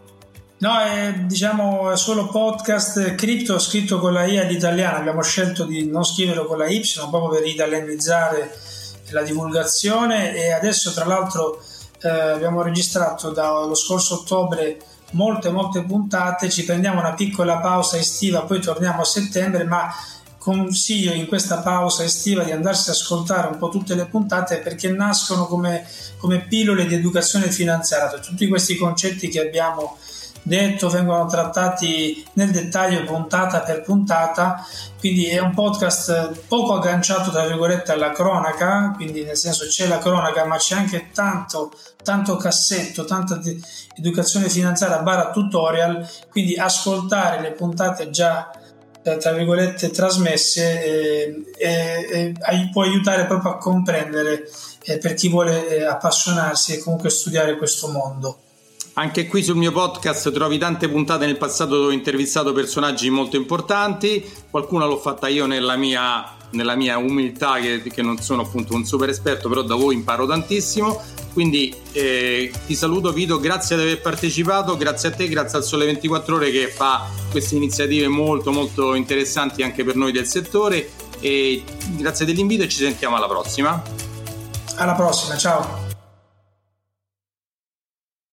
No, 0.58 0.78
è 0.78 1.12
diciamo 1.26 1.94
solo 1.96 2.28
podcast 2.28 3.14
cripto 3.14 3.58
scritto 3.58 3.98
con 3.98 4.14
la 4.14 4.24
I 4.24 4.38
ad 4.38 4.50
italiano. 4.50 4.96
Abbiamo 4.96 5.20
scelto 5.22 5.64
di 5.64 5.86
non 5.86 6.02
scriverlo 6.02 6.46
con 6.46 6.56
la 6.56 6.66
Y 6.66 6.82
proprio 7.10 7.28
per 7.28 7.46
italianizzare 7.46 8.56
la 9.10 9.20
divulgazione. 9.20 10.34
E 10.34 10.52
adesso 10.52 10.94
tra 10.94 11.04
l'altro 11.04 11.62
eh, 12.00 12.08
abbiamo 12.08 12.62
registrato 12.62 13.32
dallo 13.32 13.74
scorso 13.74 14.14
ottobre 14.14 14.78
molte 15.12 15.50
molte 15.50 15.82
puntate, 15.84 16.48
ci 16.48 16.64
prendiamo 16.64 17.00
una 17.00 17.14
piccola 17.14 17.58
pausa 17.58 17.96
estiva, 17.98 18.42
poi 18.42 18.60
torniamo 18.60 19.02
a 19.02 19.04
settembre, 19.04 19.64
ma 19.64 19.92
consiglio 20.38 21.12
in 21.12 21.26
questa 21.26 21.58
pausa 21.58 22.02
estiva 22.02 22.44
di 22.44 22.52
andarsi 22.52 22.88
ad 22.88 22.96
ascoltare 22.96 23.48
un 23.48 23.58
po' 23.58 23.68
tutte 23.68 23.94
le 23.94 24.06
puntate 24.06 24.58
perché 24.58 24.88
nascono 24.88 25.46
come, 25.46 25.86
come 26.18 26.46
pillole 26.46 26.86
di 26.86 26.94
educazione 26.94 27.50
finanziaria, 27.50 28.18
tutti 28.18 28.48
questi 28.48 28.76
concetti 28.76 29.28
che 29.28 29.40
abbiamo 29.40 29.98
detto, 30.46 30.88
vengono 30.88 31.26
trattati 31.26 32.24
nel 32.34 32.52
dettaglio 32.52 33.02
puntata 33.02 33.60
per 33.62 33.82
puntata, 33.82 34.64
quindi 34.98 35.26
è 35.26 35.40
un 35.40 35.52
podcast 35.52 36.44
poco 36.46 36.74
agganciato 36.74 37.32
tra 37.32 37.46
virgolette 37.46 37.90
alla 37.90 38.12
cronaca, 38.12 38.92
quindi 38.94 39.24
nel 39.24 39.36
senso 39.36 39.66
c'è 39.66 39.88
la 39.88 39.98
cronaca 39.98 40.44
ma 40.44 40.56
c'è 40.56 40.76
anche 40.76 41.10
tanto, 41.12 41.72
tanto 42.02 42.36
cassetto, 42.36 43.04
tanta 43.04 43.40
educazione 43.96 44.48
finanziaria 44.48 45.02
barra 45.02 45.30
tutorial, 45.30 46.08
quindi 46.30 46.56
ascoltare 46.56 47.40
le 47.40 47.50
puntate 47.50 48.10
già 48.10 48.48
eh, 49.02 49.16
tra 49.16 49.32
virgolette 49.32 49.90
trasmesse 49.90 50.84
eh, 50.84 51.52
eh, 51.58 52.32
eh, 52.40 52.68
può 52.72 52.82
aiutare 52.82 53.26
proprio 53.26 53.52
a 53.52 53.58
comprendere 53.58 54.48
eh, 54.84 54.98
per 54.98 55.14
chi 55.14 55.28
vuole 55.28 55.68
eh, 55.68 55.84
appassionarsi 55.84 56.74
e 56.74 56.78
comunque 56.78 57.10
studiare 57.10 57.56
questo 57.56 57.88
mondo. 57.88 58.38
Anche 58.98 59.26
qui 59.26 59.42
sul 59.42 59.56
mio 59.56 59.72
podcast 59.72 60.32
trovi 60.32 60.56
tante 60.56 60.88
puntate 60.88 61.26
nel 61.26 61.36
passato 61.36 61.76
dove 61.76 61.88
ho 61.88 61.92
intervistato 61.92 62.54
personaggi 62.54 63.10
molto 63.10 63.36
importanti, 63.36 64.24
qualcuna 64.48 64.86
l'ho 64.86 64.96
fatta 64.96 65.28
io 65.28 65.44
nella 65.44 65.76
mia, 65.76 66.34
nella 66.52 66.76
mia 66.76 66.96
umiltà 66.96 67.58
che, 67.60 67.82
che, 67.82 68.00
non 68.00 68.16
sono 68.16 68.40
appunto 68.40 68.74
un 68.74 68.86
super 68.86 69.10
esperto, 69.10 69.50
però 69.50 69.60
da 69.60 69.74
voi 69.74 69.96
imparo 69.96 70.26
tantissimo. 70.26 70.98
Quindi 71.34 71.74
eh, 71.92 72.50
ti 72.66 72.74
saluto 72.74 73.12
Vito, 73.12 73.38
grazie 73.38 73.76
di 73.76 73.82
aver 73.82 74.00
partecipato, 74.00 74.78
grazie 74.78 75.10
a 75.10 75.12
te, 75.12 75.28
grazie 75.28 75.58
al 75.58 75.64
Sole 75.64 75.84
24 75.84 76.34
Ore 76.34 76.50
che 76.50 76.68
fa 76.68 77.06
queste 77.30 77.54
iniziative 77.54 78.08
molto 78.08 78.50
molto 78.50 78.94
interessanti 78.94 79.62
anche 79.62 79.84
per 79.84 79.96
noi 79.96 80.10
del 80.10 80.26
settore 80.26 80.88
e 81.20 81.62
grazie 81.98 82.24
dell'invito 82.24 82.62
e 82.62 82.68
ci 82.70 82.78
sentiamo 82.78 83.16
alla 83.16 83.28
prossima. 83.28 83.82
Alla 84.76 84.94
prossima, 84.94 85.36
ciao. 85.36 85.85